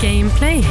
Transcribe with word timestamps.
Gameplay. 0.00 0.62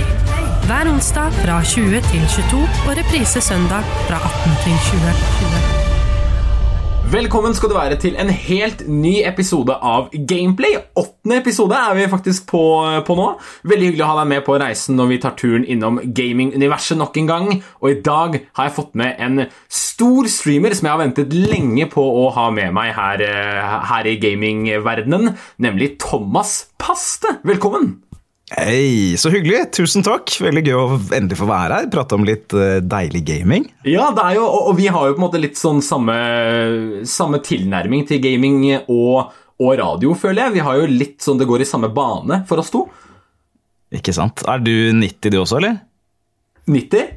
Hver 0.66 0.88
onsdag 0.90 1.30
fra 1.44 1.60
20 1.62 2.02
til 2.10 2.24
22 2.34 2.62
og 2.88 2.96
reprise 2.98 3.42
søndag 3.42 3.86
fra 4.08 4.18
18 4.18 4.56
til 4.64 4.74
20. 4.90 7.14
Velkommen 7.14 7.54
skal 7.58 7.70
du 7.70 7.76
være 7.78 7.98
til 8.02 8.18
en 8.22 8.30
helt 8.30 8.82
ny 8.90 9.14
episode 9.30 9.74
av 9.74 10.10
Gameplay. 10.14 10.80
Åttende 10.98 11.38
episode 11.44 11.78
er 11.78 11.94
vi 11.98 12.08
faktisk 12.10 12.48
på, 12.50 12.64
på 13.06 13.18
nå. 13.18 13.28
Veldig 13.70 13.92
hyggelig 13.92 14.06
å 14.06 14.10
ha 14.12 14.18
deg 14.24 14.32
med 14.34 14.44
på 14.50 14.58
reisen 14.62 14.98
når 14.98 15.14
vi 15.14 15.22
tar 15.22 15.38
turen 15.38 15.66
innom 15.66 16.02
gaming-universet 16.02 16.98
nok 16.98 17.22
en 17.22 17.30
gang. 17.30 17.54
Og 17.82 17.94
i 17.94 18.02
dag 18.06 18.42
har 18.58 18.70
jeg 18.70 18.78
fått 18.82 18.98
med 18.98 19.22
en 19.22 19.46
stor 19.70 20.30
streamer 20.30 20.74
som 20.74 20.90
jeg 20.90 20.96
har 20.96 21.06
ventet 21.06 21.38
lenge 21.38 21.90
på 21.94 22.10
å 22.26 22.30
ha 22.34 22.50
med 22.50 22.74
meg 22.82 22.94
her, 22.98 23.26
eh, 23.30 23.80
her 23.94 24.10
i 24.10 24.20
gamingverdenen, 24.22 25.36
nemlig 25.62 26.00
Thomas 26.02 26.64
Paste. 26.82 27.38
Velkommen! 27.46 28.09
Hei, 28.50 29.14
så 29.18 29.30
hyggelig. 29.30 29.68
Tusen 29.78 30.02
takk. 30.06 30.32
Veldig 30.42 30.64
gøy 30.66 30.74
å 30.74 30.86
endelig 31.14 31.38
få 31.38 31.48
være 31.50 31.82
her. 31.82 31.90
Prate 31.94 32.18
om 32.18 32.26
litt 32.26 32.54
uh, 32.58 32.80
deilig 32.82 33.22
gaming. 33.28 33.68
Ja, 33.86 34.08
det 34.16 34.24
er 34.26 34.40
jo, 34.40 34.48
og, 34.48 34.72
vi 34.80 34.88
har 34.90 35.06
jo 35.06 35.14
på 35.14 35.22
en 35.22 35.26
måte 35.28 35.42
litt 35.42 35.60
sånn 35.60 35.84
samme, 35.86 36.16
samme 37.10 37.42
tilnærming 37.46 38.08
til 38.10 38.24
gaming 38.24 38.64
og, 38.80 39.30
og, 39.60 39.70
radio, 39.78 40.16
føler 40.18 40.48
jeg. 40.48 40.58
Vi 40.58 40.66
har 40.66 40.82
jo 40.82 40.90
litt 40.90 41.22
sånn 41.22 41.38
det 41.42 41.50
går 41.50 41.62
i 41.62 41.70
samme 41.70 41.92
bane 41.94 42.42
for 42.50 42.64
oss 42.64 42.74
to. 42.74 42.88
Ikke 43.94 44.16
sant. 44.18 44.42
Er 44.50 44.66
du 44.66 44.74
90 44.98 45.30
du 45.30 45.40
også, 45.44 45.62
eller? 45.62 45.78
90? 46.70 47.16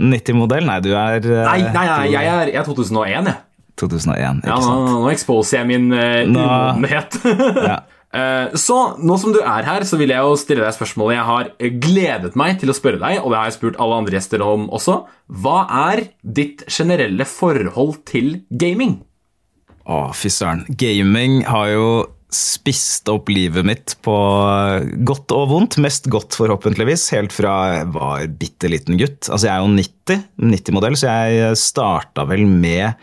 90-modell? 0.00 0.64
Nei, 0.64 0.80
du 0.84 0.90
er 0.94 1.20
uh, 1.20 1.44
Nei, 1.44 1.60
nei, 1.66 1.86
nei 1.92 2.02
jeg, 2.08 2.24
er, 2.24 2.54
jeg 2.54 2.62
er 2.62 2.68
2001, 2.72 3.32
jeg. 3.34 3.38
2001, 3.80 4.44
ikke 4.44 4.48
ja, 4.48 4.60
sant. 4.64 4.88
Nå, 4.88 4.98
nå 5.04 5.12
exposer 5.12 5.60
jeg 5.60 5.68
min 5.74 5.92
uh, 5.92 6.24
umodenhet. 6.24 7.20
ja. 7.68 7.82
Eh, 8.10 8.56
så 8.58 8.76
nå 8.98 9.16
som 9.22 9.34
du 9.34 9.38
er 9.38 9.66
her, 9.66 9.86
så 9.86 9.98
vil 10.00 10.10
jeg 10.10 10.26
jo 10.26 10.38
stille 10.38 10.64
deg 10.64 10.74
spørsmålet 10.74 11.16
jeg 11.18 11.28
har 11.28 11.50
gledet 11.84 12.38
meg 12.38 12.56
til 12.58 12.72
å 12.72 12.76
spørre 12.76 13.02
deg, 13.02 13.20
og 13.22 13.30
det 13.30 13.38
har 13.38 13.50
jeg 13.50 13.58
spurt 13.60 13.78
alle 13.82 14.00
andre 14.02 14.18
gjester 14.18 14.42
om 14.46 14.66
også. 14.74 14.96
Hva 15.42 15.58
er 15.90 16.08
ditt 16.22 16.64
generelle 16.70 17.26
forhold 17.28 18.00
til 18.10 18.40
gaming? 18.50 18.98
Å, 19.86 20.08
fy 20.14 20.30
søren. 20.32 20.66
Gaming 20.78 21.44
har 21.48 21.70
jo 21.72 21.86
spist 22.30 23.08
opp 23.10 23.30
livet 23.30 23.66
mitt 23.66 23.96
på 24.06 24.16
godt 25.06 25.32
og 25.34 25.48
vondt. 25.50 25.78
Mest 25.82 26.06
godt, 26.10 26.36
forhåpentligvis, 26.38 27.08
helt 27.16 27.34
fra 27.34 27.54
jeg 27.74 27.88
var 27.94 28.26
bitte 28.42 28.70
liten 28.70 28.98
gutt. 29.00 29.26
Altså, 29.26 29.48
jeg 29.48 29.54
er 29.54 29.64
jo 29.64 29.72
90, 29.74 30.28
90-modell, 30.52 30.98
så 30.98 31.14
jeg 31.14 31.58
starta 31.58 32.26
vel 32.30 32.46
med 32.46 32.94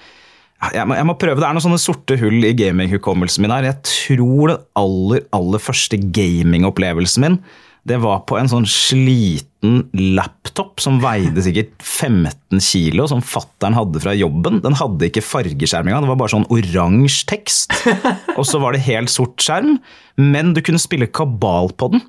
jeg 0.74 0.90
må, 0.90 0.98
jeg 0.98 1.06
må, 1.06 1.16
prøve. 1.22 1.38
Det 1.40 1.46
er 1.48 1.56
noen 1.56 1.66
sånne 1.68 1.82
sorte 1.82 2.18
hull 2.18 2.42
i 2.48 2.56
gaminghukommelsen 2.58 3.46
min 3.46 3.54
her. 3.54 3.70
Jeg 3.70 3.82
tror 3.86 4.54
den 4.54 4.68
aller, 4.80 5.24
aller 5.38 5.64
første 5.64 6.00
gamingopplevelsen 6.02 7.26
min 7.28 7.42
det 7.88 8.02
var 8.04 8.26
på 8.28 8.36
en 8.36 8.50
sånn 8.52 8.66
sliten 8.68 9.86
laptop 10.18 10.82
som 10.84 10.98
veide 11.00 11.40
sikkert 11.44 11.72
15 11.80 12.60
kilo, 12.64 13.06
som 13.08 13.24
fattern 13.24 13.78
hadde 13.78 14.02
fra 14.04 14.12
jobben. 14.18 14.60
Den 14.64 14.76
hadde 14.76 15.08
ikke 15.08 15.24
fargeskjerm 15.24 15.88
engang, 15.88 16.04
det 16.04 16.12
var 16.12 16.20
bare 16.20 16.34
sånn 16.36 16.50
oransje 16.52 17.24
tekst. 17.32 17.78
Og 18.36 18.44
så 18.48 18.60
var 18.60 18.76
det 18.76 18.84
helt 18.90 19.14
sort 19.14 19.40
skjerm, 19.44 19.78
men 20.20 20.52
du 20.56 20.60
kunne 20.66 20.84
spille 20.84 21.08
kabal 21.08 21.72
på 21.80 21.94
den. 21.96 22.04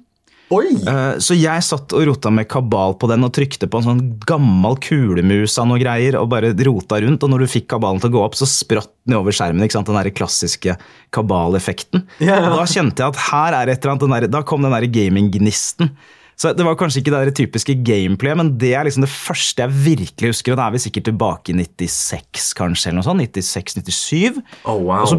Eh, 0.89 1.19
så 1.21 1.37
jeg 1.37 1.65
satt 1.67 1.93
og 1.93 2.05
rota 2.09 2.31
med 2.33 2.49
kabal 2.49 2.97
på 3.01 3.09
den 3.11 3.27
og 3.27 3.33
trykte 3.37 3.69
på 3.69 3.81
en 3.81 3.87
sånn 3.87 4.03
gammel 4.29 4.79
kulemus 4.85 5.59
av 5.61 5.69
noe 5.69 5.81
greier 5.81 6.17
og 6.21 6.31
bare 6.33 6.55
rota 6.67 7.01
rundt. 7.05 7.25
Og 7.25 7.33
når 7.33 7.45
du 7.45 7.53
fikk 7.53 7.69
kabalen 7.75 8.01
til 8.03 8.11
å 8.13 8.17
gå 8.17 8.23
opp, 8.25 8.39
så 8.39 8.49
spratt 8.49 8.93
den 9.05 9.19
over 9.19 9.35
skjermen. 9.35 9.65
ikke 9.67 9.79
sant? 9.79 9.91
Den 9.91 9.99
der 10.01 10.13
klassiske 10.15 10.79
kabaleffekten. 11.15 12.07
Ja. 12.25 12.41
Og 12.47 12.63
da 12.63 12.69
kjente 12.69 13.05
jeg 13.05 13.13
at 13.13 13.27
her 13.29 13.59
er 13.59 13.73
et 13.73 13.83
eller 13.83 13.97
annet, 13.97 14.15
der, 14.15 14.33
da 14.39 14.45
kom 14.47 14.65
den 14.65 14.75
der 14.75 14.89
gaminggnisten. 14.93 15.93
Så 16.39 16.53
Det 16.55 16.63
var 16.63 16.77
kanskje 16.79 17.03
ikke 17.03 17.19
det 17.19 17.35
typiske 17.35 17.75
gameplay, 17.83 18.37
men 18.39 18.53
det 18.63 18.71
er 18.79 18.87
liksom 18.87 19.03
det 19.03 19.11
første 19.11 19.65
jeg 19.65 19.75
virkelig 19.75 20.31
husker. 20.31 20.55
Og 20.55 20.61
da 20.61 20.69
er 20.69 20.77
vi 20.77 20.85
sikkert 20.85 21.09
tilbake 21.11 21.51
i 21.51 21.59
96, 21.59 22.53
kanskje, 22.55 22.93
eller 22.93 23.01
noe 23.01 23.09
sånt. 23.09 23.25
96-97. 23.27 24.39
Oh, 24.63 24.79
wow. 24.79 25.03
Og 25.03 25.11
så 25.11 25.19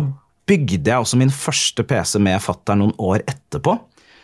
bygde 0.50 0.90
jeg 0.90 1.03
også 1.03 1.19
min 1.19 1.34
første 1.34 1.84
PC 1.85 2.17
med 2.23 2.40
fattern 2.41 2.85
noen 2.85 2.96
år 3.03 3.25
etterpå. 3.28 3.75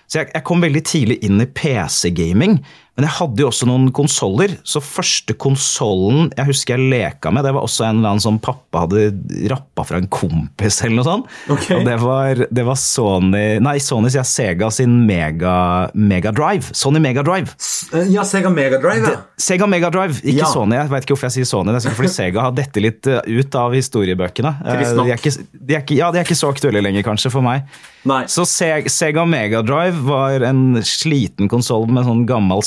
Så 0.06 0.22
jeg, 0.22 0.32
jeg, 0.34 0.44
kom 0.46 0.62
veldig 0.64 0.84
tidlig 0.86 1.18
inn 1.26 1.42
i 1.42 1.48
PC-gaming. 1.50 2.60
Men 2.96 3.10
jeg 3.10 3.16
hadde 3.18 3.44
jo 3.44 3.50
også 3.50 3.68
noen 3.68 3.90
konsoller. 3.96 4.54
Så 4.64 4.80
første 4.84 5.36
konsollen 5.36 6.30
jeg 6.36 6.48
husker 6.48 6.78
jeg 6.78 6.92
leka 6.94 7.32
med, 7.34 7.44
det 7.44 7.52
var 7.56 7.66
også 7.68 7.84
en 7.90 8.00
eller 8.00 8.14
annen 8.14 8.24
som 8.24 8.38
pappa 8.40 8.86
hadde 8.86 9.10
rappa 9.52 9.84
fra 9.88 10.00
en 10.00 10.08
kompis. 10.12 10.80
eller 10.86 11.02
noe 11.02 11.08
sånt. 11.08 11.34
Okay. 11.52 11.76
Og 11.76 11.88
det 11.88 11.98
var, 12.00 12.44
det 12.48 12.66
var, 12.68 12.80
Sony 12.80 13.44
Nei, 13.64 13.78
Sony 13.84 14.12
sier 14.14 14.26
Sega 14.28 14.70
sin 14.72 15.02
Mega, 15.08 15.56
Mega 15.94 16.32
Drive. 16.36 16.72
Sony 16.76 17.02
Mega 17.04 17.24
Drive. 17.26 17.56
Eh, 17.92 18.08
ja, 18.14 18.24
Sega 18.28 18.52
Mega 18.54 18.80
Drive, 18.80 19.04
ja. 19.04 19.16
Det, 19.16 19.44
Sega 19.44 19.68
Mega 19.68 19.92
Drive, 19.92 20.22
ikke 20.24 20.46
ja. 20.46 20.52
Sony. 20.52 20.78
Jeg 20.80 20.92
vet 20.94 21.08
ikke 21.08 21.18
hvorfor 21.18 21.30
jeg 21.30 21.38
sier 21.40 21.50
Sony. 21.52 21.74
Det 21.74 21.82
er 21.82 21.86
sikkert 21.88 22.02
fordi 22.04 22.14
Sega 22.16 22.46
har 22.48 22.56
dette 22.56 22.84
litt 22.84 23.12
eh, 23.12 23.20
ut 23.28 23.60
av 23.60 23.76
historiebøkene. 23.76 24.56
De 24.64 24.72
er, 24.72 25.18
ikke, 25.18 25.36
de, 25.52 25.76
er 25.76 25.84
ikke, 25.84 26.00
ja, 26.00 26.14
de 26.16 26.22
er 26.22 26.28
ikke 26.28 26.40
så 26.40 26.54
aktuelle 26.54 26.84
lenger, 26.86 27.04
kanskje, 27.08 27.34
for 27.34 27.44
meg. 27.44 27.68
Nei. 28.06 28.24
Så 28.32 28.46
Sega 28.48 29.26
Mega 29.28 29.64
Drive 29.66 30.06
var 30.06 30.46
en 30.46 30.80
sliten 30.86 31.50
konsoll 31.52 31.88
med 31.90 32.06
sånn 32.08 32.24
gammel 32.30 32.62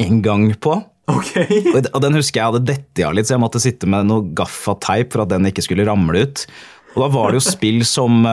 skartinngang 0.00 0.54
på. 0.60 0.80
Okay. 1.10 1.64
og 1.94 2.02
den 2.04 2.14
husker 2.14 2.38
jeg 2.38 2.52
hadde 2.52 2.66
dette 2.68 3.06
av 3.06 3.16
litt, 3.16 3.26
så 3.26 3.34
jeg 3.34 3.42
måtte 3.42 3.62
sitte 3.62 3.88
med 3.90 4.06
noe 4.06 4.28
gaffateip 4.36 5.12
for 5.12 5.24
at 5.24 5.32
den 5.32 5.48
ikke 5.48 5.64
skulle 5.66 5.86
ramle 5.88 6.22
ut. 6.22 6.44
Og 6.94 7.04
da 7.04 7.08
var 7.14 7.30
det 7.30 7.38
jo 7.38 7.44
spill 7.46 7.84
som, 7.86 8.24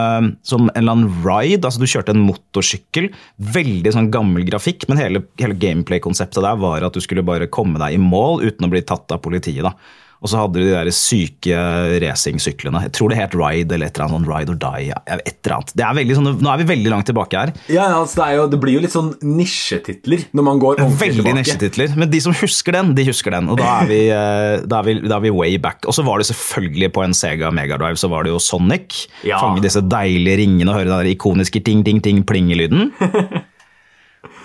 som 0.42 0.66
en 0.66 0.78
eller 0.78 0.94
annen 0.96 1.22
ride, 1.22 1.62
altså 1.62 1.78
du 1.78 1.86
kjørte 1.86 2.14
en 2.14 2.24
motorsykkel. 2.26 3.06
Veldig 3.54 3.92
sånn 3.94 4.10
gammel 4.14 4.46
grafikk, 4.48 4.88
men 4.90 4.98
hele, 4.98 5.22
hele 5.38 5.54
gameplay-konseptet 5.58 6.42
der 6.42 6.58
var 6.58 6.86
at 6.86 6.94
du 6.94 7.02
skulle 7.02 7.26
bare 7.26 7.50
komme 7.50 7.78
deg 7.78 7.94
i 7.94 8.02
mål 8.02 8.42
uten 8.42 8.66
å 8.66 8.72
bli 8.72 8.82
tatt 8.86 9.14
av 9.14 9.22
politiet. 9.22 9.62
da. 9.66 9.76
Og 10.18 10.30
så 10.30 10.40
hadde 10.40 10.58
du 10.58 10.64
de 10.64 10.72
der 10.72 10.90
syke 10.94 11.58
racingsyklene. 12.02 12.80
Jeg 12.88 12.94
tror 12.96 13.12
det 13.12 13.20
het 13.20 13.36
Ride 13.38 13.76
eller 13.76 13.90
et 13.90 13.98
eller 13.98 14.16
annet 14.16 14.30
Ride 14.30 14.54
or 14.54 14.58
Die. 14.58 14.90
et 14.90 15.36
eller 15.46 15.54
annet. 15.58 15.74
Det 15.78 15.84
er 15.86 15.98
veldig 16.00 16.16
sånn, 16.18 16.30
nå 16.42 16.50
er 16.50 16.62
vi 16.62 16.66
veldig 16.72 16.92
langt 16.92 17.06
tilbake 17.10 17.38
her. 17.38 17.52
Ja, 17.70 17.86
altså 18.00 18.24
det, 18.24 18.28
jo, 18.34 18.46
det, 18.50 18.60
blir 18.62 18.74
jo 18.74 18.82
litt 18.82 18.94
sånn 18.94 19.12
nisjetitler 19.22 20.24
når 20.34 20.46
man 20.48 20.62
går 20.62 20.80
ordentlig 20.80 21.00
veldig 21.04 21.22
tilbake. 21.22 21.38
nisjetitler, 21.38 21.94
Men 22.02 22.10
de 22.10 22.22
som 22.24 22.34
husker 22.40 22.74
den, 22.74 22.94
de 22.98 23.06
husker 23.06 23.36
den. 23.36 23.50
Og 23.52 23.60
da 23.60 23.76
er 23.84 23.92
vi, 23.92 24.00
da 24.70 24.80
er 24.80 24.88
vi, 24.88 24.96
da 25.06 25.20
er 25.20 25.26
vi 25.28 25.34
way 25.34 25.60
back. 25.62 25.86
Og 25.86 25.94
så 25.94 26.06
var 26.06 26.18
det 26.18 26.26
selvfølgelig 26.32 26.90
på 26.96 27.04
en 27.06 27.14
Sega 27.18 27.52
Megadrive 27.54 28.00
så 28.00 28.10
var 28.10 28.26
det 28.26 28.34
jo 28.34 28.42
Sonic. 28.42 29.04
Ja. 29.22 29.38
Fange 29.42 29.62
disse 29.62 29.84
deilige 29.86 30.42
ringene 30.42 30.74
og 30.74 30.80
høre 30.80 30.90
den 30.90 30.98
der 30.98 31.12
ikoniske 31.14 31.62
ting-ting-ting-plingelyden. 31.68 32.90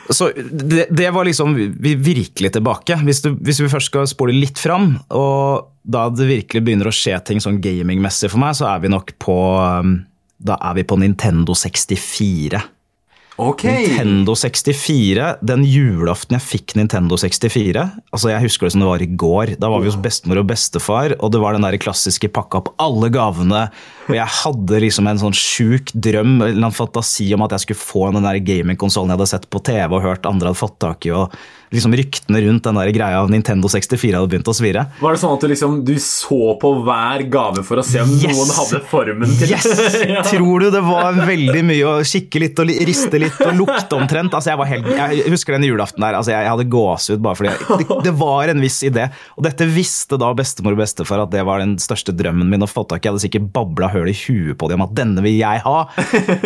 Så 0.09 0.29
det, 0.35 0.87
det, 0.91 1.09
var 1.15 1.25
liksom 1.25 1.53
vi 1.55 1.93
virkelig 1.95 2.53
tilbake. 2.53 2.97
Hvis, 3.07 3.21
du, 3.23 3.33
hvis, 3.39 3.61
vi 3.63 3.71
først 3.71 3.91
skal 3.91 4.09
spole 4.09 4.35
litt 4.35 4.59
fram, 4.59 4.97
og 5.15 5.69
da 5.83 6.07
det 6.11 6.27
virkelig 6.29 6.63
begynner 6.65 6.89
å 6.89 6.95
skje 6.95 7.19
ting 7.27 7.43
sånn 7.43 7.61
gamingmessig 7.63 8.31
for 8.31 8.43
meg, 8.43 8.57
så 8.59 8.67
er 8.73 8.83
vi 8.83 8.91
nok 8.91 9.15
på 9.23 9.37
Da 10.43 10.57
er 10.59 10.79
vi 10.79 10.83
på 10.87 10.99
Nintendo 10.99 11.55
64. 11.55 12.59
Ok. 13.41 13.63
Nintendo 13.65 14.35
64, 14.37 15.29
den 15.41 15.63
julaften 15.65 16.35
jeg 16.37 16.45
fikk 16.45 16.75
Nintendo 16.77 17.17
64 17.17 17.81
altså 18.13 18.29
Jeg 18.29 18.45
husker 18.45 18.67
det 18.67 18.75
som 18.75 18.83
det 18.83 18.89
var 18.91 19.01
i 19.01 19.09
går. 19.09 19.55
Da 19.61 19.71
var 19.73 19.81
vi 19.81 19.89
hos 19.89 19.97
bestemor 19.97 20.43
og 20.43 20.51
bestefar, 20.51 21.15
og 21.17 21.33
det 21.33 21.41
var 21.41 21.57
den 21.57 21.65
der 21.65 21.79
klassiske 21.81 22.29
pakka 22.33 22.61
opp 22.61 22.69
alle 22.83 23.09
gavene. 23.13 23.65
Og 24.05 24.13
jeg 24.19 24.37
hadde 24.43 24.83
liksom 24.85 25.09
en 25.09 25.23
sånn 25.23 25.37
sjuk 25.37 25.95
drøm 25.95 26.35
eller 26.43 26.69
en 26.69 26.75
fantasi 26.75 27.31
om 27.33 27.45
at 27.45 27.57
jeg 27.57 27.65
skulle 27.65 27.81
få 27.81 28.05
den 28.13 28.27
der 28.27 28.41
gamingkonsollen 28.45 29.13
jeg 29.13 29.17
hadde 29.17 29.31
sett 29.33 29.49
på 29.49 29.63
TV 29.65 29.97
og 29.97 30.05
hørt 30.05 30.29
andre 30.29 30.51
hadde 30.51 30.61
fått 30.61 30.77
tak 30.83 31.09
i. 31.09 31.15
og 31.17 31.33
liksom 31.73 31.95
Ryktene 31.97 32.41
rundt 32.45 32.63
den 32.67 32.77
der 32.79 32.91
greia 32.95 33.21
av 33.21 33.31
Nintendo 33.33 33.69
64 33.71 34.17
hadde 34.17 34.29
begynt 34.31 34.49
å 34.49 34.55
svire. 34.55 34.85
Var 35.01 35.15
det 35.15 35.21
sånn 35.21 35.35
at 35.35 35.43
du 35.43 35.49
liksom 35.51 35.79
du 35.87 35.93
så 36.01 36.53
på 36.61 36.71
hver 36.85 37.25
gave 37.33 37.63
for 37.65 37.81
å 37.81 37.85
se 37.85 38.01
om 38.03 38.11
Yes! 38.13 38.37
noen 38.37 38.53
hadde 38.57 38.81
formen 38.91 39.35
til 39.39 39.53
Yes! 39.53 39.67
ja. 40.13 40.23
Tror 40.27 40.63
du 40.65 40.69
det 40.73 40.83
var 40.85 41.17
veldig 41.27 41.63
mye 41.67 41.89
å 41.89 41.95
kikke 42.07 42.41
litt 42.43 42.61
og 42.61 42.71
riste 42.89 43.21
litt 43.21 43.39
og 43.45 43.55
lukte 43.57 43.97
omtrent? 43.97 44.33
Altså, 44.33 44.53
jeg, 44.53 44.61
var 44.61 44.71
helt, 44.71 44.89
jeg 44.99 45.33
husker 45.33 45.57
den 45.57 45.67
julaften 45.67 46.03
der. 46.05 46.17
Altså, 46.19 46.33
jeg, 46.35 46.45
jeg 46.45 46.53
hadde 46.53 46.67
gåsehud 46.73 47.23
bare 47.25 47.39
fordi 47.39 47.53
jeg, 47.53 47.79
det, 47.83 47.99
det 48.09 48.15
var 48.21 48.53
en 48.53 48.63
viss 48.63 48.79
idé. 48.85 49.07
Og 49.37 49.47
dette 49.47 49.67
visste 49.69 50.19
da 50.21 50.31
bestemor 50.37 50.77
og 50.77 50.83
bestefar 50.83 51.25
at 51.25 51.33
det 51.33 51.43
var 51.47 51.63
den 51.63 51.75
største 51.81 52.15
drømmen 52.15 52.49
min 52.51 52.65
å 52.65 52.69
få 52.69 52.85
tak 52.87 53.01
i. 53.03 53.07
Jeg 53.07 53.15
hadde 53.15 53.25
sikkert 53.25 53.49
babla 53.55 53.89
høl 53.93 54.11
i 54.11 54.15
huet 54.17 54.57
på 54.59 54.69
dem 54.71 54.81
om 54.81 54.87
at 54.87 54.95
denne 54.97 55.23
vil 55.25 55.37
jeg 55.39 55.63
ha. 55.65 55.77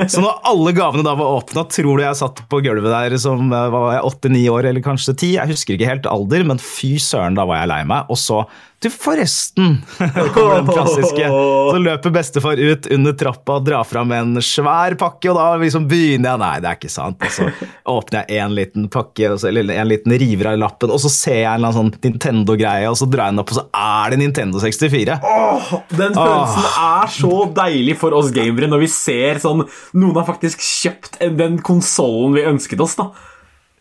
Så 0.08 0.24
når 0.24 0.40
alle 0.48 0.74
gavene 0.78 1.06
da 1.06 1.16
var 1.20 1.40
åpna, 1.42 1.66
tror 1.72 2.00
du 2.00 2.06
jeg 2.06 2.20
satt 2.20 2.44
på 2.50 2.62
gulvet 2.66 2.92
der 2.94 3.18
som 3.22 3.52
eh, 3.52 3.68
var 3.74 3.92
jeg 3.98 4.06
åtte-ni 4.08 4.44
år 4.52 4.70
eller 4.72 4.84
kanskje 4.86 5.17
ti? 5.20 5.34
Jeg 5.36 5.52
husker 5.52 5.76
ikke 5.78 5.92
helt 5.92 6.08
alder, 6.10 6.46
men 6.48 6.62
fy 6.62 6.96
søren, 7.02 7.38
da 7.38 7.46
var 7.48 7.64
jeg 7.64 7.74
lei 7.74 7.84
meg. 7.90 8.10
Og 8.14 8.20
så 8.22 8.44
Du, 8.78 8.92
forresten! 8.94 9.80
Kommer 10.36 10.60
den 10.60 10.68
klassiske. 10.70 11.26
Så 11.74 11.80
løper 11.82 12.12
bestefar 12.14 12.60
ut 12.62 12.86
under 12.94 13.16
trappa 13.18 13.56
og 13.58 13.64
drar 13.66 13.88
fram 13.90 14.12
en 14.14 14.38
svær 14.46 14.94
pakke, 15.02 15.32
og 15.32 15.40
da 15.40 15.48
liksom 15.58 15.88
begynner 15.90 16.36
jeg 16.36 16.42
Nei, 16.44 16.52
det 16.62 16.70
er 16.70 16.78
ikke 16.78 16.92
sant. 16.94 17.18
Og 17.26 17.34
så 17.34 17.48
åpner 17.90 18.30
jeg 18.30 18.44
en 18.46 18.54
liten 18.54 18.86
pakke, 18.94 19.32
eller 19.50 19.74
en 19.80 19.90
liten 19.90 20.14
river 20.22 20.52
av 20.52 20.60
lappen, 20.62 20.94
og 20.94 21.02
så 21.02 21.10
ser 21.10 21.40
jeg 21.40 21.48
en 21.50 21.58
eller 21.58 21.72
annen 21.74 21.80
sånn 21.98 22.06
Nintendo-greie, 22.06 22.86
og 22.92 23.00
så 23.02 23.08
drar 23.10 23.32
jeg 23.32 23.38
den 23.40 23.42
opp, 23.42 23.54
og 23.56 23.58
så 23.58 23.66
er 23.82 24.14
det 24.14 24.20
Nintendo 24.22 24.62
64. 24.62 25.18
Åh, 25.34 25.72
Den 25.98 26.14
følelsen 26.20 26.68
er 26.86 27.16
så 27.18 27.34
deilig 27.58 27.98
for 28.04 28.14
oss 28.20 28.30
gamere 28.36 28.70
når 28.70 28.86
vi 28.86 28.92
ser 28.94 29.42
sånn 29.42 29.66
Noen 29.98 30.20
har 30.22 30.30
faktisk 30.30 30.62
kjøpt 30.62 31.18
den 31.42 31.58
konsollen 31.66 32.38
vi 32.38 32.46
ønsket 32.54 32.86
oss, 32.86 32.94
da. 33.02 33.10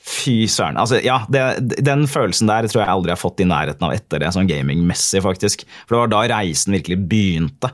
Fy 0.06 0.44
søren. 0.50 0.78
Altså, 0.78 1.00
ja, 1.02 1.20
det, 1.32 1.42
den 1.82 2.06
følelsen 2.10 2.50
der 2.50 2.68
tror 2.70 2.84
jeg 2.84 2.92
aldri 2.92 3.10
jeg 3.10 3.18
har 3.18 3.22
fått 3.24 3.42
i 3.42 3.48
nærheten 3.48 3.88
av 3.88 3.94
etter 3.96 4.22
det, 4.22 4.30
sånn 4.36 4.46
gamingmessig, 4.50 5.22
faktisk. 5.24 5.64
For 5.86 5.96
det 5.96 6.02
var 6.04 6.12
da 6.12 6.20
reisen 6.36 6.76
virkelig 6.76 7.00
begynte. 7.10 7.72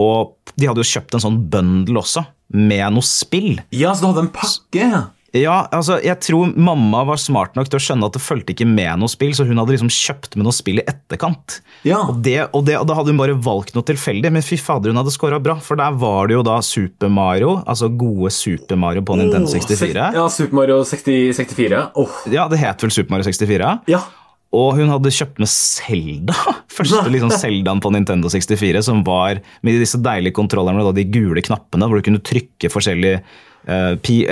Og 0.00 0.36
de 0.60 0.68
hadde 0.68 0.84
jo 0.84 0.90
kjøpt 0.90 1.16
en 1.16 1.24
sånn 1.24 1.40
bundle 1.52 2.02
også, 2.02 2.26
med 2.52 2.84
noe 2.96 3.06
spill. 3.06 3.62
Ja, 3.72 3.94
så 3.94 4.04
du 4.04 4.10
hadde 4.10 4.26
en 4.26 4.34
pakke? 4.34 4.90
Ja, 5.36 5.68
altså, 5.70 6.00
jeg 6.02 6.18
tror 6.24 6.50
mamma 6.58 7.04
var 7.06 7.20
smart 7.22 7.54
nok 7.54 7.68
til 7.70 7.78
å 7.78 7.82
skjønne 7.84 8.08
at 8.08 8.16
det 8.16 8.22
fulgte 8.22 8.54
ikke 8.54 8.66
med 8.66 8.98
noe 8.98 9.10
spill, 9.10 9.30
så 9.36 9.46
hun 9.46 9.60
hadde 9.62 9.76
liksom 9.76 9.92
kjøpt 9.94 10.34
med 10.34 10.48
noe 10.48 10.54
spill 10.54 10.82
i 10.82 10.86
etterkant. 10.90 11.60
Ja. 11.86 12.00
Og, 12.10 12.18
det, 12.24 12.38
og, 12.48 12.64
det, 12.66 12.76
og 12.80 12.88
da 12.90 12.96
hadde 12.98 13.14
hun 13.14 13.20
bare 13.20 13.36
valgt 13.38 13.76
noe 13.76 13.86
tilfeldig, 13.86 14.32
men 14.34 14.44
fy 14.44 14.58
fader, 14.58 14.90
hun 14.90 14.98
hadde 14.98 15.14
scora 15.14 15.38
bra. 15.42 15.58
For 15.62 15.78
der 15.78 15.94
var 16.00 16.30
det 16.30 16.38
jo 16.38 16.46
da 16.46 16.58
Super 16.66 17.12
Mario, 17.14 17.60
altså 17.62 17.90
gode 17.94 18.32
Super 18.34 18.80
Mario 18.80 19.04
på 19.06 19.18
Nintendo 19.20 19.50
64. 19.52 20.08
Ja, 20.18 20.24
Super 20.34 20.62
Mario 20.62 20.80
60, 20.86 21.36
64. 21.38 21.84
Åh. 22.02 22.16
Ja, 22.34 22.48
det 22.50 22.58
het 22.64 22.82
vel 22.82 22.94
Super 22.94 23.14
Mario 23.14 23.28
64? 23.30 23.76
Ja. 23.90 24.02
Og 24.50 24.80
hun 24.80 24.90
hadde 24.90 25.12
kjøpt 25.14 25.38
med 25.38 25.50
Zelda. 25.52 26.34
Første 26.80 27.04
liksom 27.14 27.30
Zeldaen 27.38 27.82
på 27.82 27.92
Nintendo 27.94 28.32
64, 28.32 28.82
som 28.88 29.04
var 29.06 29.38
med 29.62 29.78
disse 29.78 30.00
deilige 30.02 30.34
kontrollerne 30.40 30.82
og 30.82 30.96
de 30.98 31.06
gule 31.06 31.44
knappene, 31.46 31.86
hvor 31.86 32.00
du 32.00 32.08
kunne 32.08 32.24
trykke 32.24 32.72
forskjellige 32.72 33.22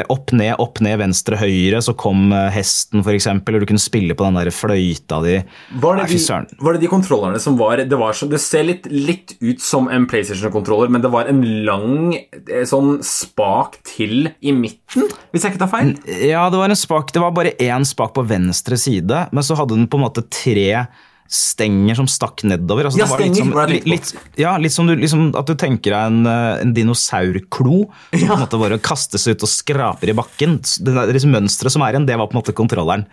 opp, 0.08 0.32
ned, 0.32 0.54
opp, 0.58 0.80
ned, 0.84 0.98
venstre, 1.00 1.38
høyre. 1.40 1.80
Så 1.84 1.94
kom 1.98 2.32
eh, 2.34 2.48
hesten, 2.54 3.02
f.eks., 3.04 3.28
eller 3.30 3.62
du 3.62 3.68
kunne 3.70 3.82
spille 3.82 4.16
på 4.18 4.26
den 4.26 4.38
der 4.38 4.50
fløyta 4.54 5.20
di. 5.24 5.38
Var 5.82 6.00
det, 6.00 6.08
de, 6.12 6.58
var 6.64 6.76
det 6.76 6.82
de 6.84 6.90
kontrollerne 6.90 7.40
som 7.42 7.58
var 7.58 7.78
Det, 7.78 7.98
var 7.98 8.16
så, 8.16 8.28
det 8.30 8.40
ser 8.42 8.66
litt, 8.68 8.88
litt 8.90 9.36
ut 9.40 9.62
som 9.62 9.88
en 9.92 10.08
PlayStation-kontroller, 10.10 10.92
men 10.92 11.04
det 11.04 11.12
var 11.14 11.30
en 11.30 11.42
lang 11.66 12.14
eh, 12.16 12.64
sånn 12.68 12.98
spak 13.06 13.80
til 13.88 14.30
i 14.40 14.54
midten, 14.54 15.08
hvis 15.32 15.44
jeg 15.44 15.54
ikke 15.54 15.64
tar 15.64 15.72
feil? 15.72 15.92
Ja, 16.24 16.46
det 16.52 16.60
var 16.60 16.70
en 16.70 16.78
spak. 16.78 17.12
Det 17.14 17.22
var 17.22 17.36
bare 17.36 17.54
én 17.62 17.86
spak 17.88 18.14
på 18.16 18.26
venstre 18.28 18.78
side, 18.80 19.28
men 19.32 19.46
så 19.46 19.58
hadde 19.58 19.76
den 19.78 19.88
på 19.90 20.00
en 20.00 20.06
måte 20.08 20.26
tre 20.32 20.86
stenger 21.28 21.98
som 21.98 22.08
stakk 22.08 22.42
nedover. 22.48 22.88
Altså, 22.88 23.02
Ja, 23.02 23.06
stenger, 23.06 23.28
litt 23.28 23.36
som, 23.36 23.52
litt, 23.68 23.88
litt, 23.88 24.12
ja, 24.40 24.56
litt 24.56 24.72
som 24.72 24.88
du, 24.88 24.94
liksom, 24.96 25.28
at 25.36 25.46
du 25.46 25.54
tenker 25.60 25.92
deg 25.92 26.12
en, 26.12 26.26
eh, 26.26 26.62
en 26.64 26.74
dinosaurklo. 26.74 27.82
som 28.12 28.28
På 28.28 28.38
en 28.38 28.44
måte 28.44 28.60
bare 28.60 28.80
kastes 28.80 29.28
ut 29.28 29.44
og 29.44 29.52
skraper 29.52 30.08
i 30.08 30.16
bakken. 30.16 30.58
Det 30.62 30.94
det, 30.94 31.12
liksom 31.12 31.36
mønsteret 31.36 31.74
som 31.74 31.84
er 31.84 31.92
igjen, 31.92 32.08
det 32.08 32.16
var 32.16 32.30
på 32.30 32.36
en 32.36 32.42
måte 32.42 32.56
kontrolleren. 32.56 33.04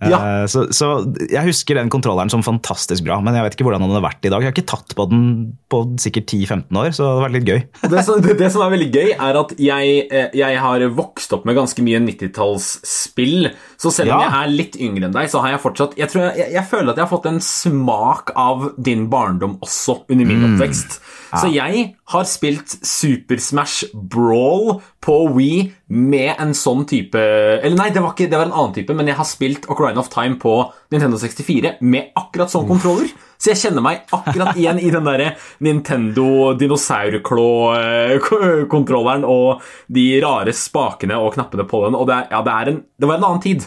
Ja. 0.00 0.18
Eh, 0.42 0.46
Så, 0.48 0.62
så 0.72 0.86
jeg 1.28 1.44
husker 1.44 1.76
den 1.76 1.90
kontrolleren 1.92 2.30
som 2.32 2.42
fantastisk 2.46 3.04
bra, 3.04 3.18
men 3.20 3.34
jeg 3.36 3.44
vet 3.44 3.56
ikke 3.56 3.66
hvordan 3.68 3.82
den 3.84 3.90
hadde 3.92 4.04
vært 4.06 4.24
i 4.24 4.30
dag. 4.32 4.40
Jeg 4.40 4.48
har 4.50 4.54
ikke 4.56 4.70
tatt 4.72 4.94
på 4.96 5.06
den 5.10 5.24
på 5.70 5.82
sikkert 6.00 6.30
10-15 6.32 6.78
år, 6.80 6.88
så 6.96 7.04
det 7.04 7.10
har 7.10 7.24
vært 7.26 7.36
litt 7.36 7.50
gøy. 7.50 7.60
Det 7.92 8.04
som, 8.06 8.22
det, 8.24 8.36
det 8.40 8.48
som 8.54 8.64
er 8.64 8.72
veldig 8.76 8.88
gøy, 8.94 9.10
er 9.16 9.40
at 9.42 9.52
jeg, 9.60 9.98
eh, 10.10 10.30
jeg 10.40 10.62
har 10.64 10.86
vokst 10.96 11.34
opp 11.36 11.44
med 11.48 11.58
ganske 11.58 11.84
mye 11.84 12.00
90-tallsspill. 12.06 13.50
Så 13.80 13.92
selv 13.92 14.12
om 14.14 14.20
Ja. 14.20 14.28
jeg 14.30 14.40
er 14.40 14.54
litt 14.56 14.76
yngre 14.80 15.04
enn 15.08 15.12
deg, 15.16 15.28
så 15.30 15.40
har 15.44 15.50
jeg 15.54 15.60
fortsatt 15.64 15.96
Jeg, 16.00 16.08
tror 16.08 16.30
jeg, 16.34 16.52
jeg, 16.52 16.64
føler 16.70 16.90
at 16.92 16.96
jeg 16.96 17.04
har 17.06 17.12
fått 17.12 17.26
en 17.30 17.40
smak 17.40 18.32
av 18.36 18.70
din 18.80 19.08
barndom 19.10 19.58
også 19.60 20.00
under 20.08 20.24
min 20.26 20.44
oppvekst. 20.52 21.00
Så 21.30 21.46
jeg 21.54 21.94
har 22.10 22.24
spilt 22.26 22.72
Super 22.86 23.38
Smash 23.42 23.84
Brawl 23.94 24.80
på 25.02 25.28
Wii 25.36 25.72
med 25.94 26.34
en 26.42 26.54
sånn 26.54 26.86
type 26.90 27.18
Eller 27.18 27.76
nei, 27.78 27.90
det 27.94 28.02
var, 28.02 28.10
ikke, 28.14 28.30
det 28.30 28.38
var 28.38 28.46
en 28.48 28.56
annen 28.56 28.74
type, 28.76 28.94
men 28.96 29.06
jeg 29.10 29.18
har 29.18 29.26
spilt 29.28 29.66
Ocarina 29.70 30.00
of 30.02 30.10
Time 30.12 30.36
på 30.42 30.54
Nintendo 30.90 31.16
64 31.22 31.70
med 31.86 32.02
akkurat 32.18 32.50
sånn 32.52 32.68
kontroller. 32.68 33.08
Så 33.40 33.46
jeg 33.54 33.60
kjenner 33.62 33.82
meg 33.84 33.96
akkurat 34.12 34.56
igjen 34.58 34.78
i 34.82 34.92
den 34.92 35.06
derre 35.06 35.28
Nintendo 35.64 36.26
dinosaurklå-kontrolleren 36.60 39.24
og 39.24 39.60
de 39.88 40.20
rare 40.20 40.52
spakene 40.56 41.16
og 41.16 41.34
knappene 41.38 41.64
på 41.68 41.84
den. 41.86 41.94
Og 41.96 42.06
det, 42.10 42.18
ja, 42.34 42.40
det, 42.44 42.52
en, 42.74 42.80
det 43.00 43.06
var 43.08 43.16
en 43.16 43.28
annen 43.30 43.44
tid. 43.46 43.60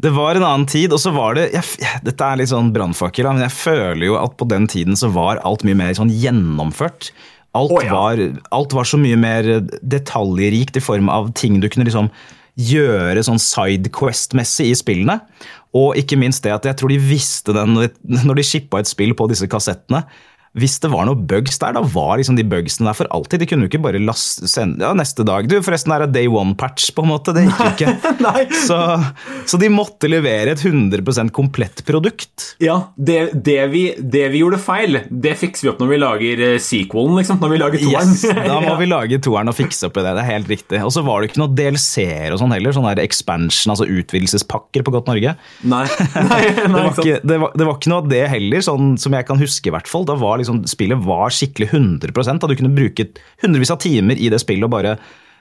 Det 0.00 0.12
var 0.16 0.38
en 0.38 0.46
annen 0.46 0.68
tid, 0.70 0.94
og 0.94 1.00
så 1.02 1.12
var 1.12 1.36
det 1.36 1.50
jeg, 1.52 1.90
Dette 2.06 2.24
er 2.24 2.40
litt 2.40 2.52
sånn 2.52 2.72
brannfakkel, 2.72 3.28
men 3.28 3.44
jeg 3.44 3.56
føler 3.56 4.06
jo 4.06 4.16
at 4.20 4.36
på 4.40 4.48
den 4.48 4.68
tiden 4.70 4.96
så 4.96 5.10
var 5.12 5.42
alt 5.44 5.64
mye 5.66 5.76
mer 5.76 5.92
sånn 5.98 6.12
gjennomført. 6.12 7.10
Alt, 7.58 7.74
oh, 7.74 7.82
ja. 7.82 7.92
var, 7.92 8.20
alt 8.54 8.74
var 8.76 8.86
så 8.86 9.00
mye 9.00 9.18
mer 9.18 9.48
detaljrikt 9.82 10.78
i 10.78 10.84
form 10.84 11.10
av 11.12 11.32
ting 11.36 11.58
du 11.60 11.66
kunne 11.68 11.88
liksom 11.88 12.08
gjøre 12.60 13.24
sånn 13.26 13.40
sidequest-messig 13.42 14.70
i 14.70 14.78
spillene. 14.78 15.18
Og 15.76 15.98
ikke 15.98 16.18
minst 16.18 16.44
det 16.46 16.54
at 16.54 16.66
jeg 16.66 16.78
tror 16.78 16.92
de 16.92 16.98
visste 17.02 17.54
den 17.54 17.76
når 17.76 18.38
de 18.38 18.46
shippa 18.46 18.80
et 18.80 18.90
spill 18.90 19.14
på 19.18 19.28
disse 19.30 19.48
kassettene. 19.50 20.04
Hvis 20.58 20.80
det 20.82 20.90
var 20.90 21.06
noe 21.06 21.14
bugs 21.14 21.60
der, 21.62 21.76
da 21.76 21.82
var 21.86 22.18
liksom 22.18 22.38
de 22.38 22.44
bugsene 22.46 22.88
der 22.88 22.96
for 22.98 23.10
alltid. 23.14 23.42
De 23.42 23.46
kunne 23.50 23.66
jo 23.66 23.70
ikke 23.70 23.82
bare 23.84 24.00
laste, 24.02 24.48
sende 24.50 24.82
ja, 24.82 24.90
neste 24.98 25.22
dag. 25.26 25.46
Du, 25.50 25.56
forresten, 25.62 25.92
her 25.94 26.06
er 26.06 26.10
day 26.10 26.26
one-patch, 26.26 26.88
på 26.96 27.04
en 27.04 27.10
måte. 27.12 27.34
Det 27.36 27.44
gikk 27.46 27.60
jo 27.60 27.68
ikke. 27.74 27.92
Nei. 28.26 28.46
Så, 28.66 28.78
så 29.46 29.60
de 29.60 29.70
måtte 29.70 30.10
levere 30.10 30.56
et 30.56 30.64
100% 30.64 31.30
komplett 31.36 31.84
produkt. 31.86 32.54
Ja, 32.62 32.78
det, 32.96 33.20
det, 33.46 33.58
vi, 33.70 33.84
det 33.98 34.24
vi 34.34 34.42
gjorde 34.42 34.58
feil, 34.62 35.02
det 35.10 35.36
fikser 35.38 35.68
vi 35.68 35.72
opp 35.74 35.84
når 35.84 35.92
vi 35.92 36.00
lager 36.02 36.44
eh, 36.48 36.56
sequelen, 36.62 37.20
liksom. 37.20 37.38
Når 37.44 37.54
vi 37.54 37.60
lager 37.62 37.84
toeren. 37.84 38.16
Yes, 38.16 38.26
da 38.50 38.58
må 38.64 38.74
vi 38.80 38.90
lage 38.90 39.20
toeren 39.22 39.52
og 39.52 39.58
fikse 39.58 39.90
opp 39.90 40.00
i 40.00 40.06
det. 40.06 40.16
Det 40.18 40.24
er 40.24 40.30
helt 40.32 40.50
riktig. 40.50 40.82
Og 40.86 40.94
så 40.96 41.04
var 41.06 41.20
det 41.20 41.30
ikke 41.30 41.44
noe 41.44 41.54
DLC-er 41.54 42.34
og 42.34 42.42
sånn 42.42 42.56
heller. 42.56 42.74
Sånn 42.74 42.88
der 42.90 43.04
expansion, 43.04 43.76
altså 43.76 43.86
utvidelsespakker 43.86 44.86
på 44.86 44.96
Godt 44.96 45.12
Norge. 45.12 45.36
Nei, 45.62 45.84
nei, 46.16 46.26
nei, 46.26 46.42
Det 46.58 46.74
var, 46.74 46.90
ikke 46.90 47.10
ikke, 47.10 47.28
det, 47.28 47.38
var, 47.42 47.54
det 47.56 47.66
var 47.68 47.78
ikke 47.78 47.92
noe 47.92 48.02
av 48.02 48.10
det 48.10 48.22
heller, 48.32 48.64
sånn 48.64 48.94
som 49.00 49.16
jeg 49.16 49.26
kan 49.28 49.40
huske 49.40 49.70
i 49.70 49.74
hvert 49.74 49.90
fall. 49.90 50.06
Da 50.08 50.16
var 50.20 50.39
liksom, 50.40 50.62
spillet 50.68 51.02
var 51.06 51.32
skikkelig 51.34 51.70
100% 51.70 52.42
da 52.42 52.48
Du 52.50 52.56
kunne 52.58 52.74
bruke 52.76 53.10
hundrevis 53.44 53.72
av 53.74 53.80
timer 53.82 54.20
i 54.20 54.32
det 54.32 54.40
spillet 54.42 54.66
og 54.66 54.74
bare 54.74 54.96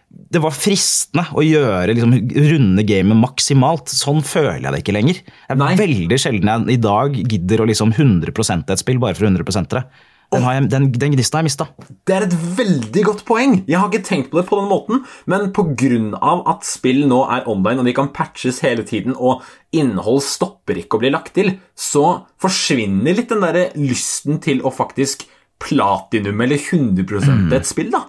det 0.09 0.41
var 0.41 0.53
fristende 0.55 1.21
å 1.37 1.43
gjøre 1.45 1.93
liksom, 1.93 2.13
runde 2.49 2.85
gamet 2.87 3.17
maksimalt. 3.19 3.91
Sånn 3.93 4.23
føler 4.25 4.63
jeg 4.63 4.73
det 4.73 4.79
ikke 4.81 4.95
lenger. 4.95 5.19
Det 5.21 5.53
er 5.53 5.59
Nei. 5.59 5.75
veldig 5.77 6.17
sjelden 6.21 6.49
jeg 6.49 6.79
i 6.79 6.81
dag 6.81 7.17
gidder 7.19 7.61
å 7.61 7.67
liksom 7.69 7.93
100 7.93 8.33
et 8.73 8.81
spill 8.81 9.01
bare 9.01 9.17
for 9.17 9.27
å 9.27 9.29
100 9.29 9.69
det. 9.75 9.83
Den, 10.29 10.43
jeg, 10.45 10.65
den, 10.69 10.83
den 10.93 11.13
gnisten 11.15 11.37
har 11.37 11.41
jeg 11.41 11.49
mista. 11.49 11.65
Det 12.05 12.13
er 12.13 12.25
et 12.27 12.35
veldig 12.59 13.03
godt 13.07 13.23
poeng. 13.25 13.55
Jeg 13.69 13.79
har 13.81 13.89
ikke 13.89 14.05
tenkt 14.05 14.29
på 14.29 14.37
det 14.37 14.45
på 14.49 14.59
den 14.59 14.69
måten, 14.69 15.01
men 15.25 15.49
pga. 15.55 16.35
at 16.53 16.67
spill 16.67 17.07
nå 17.09 17.23
er 17.33 17.49
online 17.49 17.81
og 17.81 17.89
de 17.89 17.95
kan 17.97 18.11
patches 18.13 18.61
hele 18.65 18.85
tiden, 18.85 19.17
og 19.17 19.41
innhold 19.73 20.21
stopper 20.25 20.77
ikke 20.83 20.99
å 20.99 21.03
bli 21.03 21.13
lagt 21.15 21.33
til, 21.37 21.55
så 21.73 22.27
forsvinner 22.41 23.17
litt 23.17 23.33
den 23.33 23.41
der 23.41 23.73
lysten 23.79 24.37
til 24.43 24.61
å 24.61 24.73
faktisk 24.73 25.25
platinum 25.59 26.45
eller 26.45 26.61
100 26.61 27.55
et 27.57 27.67
spill, 27.67 27.89
da. 27.93 28.05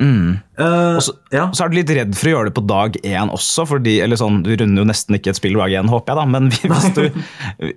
Eh, 0.00 0.96
Og 0.96 1.02
så, 1.04 1.12
ja. 1.34 1.44
så 1.52 1.64
er 1.66 1.68
du 1.72 1.76
litt 1.76 1.92
redd 1.92 2.14
for 2.16 2.30
å 2.30 2.34
gjøre 2.34 2.48
det 2.50 2.56
på 2.56 2.64
dag 2.70 2.96
én 3.04 3.30
også, 3.34 3.66
fordi, 3.68 3.98
eller 4.00 4.16
sånn, 4.20 4.40
du 4.46 4.50
runder 4.56 4.82
jo 4.82 4.88
nesten 4.88 5.18
ikke 5.18 5.34
et 5.34 5.40
spill 5.40 5.58
dag 5.60 5.76
én, 5.76 5.90
håper 5.92 6.14
jeg, 6.14 6.20
da, 6.22 6.26
men 6.26 6.50
hvis 6.72 6.90
du, 6.96 7.04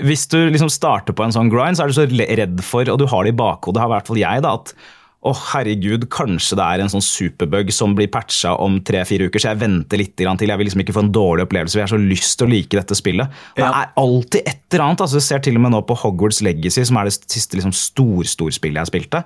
hvis 0.08 0.26
du 0.32 0.40
liksom 0.54 0.72
starter 0.72 1.16
på 1.18 1.26
en 1.28 1.36
sånn 1.36 1.52
grind, 1.52 1.78
så 1.78 1.84
er 1.86 1.92
du 1.92 1.98
så 2.00 2.08
redd 2.08 2.64
for, 2.64 2.88
og 2.94 3.00
du 3.04 3.08
har 3.12 3.24
det 3.28 3.36
i 3.36 3.40
bakhodet, 3.44 3.82
har 3.84 3.92
i 3.92 3.96
hvert 3.98 4.08
fall 4.12 4.22
jeg, 4.24 4.44
da, 4.48 4.54
at 4.62 4.76
å 5.24 5.32
herregud, 5.54 6.10
kanskje 6.12 6.58
det 6.60 6.64
er 6.68 6.82
en 6.84 6.90
sånn 6.92 7.04
superbug 7.04 7.70
som 7.72 7.94
blir 7.96 8.10
patcha 8.12 8.58
om 8.60 8.82
tre-fire 8.84 9.30
uker, 9.30 9.40
så 9.40 9.54
jeg 9.54 9.62
venter 9.62 10.02
litt 10.02 10.18
til. 10.20 10.28
Jeg 10.52 10.60
vil 10.60 10.68
liksom 10.68 10.82
ikke 10.84 10.96
få 10.98 11.04
en 11.06 11.14
dårlig 11.16 11.46
opplevelse, 11.46 11.78
jeg 11.80 11.86
har 11.86 11.94
så 11.94 12.00
lyst 12.02 12.36
til 12.42 12.50
å 12.50 12.52
like 12.52 12.76
dette 12.76 12.98
spillet. 13.00 13.32
Det 13.56 13.64
Ja. 13.64 13.70
er 13.86 13.94
alltid 14.04 14.42
et 14.52 14.60
eller 14.76 14.84
annet. 14.90 15.00
altså 15.06 15.16
Jeg 15.22 15.28
ser 15.30 15.40
til 15.48 15.56
og 15.56 15.64
med 15.64 15.72
nå 15.72 15.80
på 15.88 15.96
Hogwarts 15.96 16.42
Legacy, 16.44 16.84
som 16.84 16.98
er 17.00 17.08
det 17.08 17.16
siste 17.32 17.56
liksom, 17.56 17.72
stor-storspillet 17.72 18.84
jeg 18.84 18.92
spilte 18.92 19.24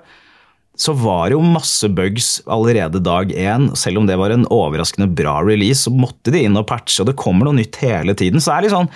så 0.78 0.94
var 0.94 1.28
det 1.28 1.34
jo 1.34 1.42
masse 1.42 1.88
bugs 1.90 2.36
allerede 2.46 3.00
dag 3.02 3.32
én. 3.34 3.72
Selv 3.76 3.98
om 3.98 4.06
det 4.06 4.18
var 4.20 4.30
en 4.30 4.46
overraskende 4.46 5.10
bra 5.10 5.40
release, 5.42 5.82
så 5.84 5.92
måtte 5.94 6.30
de 6.34 6.44
inn 6.46 6.58
og 6.58 6.68
patche, 6.70 7.00
og 7.02 7.10
det 7.10 7.18
kommer 7.18 7.48
noe 7.48 7.58
nytt 7.58 7.80
hele 7.82 8.14
tiden. 8.18 8.38
Så 8.38 8.52
det 8.52 8.56
er 8.56 8.68
litt 8.68 8.76
sånn 8.76 8.92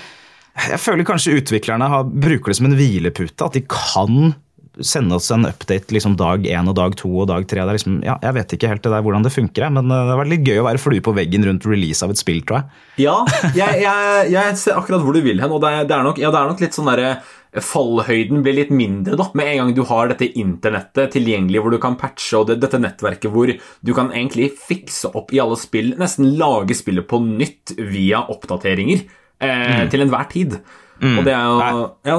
Jeg 0.69 0.79
føler 0.85 1.09
kanskje 1.09 1.39
utviklerne 1.41 1.89
har, 1.89 2.07
bruker 2.07 2.53
det 2.53 2.59
som 2.61 2.69
en 2.69 2.79
hvilepute. 2.79 3.41
At 3.43 3.57
de 3.57 3.65
kan 3.67 4.35
sende 4.81 5.17
oss 5.19 5.31
en 5.31 5.45
update 5.49 5.93
liksom 5.93 6.15
dag 6.17 6.47
én 6.49 6.69
og 6.71 6.77
dag 6.79 6.95
to 6.97 7.11
og 7.11 7.29
dag 7.29 7.45
tre. 7.49 7.61
Det 7.61 7.75
er 7.75 7.79
liksom, 7.79 7.99
ja, 8.07 8.17
jeg 8.23 8.37
vet 8.39 8.55
ikke 8.57 8.71
helt 8.71 8.85
det 8.85 8.95
der 8.95 9.05
hvordan 9.05 9.27
det 9.27 9.35
funker, 9.35 9.69
men 9.75 9.91
eh, 9.91 10.07
det 10.07 10.15
har 10.15 10.21
vært 10.23 10.33
litt 10.33 10.49
gøy 10.49 10.63
å 10.63 10.67
være 10.69 10.81
flue 10.81 11.05
på 11.05 11.17
veggen 11.17 11.45
rundt 11.49 11.67
release 11.69 12.05
av 12.05 12.15
et 12.15 12.21
spill, 12.21 12.41
tror 12.47 12.63
jeg. 12.63 12.81
Ja, 13.05 13.19
jeg, 13.59 13.83
jeg, 13.85 14.33
jeg 14.33 14.59
ser 14.61 14.79
akkurat 14.81 15.05
hvor 15.05 15.17
du 15.17 15.23
vil 15.25 15.43
hen, 15.43 15.53
og 15.53 15.61
det 15.65 15.75
det 15.91 15.97
er, 15.99 16.07
nok, 16.07 16.21
ja, 16.23 16.33
det 16.33 16.41
er 16.41 16.53
nok 16.53 16.63
litt 16.63 16.79
sånn 16.79 16.89
derre 16.89 17.17
Fallhøyden 17.53 18.41
blir 18.45 18.57
litt 18.57 18.71
mindre 18.73 19.19
da, 19.21 19.27
med 19.37 19.51
en 19.51 19.59
gang 19.61 19.73
du 19.77 19.83
har 19.89 20.09
dette 20.09 20.31
internettet 20.41 21.13
tilgjengelig, 21.17 21.61
hvor 21.61 21.75
du 21.75 21.81
kan 21.83 21.99
patche, 22.01 22.39
og 22.39 22.47
det, 22.49 22.61
dette 22.63 22.81
nettverket 22.81 23.33
hvor 23.33 23.53
du 23.53 23.93
kan 23.97 24.13
egentlig 24.15 24.55
fikse 24.57 25.11
opp 25.13 25.35
i 25.37 25.43
alle 25.43 25.59
spill, 25.61 25.93
nesten 26.01 26.33
lage 26.41 26.77
spillet 26.79 27.09
på 27.09 27.21
nytt 27.27 27.75
via 27.93 28.25
oppdateringer 28.33 29.05
eh, 29.45 29.85
til 29.93 30.07
enhver 30.07 30.31
tid. 30.33 30.63
Og 31.03 31.25
det 31.27 31.33
er 31.35 31.47
jo 31.51 31.79
ja, 32.07 32.17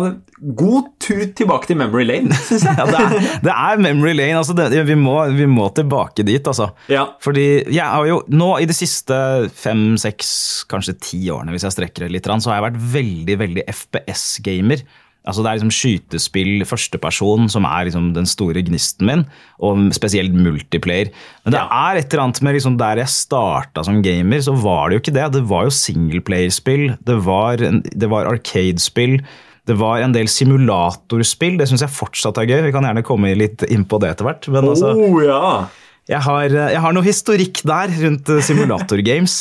God 0.60 0.88
tur 1.02 1.22
tilbake 1.38 1.70
til 1.70 1.78
Memory 1.80 2.04
Lane, 2.04 2.36
syns 2.50 2.66
jeg. 2.68 2.76
Ja, 2.82 2.88
det, 2.90 3.00
er, 3.00 3.28
det 3.46 3.54
er 3.54 3.80
memory 3.80 4.12
lane. 4.18 4.42
altså 4.42 4.56
det, 4.58 4.68
vi, 4.90 4.98
må, 5.00 5.16
vi 5.38 5.48
må 5.48 5.70
tilbake 5.76 6.26
dit, 6.28 6.44
altså. 6.44 6.74
Ja. 6.92 7.06
Fordi 7.24 7.64
jeg 7.72 7.86
har 7.86 8.10
jo 8.10 8.20
nå 8.28 8.50
i 8.60 8.68
de 8.68 8.76
siste 8.76 9.16
fem, 9.56 9.94
seks, 10.02 10.34
kanskje 10.72 10.98
ti 11.00 11.22
årene, 11.32 11.56
hvis 11.56 11.64
jeg 11.70 11.78
strekker 11.78 12.06
det 12.06 12.18
litt, 12.18 12.28
så 12.28 12.52
har 12.52 12.60
jeg 12.60 12.68
vært 12.68 12.84
veldig, 12.98 13.40
veldig 13.46 13.66
FPS-gamer. 13.72 14.84
Altså 15.26 15.40
Det 15.44 15.50
er 15.50 15.56
liksom 15.60 15.72
skytespill 15.72 16.66
førsteperson 16.68 17.46
som 17.50 17.64
er 17.70 17.86
liksom 17.88 18.10
den 18.16 18.26
store 18.28 18.60
gnisten 18.68 19.08
min, 19.08 19.22
og 19.64 19.86
spesielt 19.96 20.34
multiplayer. 20.36 21.14
Men 21.46 21.54
det 21.56 21.62
Ja. 21.62 21.68
er 21.72 21.98
et 22.02 22.12
eller 22.14 22.24
annet 22.26 22.42
med 22.44 22.56
liksom 22.58 22.78
der 22.78 22.98
jeg 23.00 23.08
starta 23.08 23.86
som 23.86 24.02
gamer, 24.04 24.42
så 24.44 24.52
var 24.60 24.90
det 24.90 24.98
jo 24.98 25.04
ikke 25.06 25.16
det. 25.22 25.32
Det 25.38 25.44
var 25.48 25.64
jo 25.64 25.70
singleplayerspill, 25.72 26.98
det 27.08 27.18
var, 27.24 27.56
det 27.58 28.10
var 28.12 28.28
arcade-spill. 28.34 29.22
Det 29.66 29.78
var 29.80 30.02
en 30.04 30.12
del 30.12 30.28
simulatorspill, 30.28 31.58
det 31.58 31.70
syns 31.70 31.82
jeg 31.86 31.94
fortsatt 31.96 32.38
er 32.42 32.50
gøy. 32.50 32.62
Vi 32.68 32.74
kan 32.76 32.84
gjerne 32.84 33.04
komme 33.08 33.32
litt 33.40 33.64
inn 33.72 33.86
på 33.88 34.00
det 34.04 34.12
etter 34.12 34.28
hvert. 34.28 34.48
Men 34.52 34.68
altså, 34.74 34.92
Oh, 34.92 35.22
ja. 35.24 35.68
jeg, 36.10 36.20
har, 36.26 36.50
jeg 36.50 36.82
har 36.84 36.92
noe 36.94 37.04
historikk 37.08 37.62
der 37.64 37.88
rundt 38.04 38.28
eh, 38.30 38.42
simulatorgames. 38.44 39.38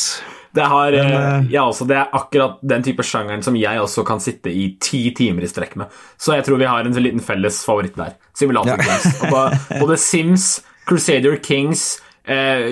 Det, 0.52 0.66
har, 0.68 0.92
Men, 0.92 1.12
eh, 1.12 1.38
eh, 1.38 1.46
ja, 1.54 1.62
også, 1.64 1.86
det 1.88 1.96
er 1.96 2.12
akkurat 2.12 2.58
den 2.60 2.84
type 2.84 3.04
sjangeren 3.06 3.42
som 3.44 3.56
jeg 3.56 3.80
også 3.80 4.04
kan 4.08 4.20
sitte 4.20 4.52
i 4.52 4.66
ti 4.84 5.06
timer 5.16 5.46
i 5.46 5.50
strekk 5.50 5.74
med. 5.80 5.92
Så 6.20 6.36
jeg 6.36 6.44
tror 6.44 6.60
vi 6.60 6.68
har 6.68 6.84
en 6.84 6.98
liten 7.00 7.24
felles 7.24 7.62
favoritt 7.64 7.96
der. 7.96 8.14
Simulator 8.36 8.76
Ja. 8.76 8.76
games. 8.76 9.58
Både, 9.80 9.96
Sims, 9.96 10.62
Crusader 10.88 11.36
Kings, 11.42 12.02
eh, 12.28 12.68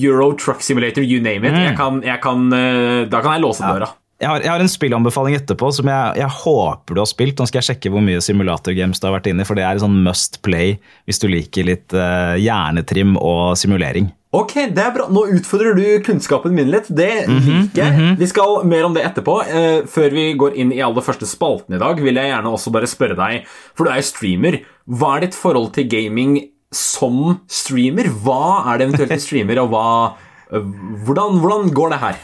Euro 0.00 0.32
Truck 0.32 0.62
Simulator, 0.64 1.04
you 1.04 1.20
name 1.20 1.44
it. 1.44 1.54
Jeg 1.54 1.76
kan, 1.76 2.02
jeg 2.02 2.20
kan, 2.24 2.48
da 2.50 3.20
kan 3.20 3.36
jeg 3.36 3.44
låse 3.44 3.62
døra. 3.66 3.92
Jeg 4.18 4.26
har, 4.32 4.42
jeg 4.42 4.50
har 4.50 4.62
en 4.64 4.70
spillanbefaling 4.70 5.36
etterpå 5.38 5.68
som 5.76 5.86
jeg, 5.86 6.18
jeg 6.18 6.30
håper 6.40 6.96
du 6.96 7.00
har 7.04 7.06
spilt. 7.06 7.38
Nå 7.38 7.46
skal 7.46 7.60
jeg 7.60 7.68
sjekke 7.68 7.92
hvor 7.94 8.02
mye 8.02 8.18
simulatorgames 8.24 8.98
du 8.98 9.06
har 9.06 9.14
vært 9.14 9.28
inne 9.30 9.44
i, 9.44 9.46
for 9.46 9.54
det 9.54 9.62
er 9.62 9.76
en 9.78 9.84
sånn 9.84 10.00
must 10.02 10.40
play 10.42 10.74
hvis 11.06 11.22
du 11.22 11.28
liker 11.30 11.68
litt 11.68 11.94
eh, 11.94 12.34
hjernetrim 12.42 13.14
og 13.20 13.52
simulering. 13.60 14.10
Ok, 14.36 14.52
det 14.76 14.82
er 14.84 14.90
bra. 14.92 15.06
Nå 15.08 15.22
utfordrer 15.38 15.72
du 15.78 15.84
kunnskapen 16.04 16.52
min 16.52 16.68
litt. 16.70 16.88
Det 16.92 17.26
Mhm, 17.28 17.70
liker 17.70 17.84
jeg. 17.84 18.16
Vi 18.20 18.26
skal 18.28 18.64
mer 18.68 18.84
om 18.84 18.92
det 18.94 19.04
etterpå. 19.06 19.38
Eh, 19.48 19.82
før 19.88 20.10
vi 20.12 20.34
går 20.36 20.54
inn 20.60 20.72
i 20.72 20.82
aller 20.84 21.00
første 21.00 21.24
spalten 21.26 21.74
i 21.74 21.78
dag, 21.80 21.96
vil 22.04 22.14
jeg 22.14 22.28
gjerne 22.32 22.52
også 22.52 22.70
bare 22.74 22.86
spørre 22.90 23.16
deg, 23.16 23.46
for 23.74 23.84
du 23.84 23.90
er 23.90 24.02
jo 24.02 24.08
streamer, 24.10 24.60
hva 24.88 25.16
er 25.16 25.20
ditt 25.26 25.34
forhold 25.34 25.72
til 25.72 25.88
gaming 25.88 26.50
som 26.70 27.40
streamer? 27.48 28.04
Hva 28.22 28.66
er 28.68 28.78
det 28.78 28.88
eventuelt 28.90 29.16
du 29.16 29.24
streamer, 29.24 29.62
og 29.64 29.70
hva 29.72 30.14
eh, 30.52 30.60
hvordan, 31.08 31.40
hvordan 31.40 31.72
går 31.72 31.90
det 31.96 31.98
her? 32.04 32.16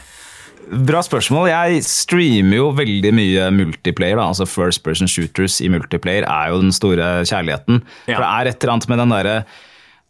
Bra 0.85 1.01
spørsmål. 1.01 1.47
Jeg 1.49 1.83
streamer 1.85 2.57
jo 2.57 2.71
veldig 2.73 3.11
mye 3.13 3.49
multiplayer. 3.53 4.15
da, 4.17 4.29
altså 4.29 4.45
First 4.49 4.83
person 4.83 5.07
shooters 5.07 5.59
i 5.61 5.69
multiplayer 5.69 6.25
er 6.25 6.49
jo 6.53 6.61
den 6.61 6.71
store 6.71 7.21
kjærligheten. 7.25 7.81
Ja. 8.07 8.15
For 8.17 8.21
det 8.21 8.29
er 8.29 8.49
et 8.53 8.63
eller 8.63 8.73
annet 8.73 8.89
med 8.89 8.97
den 8.99 9.09
derre 9.13 9.45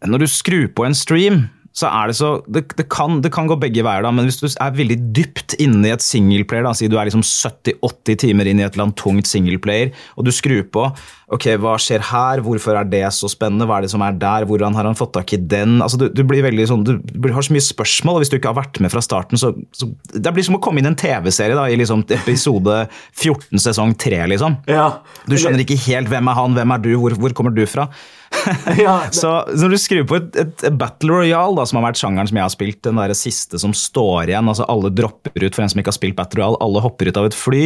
Når 0.06 0.20
du 0.20 0.28
skrur 0.28 0.68
på 0.76 0.86
en 0.86 0.94
stream, 0.94 1.50
så 1.76 1.90
er 1.92 2.08
det 2.08 2.16
så 2.16 2.30
det, 2.48 2.64
det, 2.80 2.86
kan, 2.92 3.20
det 3.24 3.34
kan 3.36 3.50
gå 3.52 3.58
begge 3.60 3.84
veier, 3.84 4.06
da, 4.06 4.12
men 4.16 4.30
hvis 4.30 4.40
du 4.40 4.48
er 4.48 4.78
veldig 4.78 4.96
dypt 5.16 5.58
inne 5.60 5.90
i 5.90 5.94
et 5.96 6.04
singleplayer, 6.04 6.70
si 6.78 6.88
du 6.92 6.96
er 6.96 7.10
liksom 7.10 7.26
70-80 7.26 8.22
timer 8.24 8.48
inn 8.48 8.62
i 8.62 8.66
et 8.66 8.78
eller 8.78 8.88
annet 8.88 9.00
tungt 9.02 9.28
singleplayer, 9.28 9.92
og 10.16 10.28
du 10.28 10.32
skrur 10.36 10.64
på 10.72 10.90
Ok, 11.34 11.48
hva 11.58 11.72
skjer 11.82 12.04
her? 12.06 12.38
Hvorfor 12.46 12.78
er 12.78 12.86
det 12.86 13.02
så 13.16 13.26
spennende? 13.32 13.66
Hva 13.66 13.80
er 13.80 13.88
det 13.88 13.90
som 13.90 14.04
er 14.06 14.14
der? 14.22 14.46
Hvordan 14.46 14.76
har 14.78 14.86
han 14.86 14.98
fått 14.98 15.16
tak 15.16 15.32
i 15.34 15.40
den? 15.42 15.80
Altså, 15.82 15.98
du, 15.98 16.06
du 16.14 16.22
blir 16.28 16.46
veldig 16.46 16.68
sånn, 16.70 16.84
du 16.86 17.00
du 17.02 17.30
har 17.34 17.42
så 17.42 17.56
mye 17.56 17.66
spørsmål, 17.66 18.20
og 18.20 18.22
hvis 18.22 18.30
du 18.30 18.36
ikke 18.38 18.52
har 18.52 18.60
vært 18.60 18.78
med 18.84 18.94
fra 18.94 19.02
starten, 19.02 19.40
så, 19.42 19.50
så 19.74 19.90
Det 20.14 20.34
blir 20.36 20.46
som 20.46 20.60
å 20.60 20.62
komme 20.62 20.84
inn 20.84 20.86
i 20.86 20.92
en 20.92 21.00
TV-serie 21.00 21.58
da, 21.58 21.66
i 21.66 21.80
liksom 21.82 22.04
episode 22.14 22.84
14 23.18 23.64
sesong 23.64 23.96
3, 23.98 24.22
liksom. 24.36 24.60
Ja, 24.70 25.00
Du 25.26 25.34
skjønner 25.34 25.66
ikke 25.66 25.80
helt 25.88 26.14
hvem 26.14 26.30
er 26.30 26.38
han, 26.38 26.60
hvem 26.60 26.76
er 26.78 26.86
du, 26.86 26.92
hvor, 27.02 27.18
hvor 27.18 27.34
kommer 27.34 27.58
du 27.58 27.66
fra? 27.70 27.90
Ja, 28.86 28.96
det- 29.06 29.16
Så 29.18 29.32
når 29.56 29.76
du 29.76 29.78
skrur 29.82 30.08
på 30.10 30.18
et, 30.20 30.36
et, 30.42 30.66
Battle 30.78 31.12
Royale, 31.22 31.56
da, 31.58 31.66
som 31.66 31.80
har 31.82 31.88
vært 31.92 32.02
sjangeren 32.02 32.30
som 32.30 32.40
jeg 32.40 32.46
har 32.46 32.54
spilt, 32.54 32.82
den 32.86 33.00
der 33.02 33.14
siste 33.18 33.60
som 33.62 33.74
står 33.76 34.32
igjen, 34.32 34.50
altså 34.52 34.68
alle 34.72 34.92
dropper 34.94 35.36
ut 35.46 35.56
for 35.56 35.66
en 35.66 35.72
som 35.72 35.82
ikke 35.82 35.94
har 35.94 36.00
spilt 36.00 36.18
Battle 36.20 36.42
Royale, 36.44 36.60
alle 36.66 36.84
hopper 36.86 37.10
ut 37.12 37.18
av 37.22 37.30
et 37.30 37.38
fly, 37.38 37.64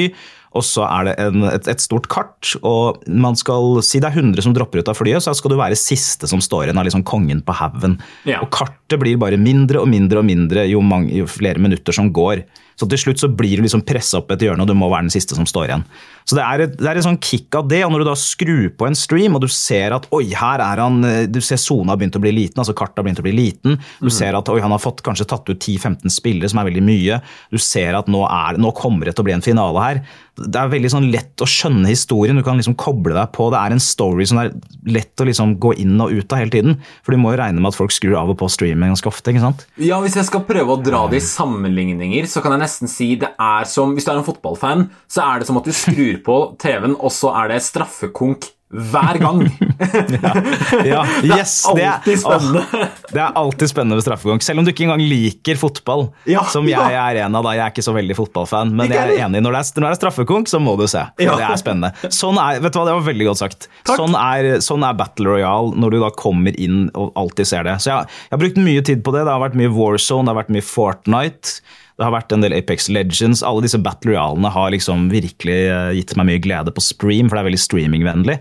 og 0.57 0.63
så 0.65 0.81
er 0.87 1.03
det 1.05 1.11
en, 1.21 1.43
et, 1.45 1.67
et 1.69 1.81
stort 1.83 2.07
kart, 2.09 2.55
og 2.65 3.03
man 3.05 3.35
skal 3.37 3.83
si 3.85 3.99
det 4.01 4.09
er 4.09 4.17
100 4.17 4.41
som 4.47 4.55
dropper 4.57 4.81
ut 4.81 4.89
av 4.89 4.97
flyet, 4.97 5.21
så 5.21 5.35
skal 5.37 5.53
du 5.53 5.59
være 5.59 5.77
siste 5.77 6.25
som 6.31 6.41
står 6.41 6.67
igjen, 6.69 6.79
av 6.81 6.87
liksom 6.87 7.03
kongen 7.05 7.43
på 7.45 7.53
haugen. 7.59 7.99
Ja. 8.25 8.39
Og 8.41 8.49
kartet 8.55 8.97
blir 9.01 9.19
bare 9.21 9.37
mindre 9.37 9.83
og 9.83 9.91
mindre 9.91 10.23
og 10.23 10.25
mindre 10.25 10.65
jo, 10.71 10.81
mange, 10.81 11.13
jo 11.21 11.27
flere 11.29 11.61
minutter 11.61 11.93
som 11.93 12.09
går. 12.15 12.41
Så 12.79 12.87
til 12.87 13.01
slutt 13.01 13.19
så 13.19 13.27
blir 13.27 13.59
du 13.59 13.65
liksom 13.65 13.83
pressa 13.83 14.21
opp 14.21 14.31
et 14.31 14.45
hjørne, 14.45 14.63
og 14.63 14.69
du 14.69 14.77
må 14.77 14.87
være 14.91 15.09
den 15.09 15.13
siste 15.13 15.35
som 15.35 15.47
står 15.49 15.67
igjen. 15.67 15.83
Så 16.29 16.37
det 16.37 16.43
er 16.45 16.63
et, 16.63 16.75
det 16.77 16.87
er 16.87 16.99
et 16.99 17.05
sånn 17.05 17.19
kick 17.19 17.55
av 17.57 17.67
det, 17.71 17.81
og 17.85 17.91
når 17.91 18.03
du 18.03 18.07
da 18.07 18.15
skrur 18.19 18.67
på 18.77 18.85
en 18.87 18.97
stream, 18.97 19.35
og 19.35 19.43
du 19.43 19.49
ser 19.51 19.95
at 19.95 20.05
oi, 20.15 20.27
her 20.37 20.61
er 20.61 20.81
han 20.83 20.99
eh, 21.07 21.23
Du 21.29 21.39
ser 21.41 21.57
sona 21.57 21.95
har 21.95 21.99
begynt 21.99 22.19
å 22.19 22.21
bli 22.23 22.33
liten, 22.35 22.61
altså 22.61 22.75
kartet 22.77 23.01
har 23.01 23.07
begynt 23.07 23.21
å 23.23 23.25
bli 23.25 23.33
liten. 23.35 23.79
Du 23.99 24.11
ser 24.13 24.37
at 24.37 24.51
oi, 24.53 24.59
han 24.61 24.73
har 24.75 24.81
fått 24.83 25.01
kanskje 25.05 25.27
tatt 25.29 25.49
ut 25.49 25.57
10-15 25.57 26.13
spillere, 26.13 26.51
som 26.51 26.61
er 26.61 26.69
veldig 26.69 26.85
mye. 26.85 27.19
Du 27.51 27.57
ser 27.61 27.97
at 27.97 28.11
nå, 28.11 28.23
er, 28.29 28.59
nå 28.61 28.71
kommer 28.77 29.09
det 29.09 29.17
til 29.17 29.25
å 29.25 29.29
bli 29.29 29.35
en 29.35 29.45
finale 29.45 29.85
her. 29.85 30.01
Det 30.39 30.55
er 30.55 30.71
veldig 30.71 30.91
sånn 30.93 31.09
lett 31.11 31.41
å 31.43 31.47
skjønne 31.49 31.89
historien, 31.89 32.37
du 32.37 32.45
kan 32.45 32.59
liksom 32.59 32.77
koble 32.79 33.15
deg 33.17 33.33
på. 33.35 33.49
Det 33.51 33.59
er 33.59 33.75
en 33.75 33.83
story 33.83 34.27
som 34.29 34.39
er 34.39 34.53
lett 34.87 35.19
å 35.19 35.27
liksom 35.27 35.57
gå 35.59 35.73
inn 35.81 35.97
og 35.99 36.13
ut 36.13 36.31
av 36.35 36.43
hele 36.43 36.53
tiden. 36.53 36.77
For 37.03 37.15
du 37.15 37.19
må 37.19 37.33
jo 37.33 37.41
regne 37.41 37.59
med 37.59 37.73
at 37.73 37.79
folk 37.79 37.91
skrur 37.95 38.15
av 38.21 38.31
og 38.31 38.39
på 38.39 38.47
streaming 38.53 38.93
ganske 38.93 39.09
ofte. 39.09 39.33
ikke 39.33 39.43
sant? 39.43 39.65
Ja, 39.81 39.99
Hvis 40.03 40.15
jeg 40.19 40.29
skal 40.29 40.45
prøve 40.47 40.77
å 40.77 40.81
dra 40.83 41.03
det 41.11 41.19
i 41.19 41.25
sammenligninger, 41.25 42.29
så 42.29 42.45
kan 42.45 42.55
jeg 42.55 42.68
nesten 42.69 42.91
si 42.91 43.15
det 43.19 43.33
er 43.41 43.65
som 43.69 43.97
Hvis 43.97 44.05
du 44.05 44.13
er 44.13 44.21
en 44.21 44.27
fotballfan, 44.27 44.87
så 45.09 45.25
er 45.25 45.41
det 45.41 45.49
som 45.49 45.57
at 45.59 45.65
du 45.67 45.73
skrur 45.75 46.21
på 46.25 46.39
TV-en, 46.61 46.95
og 47.01 47.11
så 47.11 47.33
er 47.41 47.55
det 47.55 47.63
straffekonk 47.65 48.51
hver 48.69 49.17
gang. 49.17 49.39
Ja, 50.85 51.01
yes, 51.25 51.63
det 51.73 51.81
er 51.81 51.95
alltid 51.95 52.19
spennende. 52.21 52.61
Det 53.15 53.21
er 53.23 53.37
alltid 53.39 53.71
spennende 53.71 53.97
ved 53.97 54.05
straffekonk. 54.05 54.43
Selv 54.45 54.61
om 54.61 54.67
du 54.67 54.69
ikke 54.69 54.83
engang 54.85 55.01
liker 55.01 55.57
fotball, 55.57 56.03
Ja, 56.29 56.43
som 56.51 56.67
jeg 56.69 56.77
ja. 56.77 57.07
er 57.09 57.23
en 57.23 57.37
av. 57.39 57.47
da, 57.47 57.55
Jeg 57.57 57.63
er 57.63 57.73
ikke 57.73 57.85
så 57.87 57.93
veldig 57.95 58.17
fotballfan, 58.19 58.75
men 58.77 58.91
jeg 58.93 58.99
er 58.99 59.23
enig. 59.25 59.41
Når 59.41 59.55
det 59.55 59.61
er, 59.63 59.71
når 59.81 59.87
det 59.87 59.95
er 59.95 59.99
straffekonk, 60.03 60.51
så 60.51 60.61
må 60.61 60.75
du 60.77 60.85
se. 60.91 61.01
Ja. 61.17 61.33
Det 61.39 61.47
er 61.47 61.61
spennende. 61.63 61.89
Sånn 62.13 62.37
er, 62.37 62.61
vet 62.61 62.75
du 62.75 62.79
hva, 62.81 62.85
Det 62.91 62.95
var 62.99 63.07
veldig 63.09 63.29
godt 63.31 63.41
sagt. 63.41 63.69
Sånn 63.89 64.13
er, 64.19 64.51
sånn 64.65 64.85
er 64.85 64.99
Battle 65.01 65.33
Royale 65.33 65.73
når 65.79 65.95
du 65.95 65.99
da 66.05 66.13
kommer 66.21 66.61
inn 66.61 66.85
og 66.93 67.09
alltid 67.17 67.49
ser 67.49 67.65
det. 67.65 67.79
Så 67.81 67.89
jeg, 67.95 68.13
jeg 68.29 68.35
har 68.37 68.43
brukt 68.45 68.61
mye 68.69 68.85
tid 68.91 69.01
på 69.07 69.15
det. 69.15 69.25
Det 69.25 69.33
har 69.33 69.45
vært 69.47 69.57
mye 69.57 69.73
Warzone, 69.73 70.27
det 70.29 70.35
har 70.35 70.41
vært 70.43 70.53
mye 70.59 70.69
Fortnite. 70.69 71.57
Det 71.99 72.05
har 72.07 72.13
vært 72.15 72.31
en 72.31 72.43
del 72.45 72.53
Apex 72.55 72.85
Legends. 72.87 73.41
Alle 73.43 73.65
disse 73.65 73.77
battle 73.83 74.13
royalene 74.13 74.47
har 74.55 74.69
liksom 74.71 75.09
virkelig 75.11 75.57
eh, 75.67 75.89
gitt 75.97 76.13
meg 76.15 76.29
mye 76.29 76.41
glede 76.45 76.71
på 76.71 76.83
stream, 76.83 77.27
for 77.27 77.35
det 77.35 77.41
er 77.41 77.47
veldig 77.49 77.59
streamingvennlig. 77.59 78.37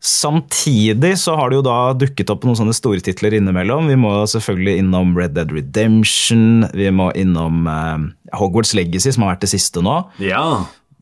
Samtidig 0.00 1.10
så 1.20 1.34
har 1.36 1.52
det 1.52 1.58
jo 1.58 1.66
da 1.66 1.76
dukket 2.00 2.32
opp 2.32 2.46
noen 2.48 2.56
sånne 2.56 2.72
store 2.72 3.04
titler 3.04 3.36
innimellom. 3.36 3.90
Vi 3.92 3.98
må 4.00 4.14
selvfølgelig 4.32 4.80
innom 4.80 5.12
Red 5.18 5.36
Dead 5.36 5.52
Redemption, 5.52 6.64
vi 6.72 6.88
må 6.88 7.10
innom 7.20 7.68
eh, 7.68 8.08
Hogwarts 8.40 8.72
Legacy, 8.78 9.12
som 9.12 9.26
har 9.26 9.34
vært 9.34 9.44
det 9.44 9.52
siste 9.52 9.84
nå. 9.84 9.98
Ja. 10.24 10.40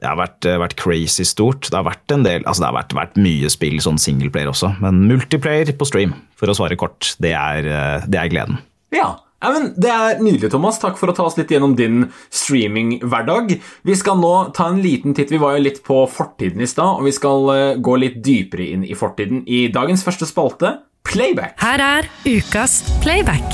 Det 0.02 0.10
har 0.10 0.18
vært, 0.18 0.50
eh, 0.50 0.58
vært 0.58 0.76
crazy 0.82 1.28
stort. 1.30 1.70
Det 1.70 1.78
har 1.78 1.86
vært 1.86 2.16
en 2.16 2.26
del, 2.26 2.42
altså 2.42 2.64
det 2.66 2.72
har 2.72 2.78
vært, 2.80 2.98
vært 3.04 3.22
mye 3.22 3.54
spill, 3.54 3.78
sånn 3.86 4.02
singleplayer 4.02 4.50
også. 4.50 4.74
Men 4.82 5.04
multiplayer 5.06 5.70
på 5.78 5.86
stream, 5.86 6.18
for 6.34 6.50
å 6.50 6.58
svare 6.58 6.80
kort, 6.80 7.14
det 7.22 7.36
er, 7.38 8.02
det 8.10 8.18
er 8.18 8.34
gleden. 8.34 8.58
Ja. 8.90 9.12
Ja, 9.38 9.52
men 9.54 9.70
Det 9.78 9.90
er 9.92 10.18
nydelig, 10.22 10.50
Thomas. 10.50 10.80
Takk 10.82 10.98
for 10.98 11.12
å 11.12 11.14
ta 11.14 11.28
oss 11.28 11.38
litt 11.38 11.52
gjennom 11.54 11.76
din 11.78 12.08
streaminghverdag. 12.34 13.54
Vi 13.86 13.96
skal 13.98 14.18
nå 14.18 14.34
ta 14.56 14.68
en 14.72 14.82
liten 14.82 15.14
titt. 15.14 15.30
Vi 15.30 15.38
var 15.38 15.56
jo 15.56 15.66
litt 15.68 15.82
på 15.86 16.02
fortiden 16.10 16.64
i 16.64 16.70
stad, 16.70 16.98
og 16.98 17.06
vi 17.06 17.14
skal 17.14 17.54
eh, 17.54 17.78
gå 17.78 17.96
litt 18.02 18.18
dypere 18.24 18.66
inn 18.74 18.84
i 18.84 18.98
fortiden 18.98 19.44
i 19.46 19.66
dagens 19.72 20.02
første 20.06 20.26
spalte, 20.28 20.78
Playback. 21.08 21.54
Her 21.62 21.80
er 21.80 22.08
ukas 22.28 22.82
playback. 23.00 23.46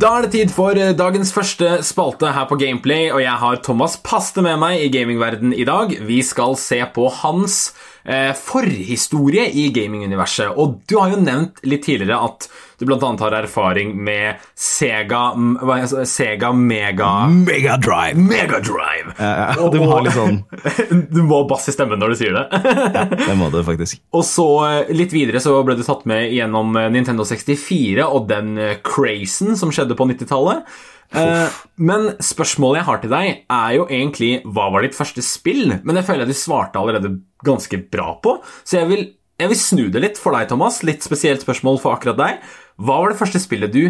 Da 0.00 0.14
er 0.16 0.26
det 0.26 0.32
tid 0.32 0.50
for 0.52 0.76
eh, 0.76 0.94
dagens 0.96 1.30
første 1.32 1.78
spalte 1.84 2.30
her 2.32 2.46
på 2.48 2.56
Gameplay, 2.60 3.10
og 3.12 3.20
jeg 3.20 3.36
har 3.42 3.60
Thomas 3.64 3.98
Paste 4.04 4.44
med 4.44 4.58
meg 4.60 4.80
i 4.84 4.90
gamingverden 4.92 5.52
i 5.56 5.64
dag. 5.68 5.92
Vi 6.08 6.22
skal 6.24 6.56
se 6.60 6.82
på 6.92 7.08
hans 7.22 7.70
forhistorie 8.38 9.48
i 9.58 9.68
gaminguniverset. 9.74 10.52
Og 10.54 10.78
du 10.86 10.94
har 11.00 11.10
jo 11.10 11.18
nevnt 11.18 11.58
litt 11.66 11.82
tidligere 11.88 12.20
at 12.22 12.46
du 12.78 12.84
bl.a. 12.86 13.16
har 13.20 13.32
erfaring 13.32 13.94
med 14.04 14.42
Sega 14.54 15.30
er 15.76 16.04
Sega 16.04 16.52
Mega 16.52 17.26
Megadrive! 17.28 18.20
Megadrive! 18.20 19.14
Ja, 19.16 19.30
ja, 19.56 19.68
du 19.72 19.78
må 19.80 19.88
ha 19.94 20.02
litt 20.04 20.16
sånn 20.16 20.42
Du 21.14 21.22
må 21.24 21.40
ha 21.40 21.46
bass 21.48 21.70
i 21.70 21.74
stemmen 21.74 22.00
når 22.02 22.12
du 22.12 22.18
sier 22.20 22.36
det. 22.36 22.44
ja, 22.98 23.06
Det 23.08 23.36
må 23.38 23.48
du 23.52 23.62
faktisk. 23.64 24.02
Og 24.12 24.26
så 24.28 24.48
eh, 24.66 24.92
litt 24.96 25.14
videre 25.14 25.40
så 25.40 25.56
ble 25.64 25.78
du 25.78 25.84
tatt 25.86 26.04
med 26.08 26.28
gjennom 26.36 26.76
eh, 26.76 26.90
Nintendo 26.92 27.24
64 27.24 28.04
og 28.04 28.28
den 28.28 28.52
eh, 28.60 28.76
crazen 28.84 29.56
som 29.56 29.72
skjedde 29.72 29.96
på 29.96 30.08
90-tallet. 30.12 30.68
Eh, 31.14 31.48
Men 31.76 32.08
spørsmålet 32.22 32.80
jeg 32.80 32.88
har 32.88 33.02
til 33.02 33.12
deg, 33.12 33.44
er 33.52 33.76
jo 33.76 33.86
egentlig 33.86 34.30
hva 34.44 34.70
var 34.72 34.86
ditt 34.86 34.96
første 34.96 35.22
spill? 35.24 35.76
Men 35.84 35.98
det 35.98 36.04
føler 36.08 36.24
jeg 36.24 36.34
du 36.34 36.40
svarte 36.40 36.80
allerede 36.80 37.12
ganske 37.46 37.78
bra 37.92 38.14
på, 38.24 38.38
så 38.64 38.80
jeg 38.80 38.90
vil, 38.90 39.04
jeg 39.38 39.52
vil 39.52 39.60
snu 39.60 39.84
det 39.92 40.02
litt 40.02 40.20
for 40.20 40.36
deg, 40.36 40.48
Thomas. 40.50 40.82
Litt 40.86 41.04
spesielt 41.06 41.44
spørsmål 41.44 41.80
for 41.82 41.96
akkurat 41.96 42.18
deg. 42.20 42.44
Hva 42.80 43.00
var 43.02 43.12
det 43.12 43.20
første 43.20 43.40
spillet 43.42 43.72
du 43.74 43.82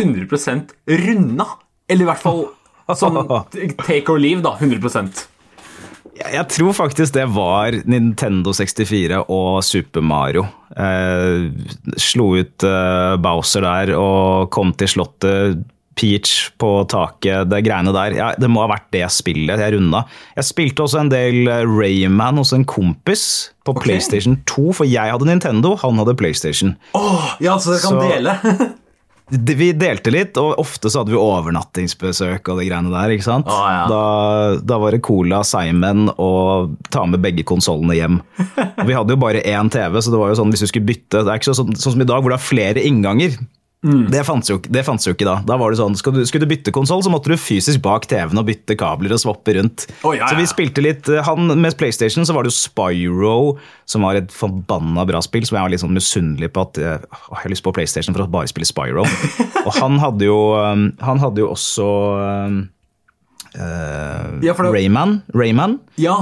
100% 0.00 0.74
runda? 1.04 1.48
Eller 1.88 2.04
i 2.04 2.08
hvert 2.10 2.24
fall 2.24 2.46
sånn 2.98 3.20
take 3.86 4.08
or 4.08 4.20
leave, 4.20 4.42
da. 4.44 4.56
100 4.58 5.26
Jeg 6.18 6.32
jeg 6.34 6.46
tror 6.50 6.72
faktisk 6.74 7.14
det 7.14 7.28
var 7.30 7.76
Nintendo 7.86 8.50
64 8.56 9.20
og 9.30 9.60
Super 9.62 10.02
Mario. 10.02 10.48
Eh, 10.74 11.46
slo 12.00 12.32
ut 12.40 12.64
eh, 12.66 13.16
Bowser 13.22 13.62
der 13.62 13.92
og 13.94 14.48
kom 14.50 14.72
til 14.74 14.90
slottet 14.90 15.62
Peach 15.98 16.48
på 16.60 16.70
taket, 16.90 17.48
det 17.50 17.62
greiene 17.66 17.92
der. 17.94 18.16
Ja, 18.16 18.30
det 18.38 18.50
må 18.52 18.62
ha 18.62 18.70
vært 18.70 18.88
det 18.94 19.04
spillet 19.10 19.58
jeg 19.62 19.74
runda. 19.74 20.04
Jeg 20.38 20.46
spilte 20.46 20.86
også 20.86 21.02
en 21.02 21.12
del 21.12 21.50
eh, 21.50 21.64
Rayman 21.66 22.38
hos 22.38 22.54
en 22.54 22.66
kompis 22.68 23.24
på 23.66 23.74
okay. 23.74 23.88
PlayStation 23.88 24.38
2, 24.48 24.68
for 24.78 24.88
jeg 24.88 25.10
hadde 25.12 25.26
Nintendo, 25.28 25.74
han 25.82 25.98
hadde 26.00 26.16
PlayStation. 26.18 26.76
Åh, 26.98 27.32
ja, 27.44 27.58
så 27.58 27.74
dere 27.74 27.82
kan 27.82 27.98
Så- 27.98 28.12
dele. 28.12 28.74
Vi 29.28 29.72
delte 29.76 30.08
litt, 30.08 30.38
og 30.40 30.56
ofte 30.56 30.88
så 30.88 31.02
hadde 31.02 31.12
vi 31.12 31.18
overnattingsbesøk 31.20 32.48
og 32.48 32.62
de 32.62 32.64
greiene 32.64 32.88
der. 32.88 33.12
ikke 33.12 33.26
sant? 33.26 33.50
Oh, 33.52 33.66
ja. 33.68 33.82
da, 33.90 33.98
da 34.64 34.78
var 34.80 34.96
det 34.96 35.02
Cola, 35.04 35.42
Simon 35.44 36.08
og 36.14 36.78
ta 36.88 37.04
med 37.04 37.20
begge 37.20 37.44
konsollene 37.44 37.98
hjem. 37.98 38.22
Og 38.80 38.86
vi 38.88 38.96
hadde 38.96 39.12
jo 39.12 39.20
bare 39.20 39.42
én 39.44 39.68
TV, 39.68 40.00
så 40.00 40.14
det 40.14 40.20
var 40.22 40.32
jo 40.32 40.38
sånn 40.38 40.54
hvis 40.54 40.62
du 40.64 40.68
skulle 40.70 40.88
bytte 40.88 41.20
Det 41.26 41.32
er 41.32 41.40
ikke 41.40 41.50
så, 41.50 41.58
sånn, 41.60 41.76
sånn 41.76 41.96
som 41.98 42.04
i 42.04 42.08
dag 42.08 42.22
hvor 42.24 42.32
det 42.32 42.38
er 42.38 42.46
flere 42.46 42.84
innganger. 42.88 43.36
Mm. 43.86 44.08
Det, 44.10 44.24
fantes 44.26 44.50
jo, 44.50 44.56
det 44.74 44.82
fantes 44.82 45.06
jo 45.06 45.12
ikke 45.14 45.26
da. 45.28 45.36
Da 45.46 45.54
var 45.60 45.70
det 45.70 45.78
sånn, 45.78 45.94
Skulle 45.94 46.24
du, 46.24 46.26
skulle 46.26 46.48
du 46.48 46.50
bytte 46.50 46.72
konsoll, 46.74 46.98
så 47.06 47.12
måtte 47.14 47.30
du 47.30 47.36
fysisk 47.38 47.78
bak 47.84 48.08
TV-en 48.10 48.40
og 48.40 48.48
bytte 48.48 48.74
kabler 48.78 49.12
og 49.14 49.20
swappe 49.22 49.54
rundt. 49.54 49.84
Oh, 50.02 50.16
ja, 50.18 50.26
Så 50.26 50.38
vi 50.40 50.46
spilte 50.50 50.82
litt 50.82 51.06
eh, 51.12 51.22
han 51.22 51.46
Med 51.62 51.76
PlayStation 51.78 52.26
så 52.26 52.34
var 52.34 52.42
det 52.42 52.50
jo 52.50 52.56
Spyro, 52.58 53.36
som 53.86 54.02
var 54.02 54.18
et 54.18 54.34
forbanna 54.34 55.04
bra 55.06 55.20
spill, 55.22 55.46
som 55.46 55.60
jeg 55.60 55.66
var 55.68 55.70
litt 55.70 55.82
sånn 55.84 55.94
misunnelig 55.94 56.50
på 56.56 56.64
at 56.66 56.80
jeg, 56.82 57.04
å, 57.06 57.20
jeg 57.36 57.44
har 57.44 57.54
lyst 57.54 57.66
på 57.68 57.74
PlayStation 57.76 58.16
for 58.16 58.26
å 58.26 58.32
bare 58.34 58.50
spille 58.50 58.66
Spyro. 58.66 59.04
og 59.66 59.70
han 59.78 60.00
hadde 60.02 60.26
jo, 60.26 60.40
um, 60.58 60.88
han 61.04 61.22
hadde 61.22 61.44
jo 61.44 61.52
også 61.54 61.86
eh, 62.26 62.58
Ja, 64.42 64.56
det- 64.58 64.72
Rayman. 64.74 65.20
Rayman. 65.38 65.78
Ja. 66.02 66.16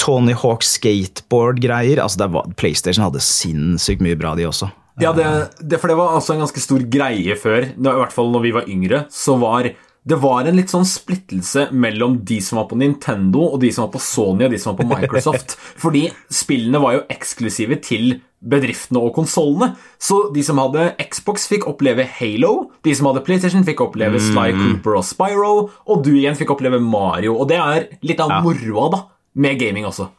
Tony 0.00 0.32
Hawk 0.32 0.64
skateboard-greier. 0.64 2.00
Altså 2.02 2.24
var, 2.32 2.48
PlayStation 2.56 3.04
hadde 3.04 3.20
sinnssykt 3.20 4.00
mye 4.04 4.16
bra, 4.16 4.32
de 4.40 4.48
også. 4.48 4.70
Ja, 5.02 5.10
det, 5.16 5.26
det, 5.58 5.80
for 5.82 5.90
det 5.90 5.96
var 5.98 6.14
altså 6.14 6.34
en 6.34 6.44
ganske 6.44 6.62
stor 6.62 6.84
greie 6.90 7.34
før, 7.40 7.66
i 7.74 7.96
hvert 7.98 8.14
fall 8.14 8.30
når 8.30 8.44
vi 8.44 8.54
var 8.54 8.70
yngre, 8.70 9.04
så 9.10 9.34
var 9.40 9.72
det 10.04 10.18
var 10.20 10.44
en 10.44 10.58
litt 10.58 10.68
sånn 10.68 10.84
splittelse 10.84 11.70
mellom 11.72 12.18
de 12.28 12.36
som 12.44 12.58
var 12.60 12.66
på 12.68 12.76
Nintendo, 12.76 13.46
og 13.54 13.62
de 13.62 13.70
som 13.72 13.86
var 13.86 13.94
på 13.94 14.02
Sony 14.04 14.44
og 14.44 14.52
de 14.52 14.58
som 14.60 14.74
var 14.74 14.82
på 14.82 14.88
Microsoft. 14.90 15.54
Fordi 15.82 16.02
spillene 16.28 16.80
var 16.82 16.98
jo 16.98 17.06
eksklusive 17.14 17.78
til 17.80 18.18
bedriftene 18.44 19.00
og 19.00 19.14
konsollene. 19.16 19.70
Så 19.96 20.26
de 20.34 20.44
som 20.44 20.60
hadde 20.60 20.90
Xbox, 21.00 21.48
fikk 21.48 21.64
oppleve 21.72 22.04
Halo. 22.18 22.52
De 22.84 22.92
som 22.92 23.08
hadde 23.08 23.24
PlayStation, 23.24 23.64
fikk 23.64 23.80
oppleve 23.86 24.20
Sly 24.20 24.50
Cooper 24.58 24.98
og 25.00 25.08
Spyro. 25.08 25.54
Og 25.88 26.04
du 26.04 26.12
igjen 26.18 26.36
fikk 26.36 26.52
oppleve 26.52 26.82
Mario. 26.84 27.38
Og 27.38 27.48
det 27.48 27.62
er 27.64 27.88
litt 28.04 28.20
av 28.20 28.42
moroa, 28.44 28.90
da, 28.92 29.00
med 29.40 29.56
gaming 29.64 29.88
også. 29.88 30.10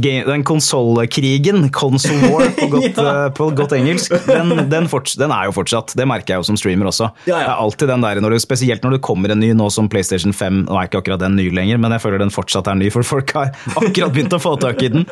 Den 0.00 0.44
konsollkrigen, 0.44 1.70
console 1.74 2.30
war 2.32 2.46
på 2.56 2.68
godt, 2.74 2.96
Ja. 2.96 3.26
eh, 3.26 3.30
på 3.36 3.48
godt 3.56 3.72
engelsk, 3.76 4.12
den, 4.26 4.54
den, 4.70 4.88
forts- 4.90 5.16
den 5.20 5.30
er 5.34 5.48
jo 5.48 5.54
fortsatt. 5.56 5.94
Det 5.96 6.06
merker 6.08 6.34
jeg 6.34 6.42
jo 6.44 6.48
som 6.50 6.58
streamer 6.60 6.90
også. 6.90 7.10
Ja, 7.28 7.36
ja. 7.38 7.44
Det 7.44 7.50
er 7.54 7.64
alltid 7.64 7.88
den 7.94 8.06
der, 8.06 8.20
når 8.24 8.36
det, 8.36 8.42
Spesielt 8.44 8.82
når 8.86 8.96
det 8.98 9.02
kommer 9.06 9.30
en 9.34 9.40
ny 9.42 9.52
nå 9.56 9.68
som 9.70 9.88
PlayStation 9.92 10.32
5. 10.34 10.64
Nå 10.68 10.76
er 10.80 10.88
ikke 10.88 11.02
akkurat 11.04 11.20
den 11.22 11.36
ny 11.38 11.50
lenger, 11.54 11.78
men 11.78 11.92
jeg 11.96 12.02
føler 12.02 12.18
den 12.22 12.32
fortsatt 12.34 12.66
er 12.72 12.78
ny, 12.80 12.88
for 12.94 13.06
folk 13.06 13.30
har 13.36 13.52
akkurat 13.76 14.12
begynt 14.16 14.34
å 14.36 14.40
få 14.42 14.56
tak 14.60 14.82
i 14.82 14.90
den. 14.96 15.06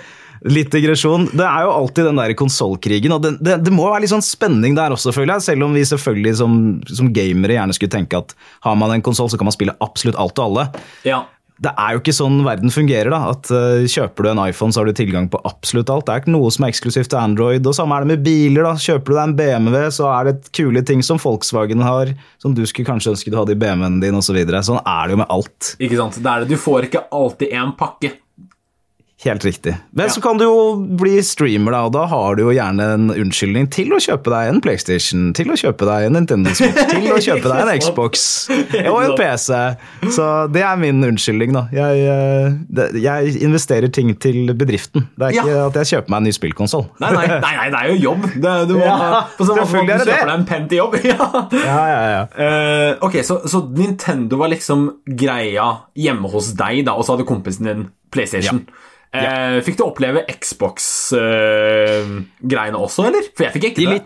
Litt 0.47 0.71
digresjon. 0.71 1.25
Det 1.35 1.43
er 1.43 1.65
jo 1.67 1.73
alltid 1.75 2.07
den 2.07 2.19
der 2.21 2.33
konsollkrigen, 2.39 3.11
og 3.17 3.25
det, 3.25 3.33
det, 3.43 3.57
det 3.67 3.73
må 3.75 3.89
være 3.91 4.05
litt 4.05 4.13
sånn 4.13 4.23
spenning 4.23 4.77
der 4.79 4.95
også, 4.95 5.11
føler 5.17 5.35
jeg. 5.35 5.47
Selv 5.49 5.67
om 5.67 5.75
vi 5.75 5.83
selvfølgelig 5.89 6.37
som, 6.39 6.53
som 6.87 7.09
gamere 7.17 7.57
gjerne 7.57 7.75
skulle 7.75 7.91
tenke 7.97 8.21
at 8.23 8.37
har 8.67 8.77
man 8.79 8.95
en 8.95 9.03
konsoll, 9.03 9.27
så 9.33 9.39
kan 9.41 9.49
man 9.51 9.57
spille 9.57 9.75
absolutt 9.83 10.19
alt 10.23 10.39
og 10.39 10.45
alle. 10.53 10.69
Ja. 11.09 11.25
Det 11.59 11.73
er 11.75 11.95
jo 11.95 12.01
ikke 12.03 12.15
sånn 12.15 12.37
verden 12.47 12.71
fungerer. 12.71 13.11
da, 13.11 13.33
at 13.33 13.51
uh, 13.51 13.87
Kjøper 13.91 14.27
du 14.27 14.31
en 14.31 14.43
iPhone, 14.45 14.75
så 14.75 14.83
har 14.83 14.91
du 14.91 14.95
tilgang 14.95 15.27
på 15.31 15.41
absolutt 15.49 15.91
alt. 15.91 16.07
Det 16.07 16.15
er 16.15 16.23
ikke 16.23 16.35
noe 16.37 16.53
som 16.55 16.67
er 16.67 16.73
eksklusivt 16.75 17.11
til 17.11 17.19
Android. 17.19 17.67
og 17.67 17.75
Samme 17.75 17.97
er 17.99 18.07
det 18.07 18.13
med 18.13 18.25
biler. 18.27 18.69
da, 18.69 18.75
Kjøper 18.79 19.11
du 19.11 19.17
deg 19.17 19.25
en 19.25 19.37
BMW, 19.41 19.79
så 19.95 20.07
er 20.13 20.31
det 20.31 20.53
kule 20.55 20.85
ting 20.87 21.03
som 21.03 21.19
Volkswagen 21.23 21.83
har, 21.83 22.15
som 22.39 22.55
du 22.55 22.63
skulle 22.69 22.87
kanskje 22.87 23.17
ønske 23.17 23.35
du 23.35 23.39
hadde 23.41 23.57
i 23.57 23.59
BMW-en 23.59 24.01
din 24.05 24.15
osv. 24.15 24.29
Så 24.29 24.37
videre. 24.37 24.61
sånn 24.63 24.83
er 24.85 25.09
det 25.09 25.17
jo 25.17 25.21
med 25.23 25.31
alt. 25.33 25.75
Ikke 25.81 25.97
sant? 25.99 26.19
Det 26.21 26.31
er 26.31 26.45
det. 26.45 26.53
Du 26.53 26.61
får 26.61 26.91
ikke 26.91 27.07
alltid 27.17 27.55
én 27.57 27.73
pakke. 27.79 28.13
Helt 29.25 29.43
riktig. 29.45 29.73
Men 29.91 30.07
Ja. 30.07 30.13
så 30.15 30.21
kan 30.23 30.39
du 30.39 30.45
jo 30.45 30.77
bli 30.97 31.17
streamer, 31.27 31.73
da, 31.75 31.81
og 31.89 31.93
da 31.93 32.05
har 32.07 32.37
du 32.39 32.45
jo 32.45 32.53
gjerne 32.55 32.85
en 32.95 33.09
unnskyldning 33.11 33.67
til 33.75 33.89
å 33.91 33.99
kjøpe 33.99 34.31
deg 34.31 34.49
en 34.53 34.61
PlayStation, 34.63 35.33
til 35.35 35.51
å 35.51 35.57
kjøpe 35.59 35.89
deg 35.89 36.07
en 36.07 36.13
Nintendo 36.15 36.53
Switch, 36.55 36.79
til 36.93 37.09
å 37.11 37.19
kjøpe 37.19 37.51
deg 37.51 37.65
en 37.65 37.73
Xbox 37.83 38.23
og 38.49 38.99
en 39.03 39.17
PC. 39.19 39.59
Så 40.15 40.29
det 40.55 40.63
er 40.63 40.77
min 40.79 41.03
unnskyldning, 41.03 41.53
da. 41.53 41.65
Jeg, 41.75 42.05
eh, 42.07 42.95
jeg 43.03 43.35
investerer 43.43 43.91
ting 43.91 44.15
til 44.23 44.55
bedriften. 44.55 45.09
Det 45.19 45.27
er 45.27 45.35
ikke 45.41 45.51
Ja. 45.57 45.67
at 45.67 45.75
jeg 45.83 45.91
kjøper 45.97 46.11
meg 46.15 46.17
en 46.23 46.25
ny 46.31 46.35
spillkonsoll. 46.39 46.87
Nei, 47.03 47.11
nei, 47.17 47.27
nei, 47.27 47.55
nei, 47.59 47.69
det 47.75 47.81
er 47.83 47.89
jo 47.97 47.99
jobb. 48.13 48.23
Det, 48.39 48.55
du 48.71 48.75
må, 48.79 48.85
Ja, 48.87 49.25
på 49.37 49.45
samme 49.51 49.67
måte 49.67 49.99
du 49.99 50.13
kjøper 50.13 50.31
deg 50.31 50.39
en 50.39 50.47
penn 50.47 50.69
til 50.71 50.79
jobb. 50.79 50.95
ja. 51.11 51.31
Ja, 51.59 51.81
ja, 51.91 52.03
ja. 52.15 52.23
Eh, 52.39 52.95
ok, 53.03 53.19
så, 53.27 53.41
så 53.51 53.65
Nintendo 53.75 54.39
var 54.39 54.55
liksom 54.55 54.93
greia 55.11 55.73
hjemme 55.99 56.31
hos 56.31 56.53
deg, 56.55 56.85
da, 56.87 56.95
og 56.95 57.03
så 57.03 57.17
hadde 57.17 57.27
kompisen 57.27 57.67
din 57.67 57.89
PlayStation. 58.15 58.63
Eh, 59.17 59.65
fikk 59.65 59.79
du 59.79 59.85
oppleve 59.87 60.21
Xbox-greiene 60.29 62.77
også, 62.77 63.07
eller? 63.09 63.25
For 63.33 63.45
jeg 63.47 63.53
fikk 63.57 63.65
ikke 63.71 63.91
det. 63.95 64.03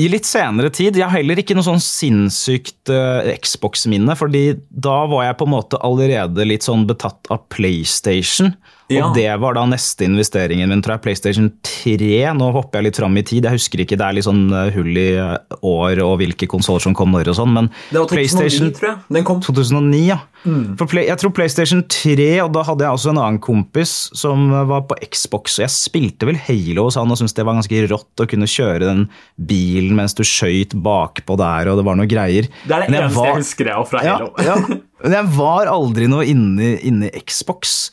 I 0.00 0.06
litt 0.08 0.24
senere 0.24 0.70
tid. 0.72 0.96
Jeg 0.96 1.04
har 1.04 1.18
heller 1.18 1.42
ikke 1.42 1.54
noe 1.56 1.66
sånn 1.66 1.82
sinnssykt 1.84 2.88
uh, 2.92 3.28
Xbox-minne, 3.44 4.14
fordi 4.16 4.54
da 4.70 5.02
var 5.10 5.26
jeg 5.26 5.36
på 5.40 5.48
en 5.48 5.52
måte 5.52 5.80
allerede 5.84 6.46
litt 6.48 6.64
sånn 6.64 6.86
betatt 6.88 7.28
av 7.32 7.42
PlayStation. 7.52 8.54
Ja. 8.90 9.06
Og 9.06 9.14
det 9.16 9.28
var 9.40 9.54
da 9.56 9.62
neste 9.70 10.04
investeringen 10.04 10.68
min, 10.68 10.82
tror 10.84 10.96
jeg. 10.98 11.02
PlayStation 11.06 11.46
3. 11.64 12.32
Nå 12.36 12.50
hopper 12.52 12.80
jeg 12.80 12.88
litt 12.90 12.98
fram 13.00 13.14
i 13.16 13.22
tid. 13.24 13.46
Jeg 13.46 13.56
husker 13.56 13.80
ikke, 13.84 13.96
det 13.96 14.04
er 14.08 14.16
litt 14.18 14.26
sånn 14.26 14.42
eh, 14.52 14.72
hull 14.74 14.98
i 15.00 15.06
eh, 15.16 15.36
år 15.64 16.02
og 16.04 16.18
hvilke 16.20 16.48
konsoller 16.50 16.82
som 16.84 16.96
kom 16.98 17.14
når 17.14 17.30
og 17.32 17.38
sånn, 17.38 17.54
men 17.54 17.70
Det 17.92 18.02
var 18.02 18.10
2009, 18.10 18.72
tror 18.76 18.90
jeg. 18.90 18.98
Den 19.16 19.24
kom. 19.28 19.40
2009, 19.44 20.02
ja. 20.10 20.18
For 20.42 20.90
play, 20.90 21.06
jeg 21.06 21.20
tror 21.22 21.30
PlayStation 21.36 21.84
3, 21.86 22.26
og 22.42 22.50
da 22.56 22.64
hadde 22.66 22.82
jeg 22.82 22.96
også 22.98 23.12
en 23.12 23.20
annen 23.22 23.38
kompis 23.44 23.92
som 24.18 24.48
var 24.66 24.82
på 24.90 24.96
Xbox, 25.06 25.60
og 25.60 25.62
jeg 25.68 25.70
spilte 25.76 26.26
vel 26.26 26.40
Halo 26.48 26.88
hos 26.88 26.98
han 26.98 27.12
og 27.14 27.20
syntes 27.20 27.36
det 27.38 27.44
var 27.46 27.54
ganske 27.60 27.82
rått 27.92 28.24
å 28.24 28.26
kunne 28.26 28.48
kjøre 28.50 28.88
den 28.88 29.04
bilen 29.38 29.94
mens 29.94 30.16
du 30.18 30.24
skøyt 30.26 30.74
bakpå 30.82 31.36
der, 31.38 31.70
og 31.70 31.78
det 31.78 31.86
var 31.86 31.94
noe 32.00 32.10
greier. 32.10 32.50
Det 32.66 32.74
er 32.74 32.88
det 32.88 32.90
jeg 32.90 33.04
eneste 33.04 33.20
var- 33.20 33.30
jeg 33.30 33.44
husker 33.44 33.70
jeg 33.70 33.86
fra 33.92 34.02
ja, 34.02 34.16
Halo. 34.18 34.32
ja. 34.42 34.58
Men 35.02 35.16
jeg 35.18 35.30
var 35.38 35.66
aldri 35.70 36.06
noe 36.10 36.26
inne, 36.26 36.74
inne 36.86 37.08
i 37.10 37.22
Xbox. 37.26 37.90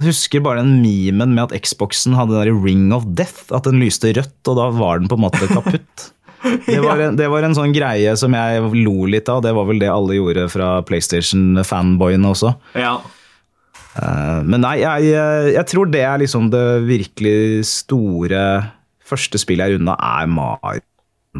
Jeg 0.00 0.08
husker 0.10 0.42
bare 0.42 0.62
den 0.64 0.80
memen 0.82 1.34
med 1.36 1.44
at 1.52 1.62
Xboxen 1.66 2.16
hadde 2.18 2.34
den 2.34 2.48
der 2.48 2.64
ring 2.64 2.88
of 2.96 3.04
death, 3.18 3.44
at 3.54 3.68
den 3.68 3.78
lyste 3.82 4.10
rødt, 4.16 4.40
og 4.50 4.56
da 4.58 4.70
var 4.74 4.98
den 5.02 5.10
på 5.10 5.18
en 5.18 5.24
måte 5.28 5.46
kaputt. 5.50 6.08
Det 6.66 6.80
var, 6.82 6.98
en, 6.98 7.14
det 7.14 7.28
var 7.30 7.44
en 7.46 7.52
sånn 7.54 7.70
greie 7.70 8.16
som 8.18 8.34
jeg 8.34 8.64
lo 8.82 9.04
litt 9.06 9.28
av, 9.30 9.44
det 9.44 9.52
var 9.54 9.68
vel 9.68 9.78
det 9.78 9.86
alle 9.92 10.16
gjorde 10.16 10.48
fra 10.50 10.70
PlayStation-fanboyene 10.88 12.26
også. 12.32 12.50
Ja. 12.74 12.96
Eh, 13.94 14.40
Men 14.42 14.64
nei, 14.64 14.72
jeg, 14.82 15.12
jeg 15.54 15.64
tror 15.70 15.92
det 15.94 16.02
er 16.02 16.18
liksom 16.18 16.48
det 16.50 16.64
virkelig 16.88 17.62
store 17.70 18.42
første 19.06 19.38
spillet 19.38 19.70
jeg 19.70 19.78
runda, 19.78 19.94
er 19.94 20.26
Mario 20.34 20.82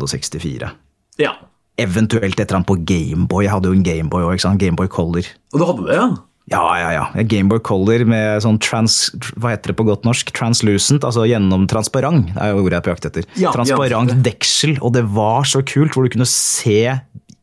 64. 0.06 0.70
ja. 1.18 1.34
Eventuelt 1.82 2.36
et 2.36 2.44
eller 2.44 2.58
annet 2.60 2.68
på 2.68 2.76
Gameboy. 2.84 3.42
Jeg 3.46 3.50
hadde 3.56 3.70
jo 3.70 3.74
en 3.74 3.82
Gameboy 3.86 4.26
òg, 4.28 4.42
Gameboy 4.60 4.90
Color. 4.92 5.24
Og 5.50 5.58
du 5.58 5.64
hadde 5.64 5.86
det, 5.88 5.94
ja? 5.96 6.08
Ja, 6.52 6.64
ja, 6.78 6.90
ja. 6.94 7.24
Gameboy 7.28 7.62
Color 7.64 8.06
med 8.08 8.44
sånn 8.44 8.60
trans... 8.62 9.06
Hva 9.34 9.54
heter 9.54 9.72
det 9.72 9.78
på 9.80 9.86
godt 9.88 10.06
norsk? 10.08 10.32
Translucent, 10.36 11.06
altså 11.08 11.26
gjennomtransparent. 11.28 12.34
Er 12.36 12.52
jo 12.52 12.62
ordet 12.62 12.76
jeg 12.76 12.82
er 12.82 12.86
på 12.86 12.94
jakt 12.94 13.08
etter. 13.10 13.28
Ja, 13.40 13.54
transparent 13.56 14.14
ja. 14.14 14.20
deksel, 14.30 14.76
og 14.80 14.94
det 14.96 15.06
var 15.16 15.48
så 15.48 15.64
kult 15.66 15.96
hvor 15.96 16.06
du 16.06 16.14
kunne 16.14 16.28
se 16.28 16.98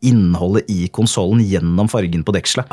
innholdet 0.05 0.69
i 0.71 0.87
konsollen 0.95 1.41
gjennom 1.43 1.89
fargen 1.91 2.23
på 2.23 2.35
dekselet. 2.35 2.69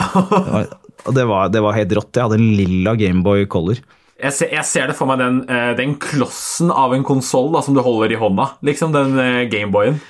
Det 0.57 0.66
det 1.14 1.27
var, 1.29 1.51
det 1.53 1.62
var 1.62 1.77
helt 1.77 1.92
rått. 1.94 2.16
Jeg 2.16 2.27
hadde 2.27 2.38
en 2.40 2.57
lilla 2.59 2.96
Gameboy 2.99 3.46
Color. 3.51 3.79
Jeg 4.16 4.33
ser, 4.33 4.53
jeg 4.55 4.64
ser 4.64 4.90
det 4.90 4.96
for 4.96 5.11
meg, 5.11 5.20
den, 5.20 5.42
eh, 5.53 5.72
den 5.77 5.96
klossen 6.01 6.70
av 6.72 6.94
en 6.96 7.05
konsoll 7.05 7.53
som 7.62 7.77
du 7.77 7.83
holder 7.85 8.14
i 8.14 8.20
hånda. 8.20 8.49
Liksom 8.64 8.94
den 8.94 9.18
eh, 9.20 9.42
Gameboyen. 9.53 10.01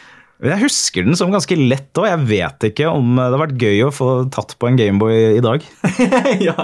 Jeg 0.44 0.60
husker 0.60 1.06
den 1.06 1.16
som 1.16 1.30
ganske 1.32 1.56
lett 1.56 1.96
òg. 1.96 2.08
Jeg 2.10 2.24
vet 2.28 2.66
ikke 2.68 2.90
om 2.92 3.14
det 3.16 3.24
har 3.32 3.40
vært 3.40 3.62
gøy 3.62 3.78
å 3.86 3.92
få 3.94 4.08
tatt 4.32 4.52
på 4.60 4.68
en 4.68 4.76
Gameboy 4.76 5.38
i 5.38 5.42
dag. 5.44 5.64
ja, 6.48 6.54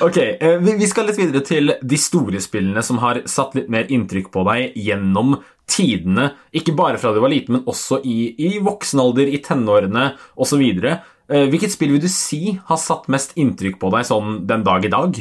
ok. 0.00 0.18
eh, 0.40 0.56
Vi 0.64 0.88
skal 0.88 1.10
litt 1.10 1.20
videre 1.20 1.44
til 1.44 1.74
de 1.82 1.98
store 2.00 2.40
spillene 2.40 2.84
som 2.86 3.00
har 3.04 3.20
satt 3.28 3.56
litt 3.58 3.68
mer 3.72 3.90
inntrykk 3.92 4.30
på 4.32 4.44
deg 4.48 4.78
gjennom 4.80 5.36
tidene. 5.70 6.30
Ikke 6.56 6.74
bare 6.78 7.00
fra 7.02 7.12
du 7.12 7.20
var 7.20 7.32
liten, 7.32 7.58
men 7.58 7.68
også 7.68 8.00
i, 8.08 8.32
i 8.40 8.54
voksen 8.64 9.02
alder, 9.04 9.28
i 9.28 9.42
tenårene 9.44 10.14
osv. 10.40 10.64
Hvilket 11.30 11.76
spill 11.76 11.92
vil 11.94 12.02
du 12.02 12.08
si 12.10 12.56
har 12.66 12.80
satt 12.80 13.04
mest 13.12 13.36
inntrykk 13.38 13.76
på 13.82 13.92
deg 13.94 14.08
sånn 14.08 14.40
den 14.48 14.64
dag 14.66 14.88
i 14.88 14.90
dag? 14.90 15.20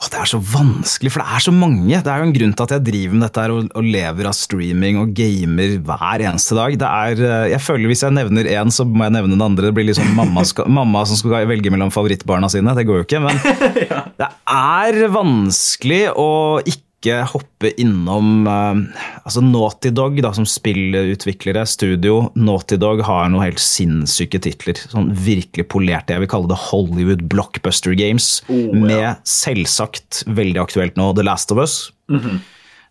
Åh, 0.00 0.08
det 0.08 0.16
er 0.16 0.28
så 0.30 0.38
vanskelig, 0.40 1.10
for 1.12 1.20
det 1.20 1.36
er 1.36 1.42
så 1.44 1.52
mange. 1.52 1.98
Det 2.00 2.08
er 2.08 2.22
jo 2.22 2.28
en 2.30 2.32
grunn 2.32 2.54
til 2.56 2.64
at 2.64 2.72
jeg 2.72 2.84
driver 2.86 3.16
med 3.18 3.24
dette 3.26 3.42
her 3.44 3.52
og, 3.52 3.66
og 3.76 3.84
lever 3.84 4.28
av 4.30 4.36
streaming 4.36 5.00
og 5.02 5.10
gamer 5.16 5.74
hver 5.84 6.24
eneste 6.24 6.56
dag. 6.56 6.76
Det 6.80 6.88
er, 6.88 7.20
eh, 7.28 7.48
jeg 7.52 7.60
føler 7.66 7.92
Hvis 7.92 8.04
jeg 8.06 8.16
nevner 8.16 8.48
én, 8.48 8.72
så 8.72 8.86
må 8.88 9.04
jeg 9.04 9.16
nevne 9.18 9.36
den 9.36 9.44
andre. 9.44 9.68
Det 9.68 9.76
blir 9.76 9.90
liksom 9.90 10.08
mamma, 10.16 10.44
skal, 10.48 10.70
mamma 10.80 11.04
som 11.04 11.20
skal 11.20 11.44
velge 11.50 11.72
mellom 11.74 11.92
favorittbarna 11.92 12.48
sine. 12.48 12.72
Det 12.78 12.86
går 12.88 13.02
jo 13.02 13.08
ikke. 13.08 13.20
Men 13.26 13.42
det 14.22 14.30
er 14.48 15.02
vanskelig 15.12 16.06
å 16.16 16.30
ikke 16.64 16.89
ikke 17.00 17.22
hoppe 17.32 17.70
innom 17.80 18.44
eh, 18.44 18.80
altså 19.24 19.40
Naughty 19.40 19.88
Dog, 19.96 20.18
da, 20.20 20.34
som 20.36 20.44
spillutviklere, 20.48 21.64
studio. 21.68 22.26
Naughty 22.36 22.76
Dog 22.80 23.00
har 23.08 23.30
noen 23.32 23.46
helt 23.46 23.62
sinnssyke 23.62 24.40
titler. 24.44 24.76
Sånn 24.92 25.08
virkelig 25.16 25.70
polerte. 25.72 26.12
Jeg 26.12 26.26
vil 26.26 26.32
kalle 26.32 26.50
det 26.52 26.60
Hollywood 26.68 27.24
blockbuster 27.32 27.96
games. 27.96 28.42
Oh, 28.52 28.68
ja. 28.68 28.84
Med 28.84 29.28
selvsagt, 29.28 30.26
veldig 30.28 30.60
aktuelt 30.60 31.00
nå, 31.00 31.12
The 31.16 31.24
Last 31.24 31.54
of 31.54 31.62
Us. 31.64 31.78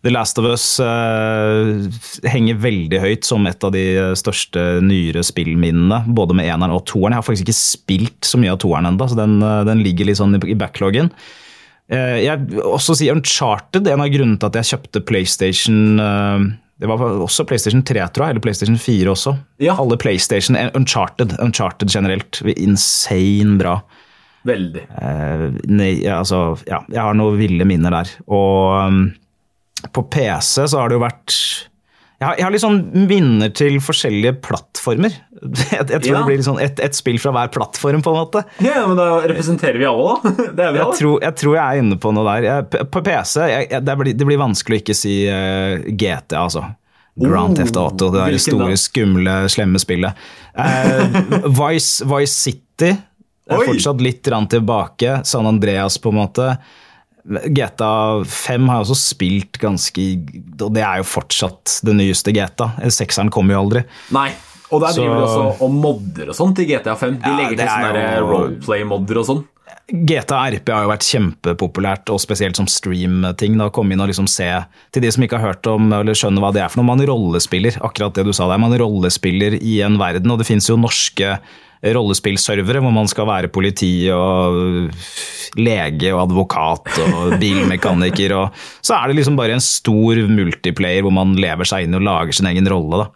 The 0.00 0.10
Last 0.10 0.38
of 0.40 0.46
Us 0.48 0.64
uh, 0.80 1.76
henger 2.24 2.56
veldig 2.62 3.02
høyt 3.02 3.26
som 3.28 3.44
et 3.46 3.66
av 3.66 3.74
de 3.74 3.84
største 4.16 4.80
nyere 4.82 5.22
spillminnene. 5.26 6.00
Både 6.16 6.34
med 6.34 6.48
eneren 6.48 6.74
og 6.74 6.86
toeren. 6.88 7.12
Jeg 7.14 7.20
har 7.20 7.28
faktisk 7.28 7.46
ikke 7.46 7.60
spilt 7.60 8.26
så 8.26 8.40
mye 8.40 8.54
av 8.56 8.62
toeren 8.64 8.88
ennå, 8.90 9.06
så 9.06 9.18
den, 9.20 9.38
eh, 9.44 9.60
den 9.68 9.84
ligger 9.84 10.08
litt 10.08 10.18
sånn 10.18 10.34
i 10.40 10.56
backloggen. 10.58 11.12
Eh, 11.90 12.18
Jeg 12.24 12.46
vil 12.50 12.62
også 12.62 12.96
si 12.98 13.10
Uncharted. 13.10 13.88
En 13.90 14.02
av 14.02 14.10
grunnene 14.12 14.38
til 14.40 14.50
at 14.50 14.58
jeg 14.60 14.70
kjøpte 14.74 15.02
PlayStation 15.08 16.00
eh, 16.02 16.44
Det 16.80 16.88
var 16.88 17.02
også 17.26 17.44
PlayStation 17.48 17.82
3, 17.84 18.06
tror 18.14 18.26
jeg, 18.28 18.36
eller 18.36 18.44
PlayStation 18.44 18.78
4 18.80 19.10
også. 19.12 19.34
Ja. 19.60 19.74
Alle 19.80 19.98
PlayStation 20.00 20.56
Uncharted, 20.78 21.34
Uncharted 21.42 21.90
generelt. 21.92 22.40
Insane 22.56 23.58
bra. 23.60 23.80
Veldig. 24.48 24.86
Eh, 25.02 25.46
nei, 25.68 25.90
altså, 26.08 26.54
ja, 26.70 26.80
jeg 26.88 27.02
har 27.02 27.18
noen 27.18 27.36
ville 27.40 27.66
minner 27.68 27.92
der. 27.98 28.14
Og 28.32 28.78
um, 28.88 29.02
på 29.92 30.06
PC 30.12 30.64
så 30.70 30.80
har 30.80 30.88
det 30.88 30.96
jo 30.96 31.04
vært 31.04 31.36
jeg 32.20 32.26
har, 32.28 32.34
jeg 32.36 32.44
har 32.44 32.60
sånn 32.60 32.80
minner 33.08 33.48
til 33.56 33.78
forskjellige 33.80 34.34
plattformer. 34.44 35.14
Jeg, 35.72 35.86
jeg 35.88 36.02
tror 36.04 36.10
Ja. 36.10 36.18
det 36.18 36.26
blir 36.26 36.36
litt 36.36 36.44
sånn 36.44 36.58
et 36.82 36.96
spill 36.98 37.16
fra 37.22 37.30
hver 37.32 37.48
plattform, 37.54 38.02
på 38.04 38.12
en 38.12 38.18
måte. 38.18 38.42
Ja, 38.60 38.82
men 38.84 38.98
da 38.98 39.06
representerer 39.24 39.78
vi 39.80 39.86
alle, 39.88 40.18
da. 40.20 40.32
Det 40.58 40.66
er 40.66 40.74
vi 40.74 40.80
Jeg 40.82 40.84
alle. 40.84 40.98
tror, 40.98 41.14
jeg 41.24 41.36
tror 41.40 41.54
jeg 41.56 41.62
er 41.64 41.80
inne 41.80 41.96
på 42.02 42.12
noe 42.12 42.26
der. 42.28 42.48
Jeg, 42.50 42.88
på 42.92 43.02
PC 43.06 43.46
jeg, 43.48 43.70
jeg, 43.72 43.84
det, 43.88 43.94
blir, 44.02 44.18
det 44.20 44.28
blir 44.28 44.40
vanskelig 44.42 44.76
å 44.76 44.82
ikke 44.84 44.98
si 45.00 45.14
uh, 45.32 45.80
GT, 45.88 46.36
altså. 46.36 46.66
Grand 47.20 47.52
Oh, 47.52 47.56
Theft 47.56 47.76
Auto, 47.80 48.10
det 48.12 48.20
der 48.20 48.36
store, 48.44 48.76
skumle, 48.80 49.38
slemme 49.52 49.80
spillet. 49.80 50.20
Uh, 50.52 51.48
Vice, 51.62 52.04
Vice 52.04 52.36
City 52.36 52.92
er 53.50 53.64
fortsatt 53.64 54.04
litt 54.04 54.20
tilbake. 54.28 55.22
San 55.24 55.48
Andreas, 55.48 55.96
på 55.98 56.12
en 56.12 56.20
måte. 56.20 56.52
GTA 57.28 58.24
5 58.24 58.68
har 58.68 58.80
jeg 58.80 58.86
også 58.88 58.98
spilt 58.98 59.58
ganske 59.60 60.04
Og 60.64 60.72
det 60.74 60.82
er 60.86 61.00
jo 61.02 61.06
fortsatt 61.08 61.80
det 61.86 61.94
nyeste 61.98 62.32
GTA. 62.36 62.70
Sekseren 62.90 63.30
kommer 63.32 63.54
jo 63.56 63.62
aldri. 63.66 63.84
Nei. 64.16 64.30
Og 64.70 64.80
der 64.84 64.94
driver 64.94 65.16
de 65.18 65.22
også 65.26 65.46
og 65.66 65.72
modder 65.74 66.28
og 66.30 66.36
sånt 66.38 66.60
i 66.62 66.66
GTA 66.70 66.94
5. 66.96 67.16
De 67.22 67.30
Ja, 67.32 67.36
legger 67.40 67.56
til 67.58 67.66
sånne 67.72 68.04
jo- 68.20 68.28
roleplay-modder 68.30 69.18
og 69.18 69.26
sånn. 69.26 69.40
GTA 69.90 70.36
RP 70.54 70.68
har 70.70 70.84
jo 70.84 70.90
vært 70.92 71.06
kjempepopulært, 71.06 72.10
og 72.14 72.20
spesielt 72.22 72.54
som 72.56 72.66
stream-ting. 72.70 73.56
da 73.58 73.68
Komme 73.74 73.92
inn 73.92 74.00
og 74.00 74.06
liksom 74.08 74.28
se 74.30 74.46
Til 74.92 75.02
de 75.02 75.10
som 75.10 75.22
ikke 75.24 75.38
har 75.40 75.48
hørt 75.54 75.66
om 75.66 75.92
eller 75.92 76.14
skjønner 76.14 76.38
hva 76.44 76.52
det 76.54 76.62
er 76.62 76.68
for 76.70 76.80
noe. 76.82 76.86
Man 76.96 77.04
rollespiller, 77.06 77.74
akkurat 77.82 78.14
det 78.14 78.24
du 78.26 78.32
sa 78.32 78.46
der. 78.48 78.58
Man 78.62 78.70
rollespiller 78.78 79.58
i 79.60 79.80
en 79.82 79.98
verden, 79.98 80.30
og 80.30 80.38
det 80.38 80.46
fins 80.46 80.68
jo 80.70 80.76
norske 80.76 81.38
rollespillservere 81.80 82.82
hvor 82.84 82.92
man 82.92 83.08
skal 83.08 83.28
være 83.30 83.48
politi 83.52 84.10
og 84.12 84.90
lege 85.60 86.12
og 86.14 86.26
advokat 86.26 86.92
og 87.06 87.32
bilmekaniker. 87.42 88.34
Og 88.36 88.60
så 88.84 88.98
er 88.98 89.08
det 89.10 89.20
liksom 89.20 89.38
bare 89.40 89.56
en 89.56 89.64
stor 89.64 90.20
multiplayer 90.30 91.06
hvor 91.06 91.14
man 91.16 91.32
lever 91.40 91.68
seg 91.68 91.86
inn 91.88 91.96
og 91.98 92.04
lager 92.06 92.36
sin 92.36 92.50
egen 92.52 92.68
rolle. 92.70 93.04
da. 93.04 93.10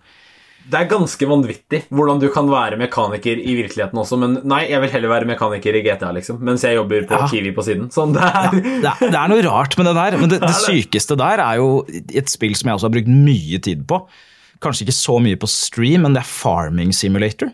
Det 0.65 0.79
er 0.81 0.87
ganske 0.89 1.27
vanvittig 1.29 1.83
hvordan 1.93 2.23
du 2.23 2.31
kan 2.33 2.47
være 2.49 2.79
mekaniker 2.81 3.37
i 3.37 3.53
virkeligheten 3.59 3.99
også, 4.01 4.17
men 4.17 4.39
nei, 4.49 4.63
jeg 4.71 4.81
vil 4.81 4.93
heller 4.95 5.11
være 5.13 5.29
mekaniker 5.29 5.77
i 5.77 5.83
GTA, 5.85 6.09
liksom, 6.17 6.39
mens 6.41 6.65
jeg 6.65 6.79
jobber 6.79 7.05
på 7.11 7.19
Ja. 7.21 7.27
Kiwi 7.29 7.53
på 7.53 7.65
siden. 7.67 7.91
Sånn, 7.93 8.15
det 8.17 8.25
er 8.25 8.49
det, 8.57 8.93
er, 8.95 9.03
det 9.13 9.19
er 9.21 9.29
noe 9.29 9.45
rart 9.45 9.77
med 9.77 9.91
det 9.91 9.93
der, 9.99 10.17
men 10.23 10.33
det, 10.33 10.39
det 10.41 10.55
sykeste 10.57 11.19
der 11.21 11.43
er 11.45 11.61
jo 11.61 11.69
et 11.93 12.33
spill 12.33 12.57
som 12.57 12.71
jeg 12.73 12.79
også 12.79 12.89
har 12.89 12.95
brukt 12.97 13.13
mye 13.13 13.61
tid 13.61 13.85
på. 13.93 14.01
Kanskje 14.65 14.87
ikke 14.87 14.97
så 14.97 15.19
mye 15.21 15.37
på 15.45 15.53
stream, 15.53 16.07
men 16.09 16.17
det 16.17 16.23
er 16.25 16.33
Farming 16.33 16.97
Simulator. 16.97 17.53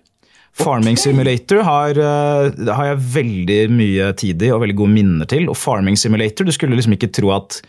Farming 0.60 0.98
Simulator 1.00 1.62
har, 1.66 1.90
eh, 1.90 2.72
har 2.74 2.90
jeg 2.90 3.04
veldig 3.14 3.60
mye 3.72 4.10
tid 4.20 4.42
i 4.42 4.50
og 4.54 4.62
veldig 4.64 4.76
gode 4.76 4.94
minner 4.94 5.28
til. 5.30 5.48
Og 5.50 5.56
Farming 5.56 5.96
Simulator, 5.96 6.44
du 6.44 6.52
skulle 6.52 6.76
liksom 6.76 6.96
ikke 6.96 7.12
tro 7.12 7.32
at 7.36 7.60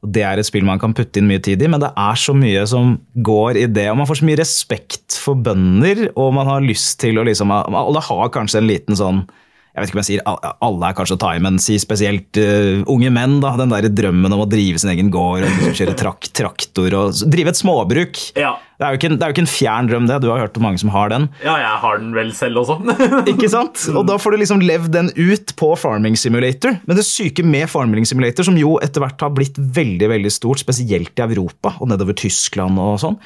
det 0.00 0.22
er 0.24 0.40
et 0.40 0.48
spill 0.48 0.64
man 0.64 0.80
kan 0.80 0.94
putte 0.96 1.20
inn 1.20 1.28
mye 1.28 1.42
tid 1.44 1.60
i, 1.60 1.68
men 1.68 1.82
det 1.82 1.90
er 1.92 2.16
så 2.16 2.32
mye 2.32 2.62
som 2.68 2.94
går 3.20 3.58
i 3.60 3.66
det. 3.68 3.90
Og 3.92 3.98
man 4.00 4.08
får 4.08 4.22
så 4.22 4.28
mye 4.30 4.40
respekt 4.40 5.18
for 5.20 5.36
bønder, 5.36 6.06
og 6.16 6.32
man 6.38 6.48
har 6.48 6.64
lyst 6.64 7.00
til 7.02 7.20
å 7.20 7.26
liksom 7.28 7.52
det 7.52 8.06
har 8.08 8.32
kanskje 8.32 8.62
en 8.62 8.70
liten 8.70 8.98
sånn 8.98 9.24
jeg 9.70 9.84
vet 9.84 9.90
ikke 9.90 9.96
om 9.96 10.00
jeg 10.00 10.08
sier 10.08 10.56
alle 10.66 10.88
er 10.88 10.96
kanskje 10.98 11.14
å 11.14 11.20
ta 11.22 11.28
i, 11.36 11.42
men 11.42 11.60
si 11.62 11.76
spesielt 11.78 12.38
uh, 12.42 12.80
unge 12.90 13.12
menn. 13.14 13.36
da, 13.42 13.52
Den 13.60 13.70
der 13.70 13.86
drømmen 13.86 14.34
om 14.34 14.42
å 14.42 14.48
drive 14.50 14.80
sin 14.82 14.90
egen 14.90 15.12
gård 15.14 15.44
og 15.44 15.46
liksom 15.46 15.76
kjøre 15.78 15.94
trak 16.00 16.26
traktor 16.34 16.96
og 16.98 17.20
drive 17.30 17.52
et 17.52 17.60
småbruk. 17.60 18.18
Ja. 18.34 18.56
Det 18.80 18.86
er, 18.86 18.96
ikke 18.96 19.10
en, 19.10 19.16
det 19.20 19.26
er 19.26 19.28
jo 19.28 19.34
ikke 19.34 19.42
en 19.44 19.50
fjern 19.52 19.88
drøm, 19.90 20.06
det. 20.08 20.14
Du 20.24 20.30
har 20.32 20.40
hørt 20.40 20.54
om 20.56 20.64
mange 20.64 20.80
som 20.80 20.88
har 20.94 21.10
den. 21.12 21.26
ja, 21.44 21.58
jeg 21.60 21.80
har 21.82 21.98
den 22.00 22.14
vel 22.16 22.30
selv 22.32 22.62
også. 22.62 22.78
Ikke 23.32 23.50
sant? 23.52 23.82
Og 23.92 24.06
da 24.08 24.16
får 24.16 24.32
du 24.32 24.40
liksom 24.40 24.64
levd 24.64 24.88
den 24.94 25.10
ut 25.18 25.52
på 25.60 25.68
Farming 25.76 26.16
Simulator. 26.16 26.78
Men 26.88 26.96
det 26.96 27.04
syke 27.04 27.44
med 27.44 27.68
Farming 27.68 28.08
Simulator, 28.08 28.48
som 28.48 28.56
jo 28.56 28.78
etter 28.80 29.04
hvert 29.04 29.20
har 29.20 29.34
blitt 29.36 29.60
veldig 29.60 30.08
veldig 30.14 30.32
stort, 30.32 30.64
spesielt 30.64 31.12
i 31.12 31.26
Europa 31.26 31.74
og 31.76 31.92
nedover 31.92 32.16
Tyskland 32.16 32.80
og 32.80 32.96
sånn 33.02 33.18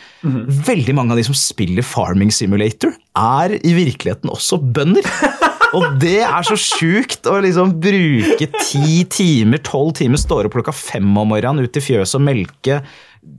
Veldig 0.66 0.94
mange 0.96 1.14
av 1.14 1.20
de 1.20 1.26
som 1.28 1.36
spiller 1.38 1.86
Farming 1.86 2.34
Simulator, 2.34 2.90
er 3.14 3.54
i 3.60 3.76
virkeligheten 3.78 4.32
også 4.34 4.58
bønder. 4.58 5.06
Og 5.74 5.96
det 5.98 6.20
er 6.22 6.44
så 6.46 6.54
sjukt 6.58 7.26
å 7.26 7.40
liksom 7.42 7.72
bruke 7.82 8.46
ti 8.60 9.02
timer, 9.10 9.58
tolv 9.66 9.94
timer, 9.98 10.20
står 10.20 10.46
opp 10.46 10.54
klokka 10.54 10.74
fem 10.76 11.08
om 11.18 11.32
morgenen 11.32 11.66
ut 11.66 11.78
i 11.78 11.82
fjøset 11.82 12.20
og 12.20 12.22
melke, 12.28 12.78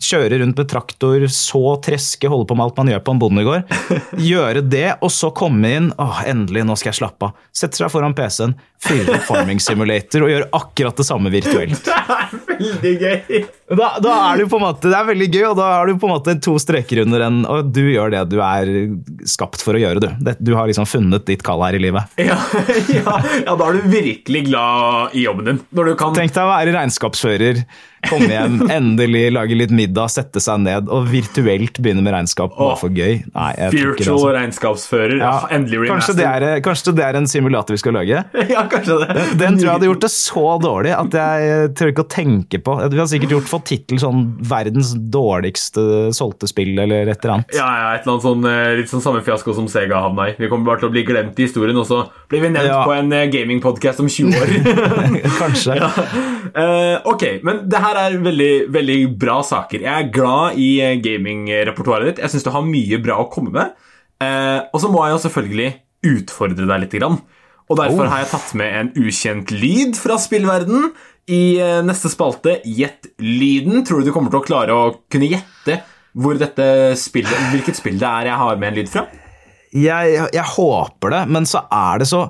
kjøre 0.01 0.39
rundt 0.41 0.59
med 0.59 0.69
traktor, 0.69 1.25
så 1.31 1.63
treske, 1.83 2.29
holde 2.31 2.47
på 2.49 2.57
med 2.57 2.67
alt 2.67 2.79
man 2.79 2.91
gjør 2.91 3.03
på 3.05 3.15
en 3.15 3.21
bondegård. 3.21 3.75
Gjøre 4.31 4.63
det, 4.65 4.87
og 5.05 5.11
så 5.13 5.31
komme 5.35 5.71
inn 5.77 5.91
åh, 6.01 6.21
endelig, 6.27 6.65
nå 6.67 6.77
skal 6.79 6.91
jeg 6.91 6.99
slappe 7.01 7.29
av. 7.29 7.43
Sette 7.55 7.79
seg 7.79 7.91
foran 7.93 8.15
PC-en, 8.17 8.55
fylle 8.85 9.15
opp 9.15 9.27
Farming 9.27 9.61
Simulator 9.63 10.25
og 10.25 10.31
gjøre 10.31 10.49
akkurat 10.57 10.99
det 10.99 11.05
samme 11.07 11.31
virtuelt. 11.33 11.85
det 11.87 11.95
er 11.95 12.33
veldig 12.49 12.93
gøy. 13.01 13.45
Da, 13.71 13.89
da 14.03 14.15
er 14.29 14.41
du 14.41 14.49
på 14.51 14.59
en 14.59 14.65
måte, 14.65 14.91
det 14.91 14.97
er 14.97 15.07
veldig 15.09 15.29
gøy, 15.31 15.45
og 15.51 15.57
da 15.59 15.69
har 15.71 15.89
du 15.89 15.95
på 16.01 16.09
en 16.09 16.15
måte 16.15 16.37
to 16.43 16.55
streker 16.61 17.01
under 17.05 17.23
en 17.25 17.39
Og 17.49 17.71
du 17.73 17.81
gjør 17.87 18.13
det 18.13 18.23
du 18.29 18.37
er 18.43 18.71
skapt 19.27 19.63
for 19.65 19.77
å 19.77 19.81
gjøre, 19.81 20.03
du. 20.03 20.29
Du 20.39 20.53
har 20.57 20.69
liksom 20.69 20.87
funnet 20.89 21.25
ditt 21.27 21.43
kall 21.45 21.63
her 21.65 21.77
i 21.77 21.83
livet. 21.87 22.11
Ja, 22.25 22.39
ja, 22.89 23.11
ja, 23.45 23.53
da 23.53 23.67
er 23.67 23.75
du 23.77 23.83
virkelig 23.91 24.47
glad 24.47 25.13
i 25.13 25.25
jobben 25.27 25.45
din. 25.49 25.59
Når 25.77 25.91
du 25.91 25.97
kan 25.99 26.15
Tenk 26.15 26.33
deg 26.33 26.41
å 26.41 26.49
være 26.49 26.73
regnskapsfører, 26.73 27.59
komme 28.09 28.29
hjem, 28.29 28.57
endelig 28.71 29.23
lage 29.35 29.57
litt 29.57 29.71
middag, 29.75 30.09
sette 30.13 30.41
seg 30.43 30.59
ned 30.63 30.89
og 30.89 31.07
virtuelt 31.11 31.79
begynne 31.81 32.03
med 32.05 32.13
regnskap 32.15 32.55
bare 32.57 32.75
Åh. 32.75 32.79
for 32.79 32.89
gøy. 32.95 33.23
Nei. 33.35 33.51
Virtual 33.73 34.15
Altså. 34.15 34.31
regnskapsfører. 34.37 35.17
Ja, 35.19 35.33
endelig 35.51 35.89
kanskje, 35.89 36.13
remaster. 36.15 36.19
det 36.19 36.25
er, 36.53 36.61
kanskje 36.65 36.93
det 36.95 37.05
er 37.05 37.19
en 37.19 37.27
simulator 37.27 37.75
vi 37.75 37.81
skal 37.83 37.93
lage? 37.99 38.23
Ja, 38.55 38.65
kanskje 38.71 38.99
det. 39.01 39.25
Den 39.41 39.57
tror 39.57 39.65
jeg 39.65 39.73
hadde 39.75 39.89
gjort 39.89 40.03
det 40.05 40.11
så 40.13 40.45
dårlig 40.63 40.93
at 40.95 41.17
jeg 41.19 41.73
tør 41.75 41.91
ikke 41.91 42.05
å 42.05 42.09
tenke 42.15 42.61
på. 42.63 42.77
Vi 42.93 42.99
har 43.01 43.09
sikkert 43.11 43.35
gjort 43.35 43.49
fått 43.49 43.65
tittel 43.71 43.99
sånn 43.99 44.23
'verdens 44.39 44.93
dårligste 45.11 46.13
solgte 46.15 46.47
spill' 46.47 46.79
eller 46.83 47.09
et 47.11 47.19
eller 47.25 47.33
annet. 47.39 47.55
Ja, 47.57 47.65
ja, 47.65 47.87
et 47.95 48.05
eller 48.05 48.13
annet 48.15 48.27
sånn, 48.27 48.45
eh, 48.45 48.75
litt 48.79 48.89
sånn 48.91 49.01
samme 49.03 49.23
fiasko 49.25 49.53
som 49.55 49.67
Sega 49.67 49.99
havna 50.01 50.29
i. 50.29 50.35
Vi 50.39 50.47
kommer 50.51 50.65
bare 50.71 50.79
til 50.83 50.89
å 50.89 50.93
bli 50.95 51.03
glemt 51.03 51.39
i 51.39 51.47
historien, 51.47 51.75
og 51.77 51.87
så 51.89 52.03
blir 52.29 52.41
vi 52.41 52.49
nevnt 52.49 52.65
Ja. 52.69 52.83
på 52.85 52.93
en 52.95 53.09
gamingpodkast 53.09 53.65
gamingpodcast 53.65 53.99
om 53.99 54.07
20 54.07 54.35
år. 54.39 55.29
Kanskje. 55.41 55.79
Eh, 56.55 57.01
ok, 57.03 57.23
men 57.43 57.63
det 57.67 57.79
her 57.83 57.94
er 57.99 58.17
veldig, 58.25 58.51
veldig 58.73 58.97
bra 59.21 59.39
saker. 59.45 59.83
Jeg 59.85 59.93
er 60.05 60.11
glad 60.13 60.59
i 60.61 60.69
eh, 60.83 60.95
gamingrepertoaret 61.03 62.11
ditt. 62.11 62.21
Jeg 62.23 62.33
syns 62.33 62.45
du 62.47 62.51
har 62.55 62.65
mye 62.67 62.99
bra 63.03 63.17
å 63.23 63.29
komme 63.31 63.53
med. 63.55 63.73
Eh, 64.23 64.59
og 64.71 64.81
så 64.83 64.91
må 64.91 65.03
jeg 65.05 65.15
jo 65.17 65.23
selvfølgelig 65.25 65.69
utfordre 66.15 66.67
deg 66.69 66.83
litt. 66.85 66.95
Grann. 66.99 67.19
Og 67.65 67.79
derfor 67.79 68.05
Oh. 68.05 68.11
har 68.11 68.21
jeg 68.23 68.29
tatt 68.29 68.53
med 68.55 68.73
en 68.79 68.89
ukjent 69.01 69.51
lyd 69.51 69.95
fra 69.97 70.19
spillverden 70.21 70.91
i 71.33 71.57
eh, 71.57 71.81
neste 71.81 72.11
spalte. 72.13 72.59
Gjett 72.65 73.09
lyden. 73.19 73.83
Tror 73.87 74.01
du 74.03 74.09
du 74.11 74.13
kommer 74.13 74.29
til 74.33 74.43
å 74.43 74.45
klare 74.45 74.75
å 74.75 74.91
kunne 75.09 75.31
gjette 75.31 75.79
hvor 76.15 76.37
dette 76.39 76.95
spillet, 76.95 77.49
hvilket 77.51 77.75
spill 77.75 77.97
det 77.99 78.07
er 78.07 78.29
jeg 78.29 78.37
har 78.39 78.59
med 78.61 78.69
en 78.69 78.77
lyd 78.79 78.91
fra? 78.93 79.07
Jeg, 79.75 80.19
jeg 80.31 80.45
håper 80.55 81.11
det, 81.11 81.23
men 81.35 81.43
så 81.49 81.65
er 81.73 81.99
det 81.99 82.07
så 82.07 82.21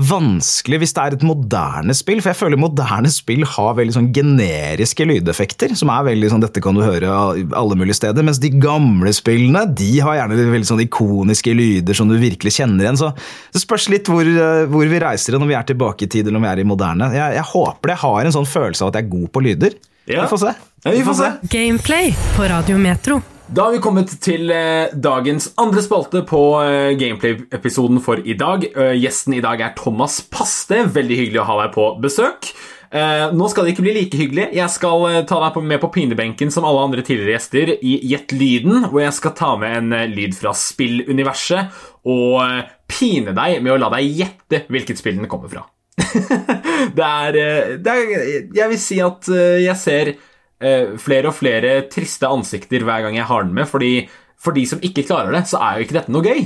vanskelig 0.00 0.80
hvis 0.80 0.94
det 0.96 1.02
er 1.02 1.16
et 1.16 1.24
moderne 1.26 1.94
spill. 1.96 2.22
For 2.22 2.32
jeg 2.32 2.38
føler 2.38 2.60
moderne 2.60 3.10
spill 3.12 3.44
har 3.48 3.76
veldig 3.78 3.96
sånn 3.96 4.10
generiske 4.16 5.06
lydeffekter. 5.08 5.74
Som 5.78 5.92
er 5.92 6.06
veldig 6.08 6.32
sånn, 6.32 6.44
dette 6.44 6.62
kan 6.64 6.76
du 6.76 6.84
høre 6.84 7.10
alle 7.10 7.78
mulige 7.78 7.98
steder. 8.00 8.26
Mens 8.26 8.40
de 8.42 8.52
gamle 8.62 9.12
spillene 9.16 9.66
de 9.76 9.90
har 10.04 10.20
gjerne 10.20 10.38
veldig 10.40 10.70
sånn 10.72 10.84
ikoniske 10.86 11.54
lyder 11.56 11.96
som 11.96 12.10
du 12.10 12.16
virkelig 12.20 12.56
kjenner 12.60 12.86
igjen. 12.86 13.00
Så 13.00 13.12
det 13.54 13.64
spørs 13.64 13.90
litt 13.92 14.10
hvor, 14.10 14.26
eh, 14.26 14.66
hvor 14.70 14.90
vi 14.90 15.02
reiser 15.02 15.38
når 15.38 15.52
vi 15.52 15.58
er 15.58 15.68
tilbake 15.72 16.06
i 16.06 16.12
tid 16.12 16.28
eller 16.28 16.40
om 16.40 16.48
vi 16.48 16.52
er 16.52 16.62
i 16.62 16.68
moderne. 16.68 17.12
Jeg, 17.16 17.38
jeg 17.40 17.48
håper 17.52 17.92
det. 17.92 17.98
Jeg 17.98 18.04
har 18.06 18.30
en 18.30 18.38
sånn 18.40 18.48
følelse 18.48 18.86
av 18.86 18.92
at 18.92 19.00
jeg 19.00 19.08
er 19.08 19.14
god 19.16 19.28
på 19.34 19.44
lyder. 19.48 19.76
Ja. 20.10 20.24
Vi 20.24 20.30
får 20.32 20.46
se. 20.46 20.54
Ja, 20.84 20.94
vi 20.96 21.04
får 21.04 21.20
se. 21.20 21.34
Gameplay 21.52 22.16
på 22.36 22.48
Radio 22.50 22.80
Metro. 22.80 23.20
Da 23.50 23.64
har 23.66 23.72
vi 23.74 23.80
kommet 23.82 24.12
til 24.22 24.52
eh, 24.54 24.92
dagens 24.94 25.48
andre 25.58 25.82
spalte 25.82 26.20
på 26.22 26.38
eh, 26.62 26.92
Gameplay-episoden 26.94 27.98
for 27.98 28.20
i 28.22 28.36
dag. 28.38 28.62
Eh, 28.70 28.92
gjesten 28.94 29.34
i 29.34 29.40
dag 29.42 29.58
er 29.66 29.72
Thomas 29.74 30.20
Paste. 30.22 30.84
Veldig 30.94 31.16
hyggelig 31.18 31.40
å 31.42 31.46
ha 31.48 31.56
deg 31.64 31.72
på 31.74 31.88
besøk. 32.02 32.52
Nå 32.90 33.46
skal 33.46 33.66
det 33.66 33.72
ikke 33.76 33.84
bli 33.84 33.92
like 33.94 34.18
hyggelig. 34.18 34.48
Jeg 34.58 34.74
skal 34.74 35.04
ta 35.30 35.36
deg 35.44 35.58
med 35.62 35.78
på 35.78 35.92
pinebenken 35.94 36.50
som 36.50 36.64
alle 36.66 36.82
andre 36.88 37.04
tidligere 37.06 37.36
gjester 37.36 37.70
i 37.86 37.92
Gjett 38.10 38.34
lyden, 38.34 38.88
hvor 38.90 39.04
jeg 39.04 39.14
skal 39.14 39.34
ta 39.38 39.50
med 39.62 39.76
en 39.78 40.10
lyd 40.10 40.34
fra 40.34 40.50
spilluniverset 40.58 41.70
og 42.10 42.64
pine 42.90 43.30
deg 43.36 43.60
med 43.62 43.76
å 43.76 43.78
la 43.78 43.92
deg 43.94 44.10
gjette 44.18 44.64
hvilket 44.74 44.98
spill 44.98 45.20
den 45.20 45.30
kommer 45.30 45.52
fra. 45.52 45.62
det, 46.98 47.06
er, 47.06 47.38
det 47.78 47.94
er 47.94 48.10
Jeg 48.58 48.72
vil 48.72 48.82
si 48.82 48.98
at 49.06 49.30
jeg 49.30 49.78
ser 49.78 50.12
flere 50.60 51.30
og 51.30 51.36
flere 51.36 51.76
triste 51.88 52.28
ansikter 52.28 52.84
hver 52.84 53.06
gang 53.06 53.16
jeg 53.16 53.28
har 53.28 53.46
den 53.46 53.54
med, 53.56 53.68
fordi 53.70 54.08
for 54.40 54.56
de 54.56 54.64
som 54.68 54.80
ikke 54.84 55.06
klarer 55.08 55.32
det, 55.36 55.44
så 55.48 55.60
er 55.60 55.78
jo 55.78 55.86
ikke 55.86 55.96
dette 55.98 56.12
noe 56.12 56.24
gøy. 56.24 56.42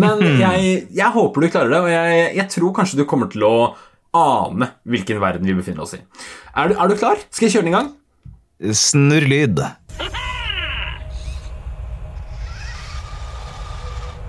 Men 0.00 0.20
jeg, 0.38 0.84
jeg 0.94 1.14
håper 1.14 1.42
du 1.42 1.48
klarer 1.50 1.72
det, 1.72 1.80
og 1.80 1.90
jeg, 1.90 2.26
jeg 2.36 2.48
tror 2.54 2.74
kanskje 2.76 3.00
du 3.00 3.06
kommer 3.08 3.30
til 3.32 3.44
å 3.48 3.54
ane 4.16 4.70
hvilken 4.88 5.20
verden 5.22 5.46
vi 5.46 5.56
befinner 5.56 5.84
oss 5.84 5.96
i. 5.96 6.00
Er 6.56 6.70
du, 6.70 6.76
er 6.78 6.90
du 6.90 6.96
klar? 6.98 7.20
Skal 7.30 7.48
jeg 7.48 7.56
kjøre 7.58 7.66
den 7.66 7.72
i 7.72 7.76
gang? 7.76 7.92
Snurr 8.76 9.26
lyd. 9.28 9.62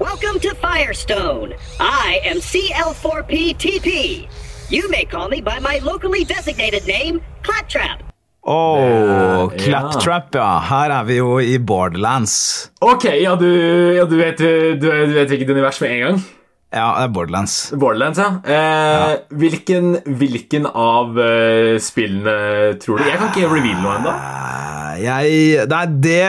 Welcome 0.02 0.40
to 0.40 0.56
Firestone. 0.56 1.54
I 1.80 2.22
am 2.26 2.38
CL4PTP. 2.38 4.28
You 4.70 4.90
may 4.90 5.06
call 5.06 5.30
me 5.30 5.42
by 5.42 5.60
my 5.60 5.80
locally 5.84 6.24
designated 6.24 6.88
name, 6.88 7.22
Claptrap. 7.44 8.11
Oh, 8.42 9.52
Claptrap, 9.54 10.34
ja. 10.34 10.48
Her 10.66 10.94
er 10.96 11.06
vi 11.06 11.20
jo 11.20 11.36
i 11.44 11.60
Borderlands. 11.62 12.34
Ok, 12.82 13.06
ja, 13.22 13.36
du, 13.38 13.48
ja, 13.94 14.06
du, 14.10 14.16
vet, 14.18 14.42
du, 14.42 14.80
du 14.82 15.14
vet 15.14 15.30
hvilket 15.30 15.52
univers 15.54 15.82
med 15.84 15.94
en 15.94 16.02
gang? 16.08 16.22
Ja, 16.72 16.86
det 16.98 17.04
er 17.10 17.14
Borderlands. 17.14 17.56
Borderlands, 17.76 18.18
ja. 18.22 18.30
Eh, 18.48 19.14
Hvilken, 19.36 19.98
hvilken 20.18 20.66
av 20.72 21.18
uh, 21.20 21.76
spillene 21.84 22.78
tror 22.82 23.02
du? 23.02 23.10
Jeg 23.10 23.20
kan 23.20 23.34
ikke 23.34 23.50
reveale 23.52 23.82
noe 23.84 23.96
ennå. 24.00 24.14
Eh, 24.16 25.02
Jeg 25.02 25.68
Nei, 25.72 25.82
det, 26.04 26.22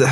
det 0.00 0.08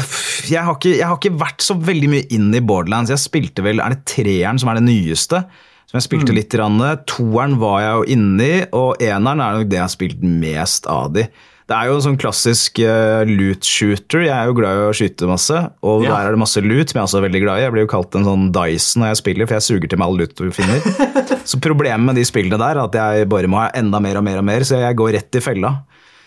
jeg, 0.51 0.61
har 0.62 0.77
ikke, 0.77 0.93
jeg 0.99 1.07
har 1.09 1.17
ikke 1.17 1.39
vært 1.41 1.65
så 1.65 1.75
veldig 1.81 2.11
mye 2.12 2.29
inn 2.37 2.53
i 2.55 2.61
Borderlands. 2.65 3.11
Jeg 3.15 3.23
spilte 3.25 3.65
vel 3.67 3.81
Er 3.83 3.97
det 3.97 4.05
treeren 4.12 4.61
som 4.61 4.71
er 4.71 4.79
det 4.79 4.87
nyeste? 4.91 5.43
Som 5.87 6.01
jeg 6.01 6.07
spilte 6.09 6.35
litt. 6.35 6.51
Grann. 6.51 6.81
Toeren 7.07 7.59
var 7.62 7.83
jeg 7.83 7.92
jo 7.99 8.07
inni, 8.16 8.55
og 8.75 9.03
eneren 9.03 9.42
er 9.42 9.61
nok 9.61 9.68
det 9.70 9.79
jeg 9.79 9.87
har 9.87 9.92
spilt 9.92 10.25
mest 10.27 10.88
av 10.90 11.12
de. 11.14 11.29
Det 11.66 11.75
er 11.75 11.88
jo 11.88 11.96
en 11.96 12.03
sånn 12.05 12.18
klassisk 12.18 12.79
uh, 12.87 13.25
loot 13.27 13.66
shooter. 13.66 14.22
Jeg 14.29 14.35
er 14.35 14.46
jo 14.46 14.55
glad 14.55 14.79
i 14.79 14.85
å 14.87 14.92
skyte 14.94 15.27
masse. 15.27 15.62
Og 15.83 16.05
Ja. 16.05 16.12
der 16.12 16.29
er 16.29 16.37
det 16.37 16.42
masse 16.44 16.62
loot, 16.62 16.92
som 16.92 17.01
jeg 17.01 17.09
også 17.09 17.18
er 17.18 17.25
veldig 17.27 17.40
glad 17.42 17.59
i. 17.59 17.64
Jeg 17.64 17.75
blir 17.75 17.83
jo 17.87 17.90
kalt 17.90 18.14
en 18.14 18.27
sånn 18.29 18.44
Dyson 18.55 19.03
når 19.03 19.11
jeg 19.11 19.20
spiller, 19.22 19.49
for 19.51 19.59
jeg 19.59 19.66
suger 19.66 19.90
til 19.90 19.99
meg 19.99 20.07
all 20.07 20.20
loot 20.20 20.35
du 20.38 20.53
finner. 20.55 20.87
så 21.51 21.59
problemet 21.62 22.07
med 22.07 22.20
de 22.20 22.27
spillene 22.29 22.61
der 22.62 22.79
er 22.79 22.85
at 22.85 22.94
jeg 22.94 23.27
bare 23.33 23.51
må 23.51 23.59
ha 23.64 23.72
enda 23.75 23.99
mer 24.03 24.20
og 24.22 24.27
mer 24.29 24.38
og 24.42 24.46
mer, 24.46 24.66
så 24.66 24.79
jeg 24.79 24.99
går 25.03 25.16
rett 25.18 25.40
i 25.40 25.42
fella. 25.42 25.72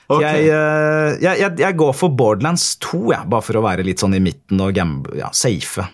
Okay. 0.10 0.41
Jeg, 0.43 0.50
eh, 0.50 1.19
jeg, 1.22 1.39
jeg, 1.45 1.56
jeg 1.62 1.78
går 1.78 1.95
for 1.95 2.12
Borderlands 2.19 2.74
2, 2.84 3.02
jeg, 3.13 3.30
bare 3.32 3.45
for 3.45 3.60
å 3.60 3.63
være 3.63 3.86
litt 3.88 4.02
sånn 4.04 4.17
i 4.17 4.24
midten 4.24 4.60
og 4.65 4.74
gamble, 4.76 5.19
ja, 5.22 5.30
safe. 5.38 5.86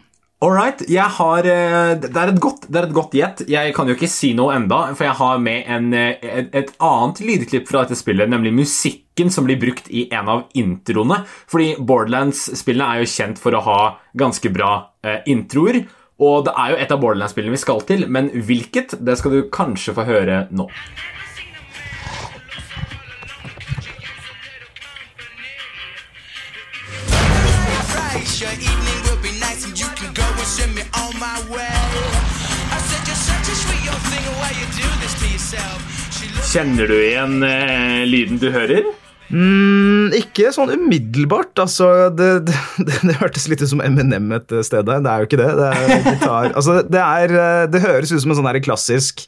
All 0.43 0.52
right, 0.52 0.82
har 1.00 1.45
eh, 1.48 1.95
Det 1.95 2.12
er 2.12 2.34
godt 2.43 2.67
et 2.67 2.91
godt 2.93 3.13
gjett. 3.15 3.45
Jeg 3.48 3.71
kan 3.76 3.88
jo 3.88 3.95
ikke 3.95 4.10
si 4.12 4.34
noe 4.36 4.52
enda, 4.58 4.82
for 4.91 5.08
jeg 5.08 5.15
har 5.15 5.39
med 5.39 5.69
en, 5.71 5.93
eh, 5.95 6.19
et, 6.19 6.50
et 6.52 6.74
annet 6.84 7.21
lydklipp 7.24 7.69
fra 7.69 7.86
dette 7.86 7.95
spillet, 7.95 8.28
nemlig 8.30 8.52
musikken 8.54 9.32
som 9.32 9.48
blir 9.48 9.62
brukt 9.62 9.88
i 9.88 10.10
en 10.12 10.28
av 10.28 10.43
introene. 10.60 11.21
Fordi 11.48 11.78
Borderlands-spillene 11.80 12.89
er 12.91 13.06
jo 13.06 13.13
kjent 13.15 13.39
for 13.39 13.56
å 13.56 13.63
ha 13.63 13.80
ganske 14.19 14.52
bra 14.52 14.74
eh, 15.08 15.21
introer. 15.32 15.86
Og 16.19 16.43
det 16.48 16.56
er 16.60 16.74
jo 16.74 16.82
et 16.84 16.91
av 16.91 17.00
Borderlands-spillene 17.00 17.56
vi 17.56 17.63
skal 17.63 17.80
til, 17.88 18.06
men 18.12 18.28
hvilket, 18.36 19.00
det 19.00 19.15
skal 19.19 19.38
du 19.38 19.45
kanskje 19.56 19.95
få 19.95 20.04
høre 20.08 20.45
nå. 20.52 20.67
Kjenner 36.56 36.88
du 36.88 36.96
igjen 36.96 37.41
eh, 37.44 38.06
lyden 38.08 38.38
du 38.39 38.46
hører? 38.48 38.86
Mm, 39.28 40.13
ikke 40.15 40.54
sånn 40.56 40.70
umiddelbart. 40.72 41.52
Altså, 41.60 42.08
det, 42.15 42.30
det, 42.80 43.00
det, 43.02 43.15
hørtes 43.20 43.50
litt 43.52 43.60
ut 43.60 43.74
som 43.74 43.82
Eminem 43.84 44.30
et 44.38 44.54
sted 44.63 44.88
der. 44.88 45.02
Det 45.04 45.12
er 45.12 45.20
jo 45.20 45.28
ikke 45.28 45.39
det. 45.41 45.50
Det, 45.58 45.65
er 45.68 46.06
gitar. 46.06 46.54
Altså, 46.54 46.78
det, 46.88 47.02
er, 47.02 47.34
eh, 47.41 47.65
det 47.74 47.82
høres 47.84 48.13
ut 48.13 48.24
som 48.24 48.32
en 48.32 48.39
sånn 48.39 48.62
klassisk 48.63 49.26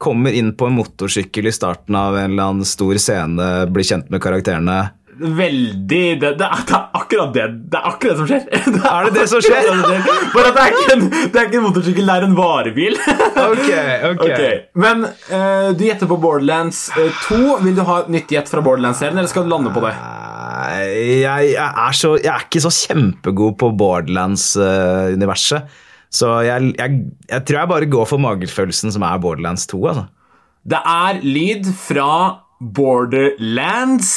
Kommer 0.00 0.32
inn 0.32 0.54
på 0.56 0.64
en 0.64 0.78
motorsykkel 0.78 1.50
i 1.50 1.52
starten 1.52 1.98
av 1.98 2.14
en 2.16 2.30
eller 2.30 2.52
annen 2.54 2.64
stor 2.64 2.96
scene, 3.02 3.48
blir 3.68 3.84
kjent 3.84 4.06
med 4.08 4.22
karakterene. 4.24 4.78
Veldig 5.20 6.20
det, 6.20 6.30
det, 6.40 6.46
er, 6.46 6.62
det 6.64 6.72
er 6.72 6.84
akkurat 6.96 7.34
det 7.34 7.42
Det 7.68 7.76
er 7.76 7.88
akkurat 7.90 8.14
det 8.14 8.20
som 8.20 8.28
skjer. 8.30 8.44
Det 8.74 8.80
Er 8.88 9.04
det 9.04 9.12
det 9.18 9.24
som 9.28 9.42
skjer? 9.44 9.58
akkurat 9.58 9.66
det 9.68 9.96
som 9.98 10.04
skjer. 10.06 10.22
Bare 10.32 10.48
at 10.48 10.54
det 10.56 10.62
er 10.62 10.70
ikke 10.78 10.94
en, 10.94 11.04
det 11.10 11.40
er 11.40 11.48
ikke 11.48 11.58
en 11.58 11.66
motorsykkel, 11.66 12.06
det 12.08 12.14
er 12.14 12.26
en 12.28 12.36
varebil. 12.38 12.96
Ok, 13.50 13.68
ok. 14.10 14.22
okay. 14.24 14.54
Men 14.78 15.04
uh, 15.04 15.68
du 15.76 15.82
gjetter 15.84 16.08
på 16.10 16.16
Borderlands 16.20 16.80
eh, 16.96 17.20
2. 17.26 17.38
Vil 17.64 17.76
du 17.76 17.82
ha 17.88 17.96
et 18.04 18.10
nytt 18.12 18.32
gjett 18.32 18.50
fra 18.52 18.62
Borderlands-serien, 18.64 19.16
eller 19.18 19.30
skal 19.30 19.46
du 19.46 19.52
lande 19.52 19.72
på 19.74 19.82
det? 19.84 19.92
Jeg, 20.70 21.22
jeg, 21.24 21.54
er 21.58 21.96
så, 21.96 22.14
jeg 22.20 22.30
er 22.32 22.44
ikke 22.46 22.62
så 22.64 22.72
kjempegod 22.74 23.56
på 23.60 23.70
Borderlands-universet. 23.80 25.78
Så 26.10 26.32
jeg, 26.46 26.72
jeg, 26.78 27.00
jeg 27.30 27.46
tror 27.46 27.60
jeg 27.62 27.72
bare 27.72 27.90
går 27.90 28.08
for 28.10 28.22
magefølelsen 28.22 28.92
som 28.94 29.06
er 29.06 29.22
Borderlands 29.22 29.66
2. 29.70 29.80
Altså. 29.92 30.04
Det 30.70 30.80
er 30.80 31.22
lyd 31.24 31.70
fra 31.78 32.10
Borderlands 32.60 34.12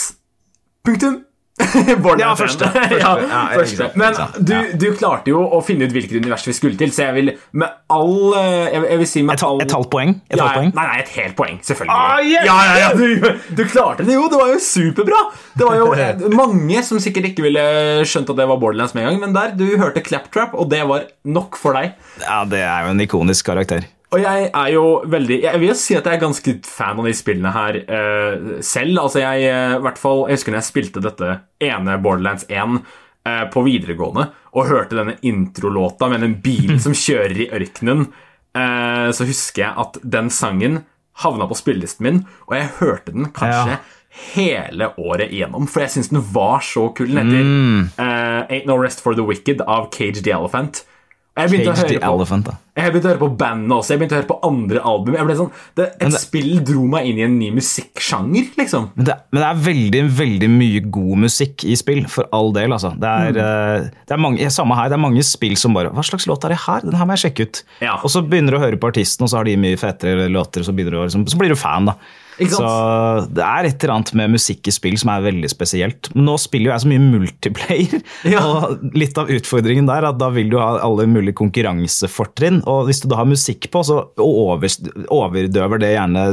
Punktum. 0.84 1.22
Ja, 2.20 2.32
første, 2.36 2.66
ja, 2.98 3.12
Ja, 3.30 3.42
første. 3.54 3.86
Men 4.00 4.16
du, 4.42 4.54
du 4.82 4.88
klarte 4.98 5.30
jo 5.30 5.44
å 5.54 5.60
finne 5.64 5.86
ut 5.86 5.94
hvilket 5.94 6.18
univers 6.18 6.44
vi 6.50 6.54
skulle 6.58 6.78
til, 6.80 6.90
så 6.94 7.06
jeg 7.08 7.14
vil 7.16 7.30
med 7.62 7.70
all 7.94 8.34
eh, 8.40 8.72
Jeg, 8.74 8.82
vil- 8.82 8.90
jeg 8.90 9.02
vil 9.04 9.10
si 9.12 9.24
med 9.28 9.38
Et, 9.38 9.44
all 9.46 9.62
et 9.64 9.76
halvt 9.78 9.90
poeng? 9.94 10.16
Et 10.32 10.36
ja, 10.36 10.42
halvt 10.48 10.58
poeng? 10.60 10.74
Nei, 10.76 10.86
nei, 10.90 10.98
et 11.06 11.14
helt 11.20 11.38
poeng, 11.38 11.60
selvfølgelig. 11.64 11.94
Ah, 11.94 12.20
yes! 12.26 12.48
Ja, 12.50 12.58
ja, 12.66 12.76
ja, 12.82 12.90
du, 12.98 13.56
du 13.62 13.64
klarte 13.70 14.06
det 14.10 14.18
jo! 14.18 14.26
Det 14.34 14.42
var 14.42 14.52
jo 14.56 14.60
superbra! 14.66 15.22
Det 15.62 15.70
var 15.70 15.80
jo 15.80 16.34
mange 16.42 16.84
som 16.90 17.02
sikkert 17.06 17.30
ikke 17.32 17.46
ville 17.46 17.66
skjønt 18.10 18.34
at 18.34 18.42
det 18.42 18.50
var 18.50 18.62
Borderlands 18.66 18.98
med 18.98 19.06
en 19.06 19.12
gang, 19.14 19.22
men 19.28 19.38
der, 19.38 19.54
du 19.58 19.68
hørte 19.80 20.04
Claptrap, 20.10 20.58
og 20.58 20.74
det 20.74 20.82
var 20.90 21.06
nok 21.38 21.60
for 21.62 21.78
deg. 21.78 21.94
Ja, 22.26 22.42
det 22.50 22.66
er 22.66 22.90
jo 22.90 22.96
en 22.98 23.06
ikonisk 23.06 23.46
karakter. 23.54 23.86
Og 24.14 24.22
jeg 24.22 24.50
er 24.54 24.68
jo 24.76 24.84
veldig 25.10 25.40
Jeg 25.42 25.60
vil 25.64 25.72
si 25.80 25.96
at 25.98 26.06
jeg 26.06 26.20
er 26.20 26.22
ganske 26.22 26.52
fan 26.70 27.00
av 27.02 27.08
de 27.10 27.14
spillene 27.18 27.52
her 27.56 27.80
uh, 27.88 28.60
selv. 28.62 29.00
Altså 29.02 29.24
jeg, 29.24 29.48
uh, 29.50 29.80
hvert 29.82 29.98
fall, 29.98 30.26
jeg 30.30 30.38
husker 30.38 30.54
når 30.54 30.62
jeg 30.62 30.70
spilte 30.70 31.02
dette 31.02 31.32
ene 31.66 31.96
Borderlands 32.04 32.46
1 32.46 32.78
uh, 32.78 33.46
på 33.54 33.64
videregående 33.66 34.28
og 34.54 34.70
hørte 34.70 35.00
denne 35.00 35.16
introlåta 35.26 36.12
med 36.12 36.22
den 36.22 36.36
bilen 36.46 36.78
som 36.84 36.94
kjører 37.06 37.40
i 37.42 37.50
ørkenen, 37.58 38.06
uh, 38.54 39.10
så 39.16 39.26
husker 39.26 39.64
jeg 39.66 39.74
at 39.88 39.98
den 40.04 40.30
sangen 40.30 40.84
havna 41.24 41.46
på 41.50 41.58
spillelisten 41.58 42.06
min, 42.06 42.22
og 42.50 42.56
jeg 42.58 42.70
hørte 42.80 43.12
den 43.18 43.28
kanskje 43.34 43.76
Ja. 43.76 43.82
hele 44.36 44.92
året 45.02 45.32
igjennom, 45.34 45.66
for 45.70 45.82
jeg 45.82 45.90
syns 45.96 46.10
den 46.14 46.22
var 46.34 46.62
så 46.66 46.88
kul. 46.94 47.10
Den 47.14 47.30
heter 47.34 47.44
Mm. 47.50 47.84
eh, 47.98 48.42
Ain't 48.54 48.66
No 48.70 48.78
Rest 48.78 49.02
for 49.02 49.14
the 49.18 49.26
Wicked 49.26 49.62
av 49.66 49.90
Cage 49.94 50.22
the 50.24 50.32
Elephant. 50.34 50.84
Jeg 51.34 51.50
begynte 51.50 51.74
Cage 51.74 51.96
the 51.96 52.06
Elephant, 52.06 52.46
da. 52.46 52.54
jeg 52.78 52.92
begynte 52.94 53.08
å 53.08 53.12
høre 53.16 53.22
på 53.24 53.30
bandet 53.42 53.74
også. 53.74 53.94
Jeg 53.96 54.00
begynte 54.04 54.14
å 54.14 54.20
høre 54.20 54.30
på 54.30 54.36
andre 54.46 54.82
album. 54.86 55.16
Sånn, 55.40 55.52
det, 55.80 55.88
et 55.98 56.12
det- 56.14 56.20
spill 56.22 56.60
dro 56.62 56.84
meg 56.86 57.08
inn 57.10 57.18
i 57.18 57.24
en 57.26 57.40
ny 57.40 57.50
musikksjanger, 57.56 58.52
liksom. 58.60 58.92
Men 58.96 59.06
det, 59.08 59.16
men 59.32 59.42
det 59.42 59.48
er 59.48 59.64
veldig 59.66 60.04
veldig 60.20 60.50
mye 60.54 60.84
god 60.94 61.24
musikk 61.26 61.66
i 61.66 61.74
spill, 61.80 62.04
for 62.06 62.30
all 62.32 62.52
del. 62.54 62.70
altså. 62.78 62.94
Det 63.00 63.10
er, 63.10 63.40
eh, 63.42 63.90
det 64.06 64.14
er 64.14 64.22
mange, 64.22 64.52
samme 64.54 64.78
her, 64.78 64.90
det 64.94 65.00
er 65.00 65.06
mange 65.10 65.24
spill 65.26 65.58
som 65.58 65.74
bare 65.74 65.90
Hva 65.90 66.06
slags 66.06 66.28
låt 66.30 66.46
er 66.46 66.54
det 66.54 66.62
her? 66.68 66.82
Den 66.86 66.94
her 66.94 67.06
må 67.10 67.18
jeg 67.18 67.32
sjekke 67.32 67.48
ut. 67.50 67.64
Ja. 67.82 67.96
Og 68.04 68.14
så 68.14 68.22
begynner 68.22 68.52
du 68.52 68.58
å 68.60 68.66
høre 68.68 68.78
på 68.78 68.94
artisten, 68.94 69.24
og 69.26 69.30
så 69.34 69.38
har 69.42 69.46
de 69.50 69.58
mye 69.58 69.76
fetere 69.82 70.30
låter, 70.30 70.62
og 70.62 70.70
så, 70.70 70.76
du, 70.76 70.92
liksom, 70.92 71.26
så 71.26 71.38
blir 71.42 71.50
du 71.50 71.56
fan. 71.56 71.86
da. 71.90 71.96
Så 72.40 73.28
det 73.36 73.44
er 73.46 73.68
et 73.70 73.84
eller 73.84 73.94
annet 73.98 74.14
med 74.18 74.34
musikk 74.36 74.68
i 74.68 74.74
spill 74.74 74.96
som 74.98 75.12
er 75.14 75.26
veldig 75.28 75.50
spesielt. 75.52 76.10
Men 76.16 76.26
nå 76.30 76.38
spiller 76.42 76.72
jo 76.72 76.74
jeg 76.74 76.84
så 76.86 76.92
mye 76.94 77.04
multiplayer, 77.04 78.04
Ja. 78.34 78.42
og 78.44 78.84
litt 78.98 79.18
av 79.22 79.30
utfordringen 79.34 79.86
der 79.90 80.02
er 80.04 80.10
at 80.14 80.20
da 80.22 80.30
vil 80.34 80.50
du 80.54 80.58
ha 80.62 80.72
alle 80.84 81.06
mulige 81.10 81.36
konkurransefortrinn. 81.40 82.62
Og 82.70 82.88
hvis 82.90 83.04
du 83.04 83.10
da 83.12 83.20
har 83.22 83.30
musikk 83.30 83.70
på, 83.74 83.84
så 83.86 84.00
over, 84.24 84.68
overdøver 85.14 85.82
det 85.84 85.94
gjerne 85.96 86.26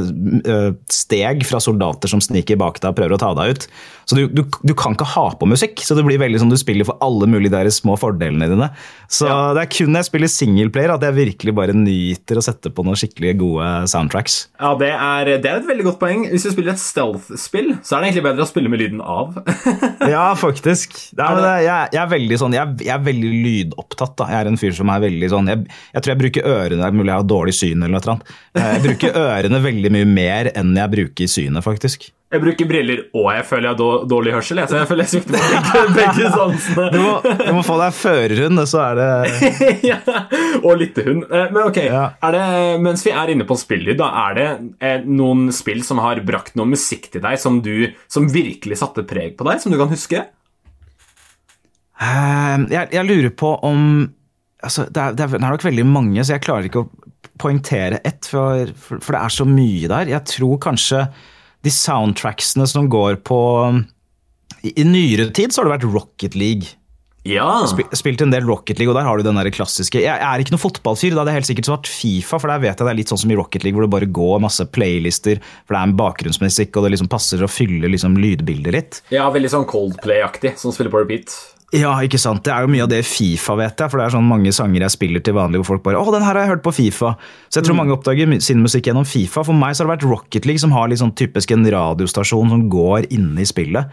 steg 0.90 1.44
fra 1.48 1.60
soldater 1.62 2.10
som 2.10 2.22
sniker 2.22 2.58
bak 2.60 2.80
deg 2.80 2.92
og 2.92 2.98
prøver 2.98 3.16
å 3.16 3.20
ta 3.20 3.32
deg 3.38 3.54
ut. 3.56 3.66
Så 4.10 4.16
du, 4.18 4.24
du, 4.34 4.42
du 4.66 4.72
kan 4.78 4.96
ikke 4.96 5.06
ha 5.12 5.26
på 5.38 5.46
musikk, 5.46 5.82
så 5.86 5.94
det 5.94 6.02
blir 6.06 6.18
veldig 6.20 6.40
sånn 6.42 6.50
du 6.50 6.56
spiller 6.58 6.86
for 6.88 6.98
alle 7.04 7.28
mulige 7.30 7.52
der 7.54 7.68
små 7.74 7.94
fordelene 8.00 8.48
dine. 8.50 8.70
Så 9.10 9.28
Ja. 9.28 9.52
det 9.54 9.62
er 9.66 9.70
kun 9.74 9.92
når 9.92 10.02
jeg 10.04 10.08
spiller 10.10 10.30
singleplayer 10.32 10.94
at 10.96 11.04
jeg 11.06 11.14
virkelig 11.18 11.54
bare 11.54 11.74
nyter 11.76 12.38
å 12.40 12.44
sette 12.44 12.72
på 12.74 12.84
noen 12.86 12.98
skikkelig 12.98 13.36
gode 13.42 13.68
soundtracks. 13.90 14.40
Ja, 14.60 14.72
det 14.80 14.90
er, 14.94 15.30
det 15.42 15.50
er 15.50 15.60
et 15.60 15.68
veldig 15.68 15.84
godt 15.86 15.89
godt 15.90 16.00
poeng. 16.00 16.24
Hvis 16.30 16.46
du 16.46 16.52
spiller 16.54 16.74
et 16.74 16.82
stealth-spill, 16.82 17.72
så 17.82 17.96
er 17.96 18.02
det 18.02 18.10
egentlig 18.10 18.24
bedre 18.28 18.46
å 18.46 18.50
spille 18.50 18.72
med 18.72 18.82
lyden 18.82 19.02
av. 19.04 19.36
Ja, 20.10 20.30
faktisk. 20.38 20.94
Det 21.14 21.22
er, 21.22 21.38
det, 21.38 21.50
jeg, 21.66 21.90
jeg 21.94 22.00
er 22.02 22.08
veldig 22.10 22.38
sånn, 22.40 22.54
jeg, 22.56 22.76
jeg 22.86 22.94
er 22.94 23.02
veldig 23.04 23.32
lydopptatt. 23.44 24.14
da. 24.18 24.28
Jeg 24.32 24.40
er 24.40 24.50
en 24.50 24.58
fyr 24.60 24.72
som 24.76 24.90
er 24.90 25.02
veldig 25.04 25.28
sånn 25.30 25.50
Jeg, 25.50 25.66
jeg 25.94 26.02
tror 26.02 26.12
jeg 26.12 26.20
bruker 26.22 26.48
ørene 26.50 26.80
Det 26.80 26.86
er 26.88 26.96
mulig 26.96 27.12
jeg 27.12 27.20
har 27.20 27.28
dårlig 27.30 27.54
syn 27.56 27.84
eller 27.84 27.94
noe 27.98 28.14
annet. 28.14 28.32
Jeg 28.62 28.82
bruker 28.86 29.18
ørene 29.26 29.60
veldig 29.66 29.92
mye 29.96 30.08
mer 30.08 30.50
enn 30.56 30.72
jeg 30.78 30.94
bruker 30.96 31.30
synet, 31.30 31.66
faktisk. 31.66 32.08
Jeg 32.30 32.42
bruker 32.44 32.66
briller, 32.70 33.00
og 33.18 33.24
jeg 33.34 33.42
føler 33.48 33.66
jeg 33.66 33.74
har 33.80 34.04
dårlig 34.06 34.32
hørsel. 34.36 34.60
jeg, 34.62 34.70
Så 34.70 34.76
jeg 34.78 34.86
føler 34.86 35.02
jeg 35.02 35.10
svikter 35.10 35.34
på 35.34 35.48
begge, 35.50 35.80
begge 35.98 36.28
sansene. 36.30 36.84
Du 36.94 36.98
må, 37.02 37.14
du 37.40 37.48
må 37.56 37.62
få 37.66 37.78
deg 37.80 37.96
førerhund, 37.98 38.60
så 38.70 38.82
er 38.84 39.00
det 39.00 39.48
ja, 39.90 39.96
og 40.60 40.76
lyttehund. 40.78 41.24
Eh, 41.26 41.48
Men 41.50 41.62
ok, 41.64 41.80
Ja. 41.88 42.04
det, 42.36 42.44
mens 42.86 43.02
vi 43.06 43.10
er 43.10 43.32
inne 43.34 43.46
på 43.48 43.56
spillyd, 43.58 43.98
da, 43.98 44.12
er 44.28 44.38
det 44.38 44.46
eh, 44.78 45.02
noen 45.10 45.48
spill 45.54 45.82
som 45.86 45.98
har 46.04 46.22
brakt 46.22 46.54
noe 46.60 46.70
musikk 46.70 47.10
til 47.16 47.24
deg 47.24 47.34
som, 47.42 47.58
du, 47.66 47.88
som 48.06 48.28
virkelig 48.30 48.78
satte 48.78 49.02
preg 49.10 49.34
på 49.40 49.48
deg, 49.50 49.58
som 49.64 49.74
du 49.74 49.78
kan 49.82 49.90
huske? 49.90 50.22
Eh, 52.00 52.56
jeg, 52.72 52.92
jeg 52.94 53.08
lurer 53.10 53.34
på 53.36 53.50
om 53.66 53.82
altså, 54.62 54.86
det, 54.86 55.02
er, 55.02 55.18
det 55.18 55.26
er 55.26 55.42
nok 55.50 55.66
veldig 55.66 55.86
mange, 55.88 56.22
så 56.24 56.36
jeg 56.36 56.44
klarer 56.46 56.70
ikke 56.70 56.84
å 56.86 56.88
poengtere 57.40 57.98
ett, 58.06 58.26
for, 58.30 58.70
for 59.00 59.16
det 59.16 59.20
er 59.24 59.34
så 59.34 59.46
mye 59.48 59.90
der. 59.90 60.14
Jeg 60.14 60.26
tror 60.30 60.58
kanskje 60.62 61.02
de 61.66 61.72
soundtracksene 61.74 62.66
som 62.70 62.88
går 62.92 63.20
på 63.26 63.40
I, 64.64 64.72
i 64.80 64.84
nyere 64.84 65.30
tid 65.34 65.52
så 65.52 65.60
har 65.60 65.68
det 65.68 65.76
vært 65.78 65.90
Rocket 65.92 66.36
League. 66.38 66.76
Ja. 67.28 67.66
Spil, 67.68 67.84
spilt 67.92 68.22
en 68.24 68.32
del 68.32 68.46
Rocket 68.48 68.78
League, 68.80 68.88
og 68.88 68.96
der 68.96 69.04
har 69.04 69.20
du 69.20 69.26
den 69.26 69.36
der 69.36 69.50
klassiske 69.52 70.00
Jeg 70.00 70.08
er 70.24 70.40
ikke 70.40 70.54
noen 70.54 70.62
fotballfyr, 70.62 71.12
da 71.12 71.20
hadde 71.20 71.34
jeg 71.34 71.40
helt 71.42 71.50
sikkert 71.50 71.68
vært 71.68 71.90
Fifa, 71.92 72.40
for 72.40 72.48
der 72.48 72.62
vet 72.62 72.80
jeg 72.80 72.86
det 72.86 72.92
er 72.94 72.98
litt 73.02 73.12
sånn 73.12 73.20
som 73.20 73.34
i 73.34 73.36
Rocket 73.36 73.66
League, 73.66 73.76
hvor 73.76 73.84
det 73.84 73.92
bare 73.92 74.08
går 74.08 74.40
masse 74.40 74.64
playlister, 74.72 75.42
for 75.66 75.76
det 75.76 75.82
er 75.82 75.90
en 75.90 75.98
bakgrunnsmusikk, 76.00 76.72
og 76.76 76.86
det 76.86 76.94
liksom 76.96 77.10
passer 77.12 77.44
å 77.44 77.50
fylle 77.50 77.92
liksom 77.92 78.16
lydbildet 78.20 78.76
litt. 78.76 79.02
ja, 79.12 79.28
veldig 79.32 79.52
sånn 79.52 79.68
Coldplay-aktig, 79.68 80.56
som 80.60 80.72
spiller 80.72 80.94
på 80.94 81.04
repeat. 81.04 81.36
Ja, 81.70 81.92
ikke 82.02 82.18
sant. 82.18 82.42
Det 82.42 82.50
er 82.50 82.64
jo 82.64 82.70
mye 82.72 82.82
av 82.82 82.90
det 82.90 83.04
Fifa, 83.06 83.54
vet 83.54 83.78
jeg. 83.78 83.90
For 83.92 84.00
det 84.00 84.08
er 84.08 84.14
sånn 84.16 84.26
mange 84.26 84.50
sanger 84.54 84.82
jeg 84.82 84.94
spiller 84.96 85.22
til 85.22 85.36
vanlig 85.36 85.60
hvor 85.60 85.76
folk 85.76 85.84
bare 85.84 86.00
'Å, 86.00 86.12
den 86.12 86.24
her 86.26 86.34
har 86.34 86.42
jeg 86.42 86.50
hørt 86.56 86.64
på 86.64 86.74
Fifa'. 86.74 87.14
Så 87.46 87.60
jeg 87.60 87.68
tror 87.68 87.78
mange 87.78 87.94
oppdager 87.94 88.26
sin 88.42 88.62
musikk 88.62 88.90
gjennom 88.90 89.06
Fifa. 89.06 89.44
For 89.46 89.54
meg 89.54 89.76
så 89.76 89.84
har 89.84 89.90
det 89.90 90.00
vært 90.00 90.10
Rocket 90.10 90.46
League, 90.46 90.58
som 90.58 90.72
har 90.72 90.88
sånn 90.90 91.14
typisk 91.14 91.52
en 91.52 91.64
radiostasjon 91.64 92.50
som 92.50 92.68
går 92.68 93.06
inne 93.14 93.38
i 93.38 93.46
spillet. 93.46 93.86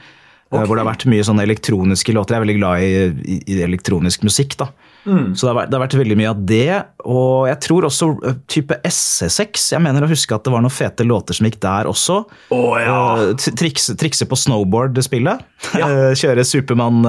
Okay. 0.50 0.66
Hvor 0.66 0.76
det 0.76 0.86
har 0.86 0.94
vært 0.96 1.06
mye 1.06 1.22
sånne 1.22 1.44
elektroniske 1.46 2.14
låter. 2.16 2.34
Jeg 2.34 2.42
er 2.42 2.46
veldig 2.48 2.58
glad 2.58 2.82
i, 2.82 2.92
i, 3.36 3.38
i 3.46 3.62
elektronisk 3.62 4.24
musikk, 4.24 4.58
da. 4.58 4.72
Så 5.08 5.46
det 5.46 5.50
har, 5.52 5.56
vært, 5.62 5.70
det 5.72 5.78
har 5.78 5.84
vært 5.86 5.96
veldig 6.02 6.18
mye 6.20 6.32
av 6.34 6.40
det. 6.50 6.78
Og 7.08 7.48
jeg 7.48 7.60
tror 7.64 7.88
også 7.88 8.10
eh, 8.28 8.36
type 8.52 8.76
SC6. 8.88 9.70
Jeg 9.74 9.84
mener 9.84 10.04
å 10.04 10.10
huske 10.12 10.36
at 10.36 10.44
det 10.44 10.52
var 10.54 10.64
noen 10.66 10.74
fete 10.74 11.06
låter 11.08 11.38
som 11.38 11.48
gikk 11.48 11.60
der 11.64 11.88
også. 11.90 12.18
Å 12.52 12.62
ja. 12.82 12.98
Eh, 13.30 13.48
Trikse, 13.58 13.96
trikse 14.00 14.28
på 14.30 14.40
snowboard-spillet. 14.46 15.46
Eh, 15.78 16.12
Kjøre 16.18 16.44
Supermann 16.46 17.02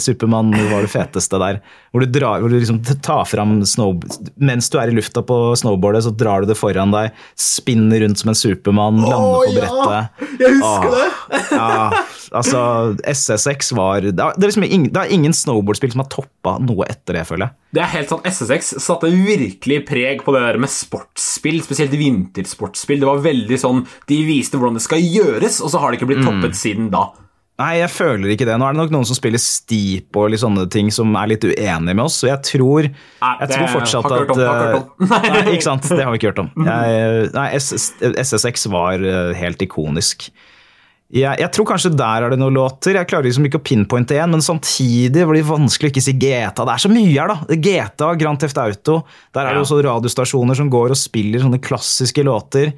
Supermann 0.00 0.48
var 0.70 0.80
det 0.84 0.88
feteste 0.92 1.36
der. 1.40 1.58
Hvor 1.92 2.00
du, 2.00 2.06
drar, 2.08 2.40
hvor 2.40 2.48
du 2.48 2.56
liksom 2.56 2.78
tar 3.04 3.26
fram 3.28 3.58
snow... 3.68 3.98
Mens 4.40 4.70
du 4.72 4.78
er 4.80 4.88
i 4.88 4.96
lufta 4.96 5.20
på 5.26 5.36
snowboardet, 5.60 6.06
så 6.06 6.12
drar 6.16 6.42
du 6.42 6.48
det 6.48 6.56
foran 6.56 6.92
deg, 6.94 7.12
spinner 7.36 8.00
rundt 8.04 8.22
som 8.22 8.32
en 8.32 8.38
Supermann, 8.38 9.02
lander 9.04 9.44
på 9.44 9.54
brettet. 9.58 9.92
ja! 9.92 10.32
Jeg 10.40 10.56
husker 10.56 10.96
Åh, 10.96 11.52
ja, 11.52 11.90
altså, 12.34 12.60
SSX 13.08 13.72
var 13.78 14.04
Det 14.08 14.18
er, 14.18 14.36
liksom 14.40 14.64
ingen, 14.66 14.90
det 14.92 15.00
er 15.02 15.12
ingen 15.14 15.32
snowboardspill 15.36 15.92
som 15.94 16.02
har 16.04 16.10
toppa 16.12 16.56
noe 16.64 16.86
etter 16.90 17.18
det, 17.18 17.24
føler 17.28 17.46
jeg. 17.48 17.56
Det 17.76 17.82
er 17.84 17.90
helt 17.94 18.12
sånn, 18.12 18.24
SSX 18.28 18.74
satte 18.84 19.10
virkelig 19.12 19.80
preg 19.88 20.24
på 20.26 20.34
det 20.36 20.42
der 20.44 20.60
med 20.60 20.72
sportsspill, 20.72 21.62
spesielt 21.64 21.94
vintersportsspill. 21.96 23.00
Det 23.02 23.08
var 23.08 23.22
veldig 23.24 23.58
sånn, 23.60 23.84
De 24.08 24.22
viste 24.28 24.58
hvordan 24.60 24.78
det 24.78 24.84
skal 24.84 25.02
gjøres, 25.04 25.60
og 25.64 25.70
så 25.72 25.80
har 25.82 25.90
det 25.92 26.00
ikke 26.00 26.08
Mm. 26.10 26.14
blitt 26.14 26.26
toppet 26.26 26.58
siden 26.58 26.90
da. 26.92 27.06
Nei, 27.60 27.76
jeg 27.78 27.90
føler 27.92 28.32
ikke 28.32 28.46
det. 28.48 28.56
Nå 28.58 28.64
er 28.66 28.72
det 28.74 28.80
nok 28.80 28.90
noen 28.94 29.06
som 29.06 29.14
spiller 29.14 29.38
Steep 29.38 30.16
og 30.16 30.30
litt 30.32 30.40
sånne 30.40 30.64
ting 30.72 30.88
som 30.90 31.12
er 31.20 31.28
litt 31.30 31.44
uenige 31.44 31.94
med 31.94 32.00
oss, 32.04 32.16
så 32.22 32.30
jeg 32.32 32.40
tror, 32.48 32.88
Nei, 32.88 33.34
jeg 33.44 33.48
tror 33.52 33.68
fortsatt 33.76 34.08
har 34.08 34.22
hørt 34.24 34.32
om, 34.32 34.40
har 34.40 34.62
eh, 34.72 35.34
Nei, 35.44 35.52
ikke 35.58 35.66
sant. 35.68 35.86
Det 35.92 36.00
har 36.02 36.10
vi 36.14 36.18
ikke 36.18 36.32
hørt 36.32 36.40
om. 36.42 36.48
Jeg, 36.66 37.28
nei, 37.36 37.44
SS, 37.60 37.92
SSX 38.00 38.66
var 38.72 39.04
eh, 39.04 39.34
helt 39.38 39.62
ikonisk. 39.62 40.30
Jeg, 41.12 41.36
jeg 41.42 41.50
tror 41.52 41.66
kanskje 41.68 41.90
der 41.92 42.24
er 42.24 42.32
det 42.32 42.38
noen 42.40 42.54
låter. 42.56 42.96
Jeg 42.96 43.08
klarer 43.10 43.26
liksom 43.28 43.44
ikke 43.44 43.58
å 43.60 43.64
pinpointe 43.68 44.16
én, 44.16 44.30
men 44.32 44.40
samtidig 44.40 45.26
blir 45.28 45.42
det 45.42 45.48
vanskelig 45.50 45.90
å 45.90 45.92
ikke 45.92 46.04
si 46.06 46.14
GTA. 46.16 46.64
Det 46.64 46.72
er 46.72 46.80
så 46.86 46.88
mye 46.92 47.10
her, 47.12 47.28
da. 47.34 47.58
GTA, 47.66 48.08
Grand 48.16 48.40
Theft 48.40 48.60
Auto. 48.62 49.02
Der 49.36 49.44
er 49.44 49.52
det 49.52 49.60
Ja. 49.60 49.66
også 49.66 49.82
radiostasjoner 49.84 50.56
som 50.56 50.70
går 50.72 50.94
og 50.94 50.96
spiller 50.96 51.44
sånne 51.44 51.60
klassiske 51.60 52.24
låter. 52.24 52.72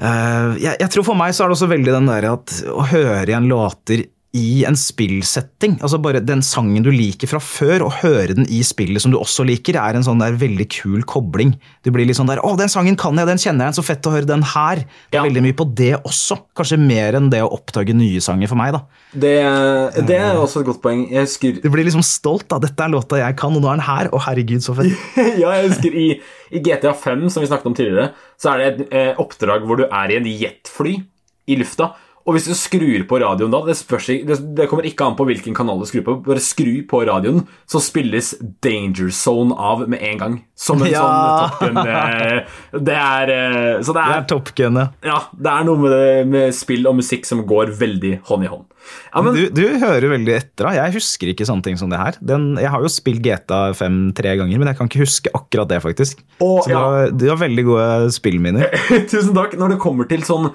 Uh, 0.00 0.56
jeg, 0.58 0.74
jeg 0.80 0.90
tror 0.90 1.04
For 1.06 1.14
meg 1.14 1.34
så 1.36 1.44
er 1.44 1.52
det 1.52 1.54
også 1.54 1.68
veldig 1.70 1.92
den 1.94 2.08
der 2.10 2.24
at 2.32 2.54
å 2.66 2.82
høre 2.90 3.28
igjen 3.28 3.46
låter 3.52 4.08
i 4.34 4.64
en 4.66 4.74
spillsetting, 4.74 5.76
altså 5.84 5.98
bare 6.02 6.18
den 6.24 6.40
sangen 6.42 6.82
du 6.82 6.88
liker 6.90 7.30
fra 7.30 7.38
før, 7.38 7.84
og 7.86 7.92
høre 8.00 8.34
den 8.34 8.48
i 8.50 8.62
spillet 8.66 9.02
som 9.04 9.12
du 9.12 9.18
også 9.20 9.44
liker, 9.46 9.76
er 9.78 9.94
en 9.94 10.02
sånn 10.06 10.18
der 10.18 10.34
veldig 10.40 10.66
kul 10.74 11.04
kobling. 11.06 11.52
Du 11.86 11.92
blir 11.94 12.06
litt 12.08 12.18
sånn 12.18 12.26
der 12.26 12.42
'Å, 12.42 12.56
den 12.58 12.68
sangen 12.72 12.96
kan 12.98 13.14
jeg, 13.14 13.26
den 13.30 13.38
kjenner 13.38 13.66
jeg, 13.70 13.76
så 13.78 13.84
fett 13.86 14.02
å 14.02 14.10
høre 14.10 14.26
den 14.26 14.42
her'. 14.42 14.82
Det 15.10 15.18
er 15.18 15.22
Ja. 15.22 15.22
veldig 15.22 15.42
mye 15.42 15.54
på 15.54 15.66
det 15.74 16.02
også. 16.02 16.38
Kanskje 16.56 16.78
mer 16.78 17.14
enn 17.14 17.30
det 17.30 17.42
å 17.42 17.52
oppdage 17.52 17.94
nye 17.94 18.18
sanger 18.20 18.48
for 18.48 18.56
meg, 18.56 18.72
da. 18.72 18.82
Det, 19.14 20.06
det 20.06 20.18
er 20.18 20.34
også 20.34 20.60
et 20.60 20.66
godt 20.66 20.82
poeng. 20.82 21.08
Jeg 21.10 21.26
husker 21.26 21.62
Du 21.62 21.70
blir 21.70 21.84
liksom 21.84 22.02
stolt, 22.02 22.48
da. 22.48 22.58
'Dette 22.58 22.80
er 22.82 22.90
låta 22.90 23.16
jeg 23.22 23.36
kan, 23.36 23.54
og 23.54 23.62
nå 23.62 23.68
er 23.70 23.76
den 23.76 23.86
her'. 23.86 24.10
Å, 24.10 24.18
herregud, 24.20 24.62
så 24.62 24.74
fett. 24.74 24.90
ja, 25.38 25.50
jeg 25.54 25.68
husker 25.70 25.94
i, 25.94 26.20
i 26.50 26.58
GTA 26.58 26.92
5, 26.92 27.30
som 27.30 27.40
vi 27.40 27.46
snakket 27.46 27.66
om 27.66 27.74
tidligere, 27.74 28.10
så 28.36 28.54
er 28.54 28.58
det 28.58 28.66
et 28.90 28.92
eh, 28.92 29.14
oppdrag 29.16 29.62
hvor 29.64 29.76
du 29.78 29.84
er 29.84 30.10
i 30.10 30.16
en 30.16 30.24
jetfly 30.26 31.04
i 31.46 31.56
lufta. 31.56 31.92
Og 32.24 32.32
hvis 32.38 32.46
du 32.48 32.54
skrur 32.56 33.02
på 33.04 33.18
radioen 33.20 33.52
da, 33.52 33.58
det, 33.66 33.74
spørs, 33.76 34.06
det, 34.24 34.38
det 34.56 34.64
kommer 34.70 34.86
ikke 34.88 35.04
an 35.04 35.16
på 35.18 35.26
hvilken 35.28 35.52
kanal 35.56 35.82
du 35.82 35.84
skrur 35.90 36.04
på, 36.06 36.14
bare 36.24 36.40
skru 36.40 36.78
på 36.88 37.02
radioen, 37.04 37.42
så 37.68 37.82
spilles 37.84 38.30
Danger 38.64 39.10
Zone 39.12 39.52
av 39.60 39.82
med 39.92 40.00
en 40.00 40.22
gang. 40.22 40.38
Som 40.56 40.80
en 40.80 40.88
Ja. 40.94 41.02
sånn 41.04 41.44
Top 41.44 41.60
Gun. 41.60 41.82
eh, 41.84 42.56
Det 42.88 42.96
er 42.96 43.32
eh, 43.34 43.82
Så 43.84 43.92
det 43.92 44.00
Det 44.00 44.14
er, 44.14 44.16
er 44.22 44.28
Top 44.32 44.48
Gun, 44.56 44.80
ja. 44.80 44.86
ja, 45.04 45.18
det 45.36 45.52
er 45.52 45.68
noe 45.68 45.82
med, 45.84 45.92
det, 45.92 46.26
med 46.32 46.56
spill 46.56 46.88
og 46.88 46.96
musikk 47.02 47.28
som 47.28 47.44
går 47.44 47.74
veldig 47.76 48.14
hånd 48.30 48.48
i 48.48 48.52
hånd. 48.54 48.64
Ja, 49.12 49.20
men, 49.24 49.36
Du, 49.36 49.44
du 49.60 49.62
hører 49.84 50.08
veldig 50.16 50.34
etter. 50.38 50.64
da. 50.70 50.72
Jeg 50.80 50.96
husker 50.96 51.28
ikke 51.32 51.44
sånne 51.48 51.64
ting 51.68 51.76
som 51.80 51.92
det 51.92 52.00
her. 52.00 52.16
Den, 52.24 52.54
jeg 52.60 52.72
har 52.72 52.80
jo 52.84 52.88
spilt 52.92 53.20
GTA 53.24 53.66
5 53.76 54.00
tre 54.16 54.32
ganger, 54.40 54.60
men 54.60 54.68
jeg 54.72 54.80
kan 54.80 54.88
ikke 54.88 55.04
huske 55.04 55.32
akkurat 55.36 55.68
det, 55.72 55.80
faktisk. 55.84 56.20
Og, 56.40 56.62
Så 56.64 56.72
du, 56.72 56.76
har, 56.76 57.12
du 57.12 57.28
har 57.28 57.40
veldig 57.44 57.64
gode 57.68 57.88
spillminner. 58.16 58.68
Tusen 59.12 59.32
takk. 59.36 59.56
Når 59.60 59.76
det 59.76 59.82
kommer 59.84 60.08
til 60.08 60.24
sånn 60.24 60.50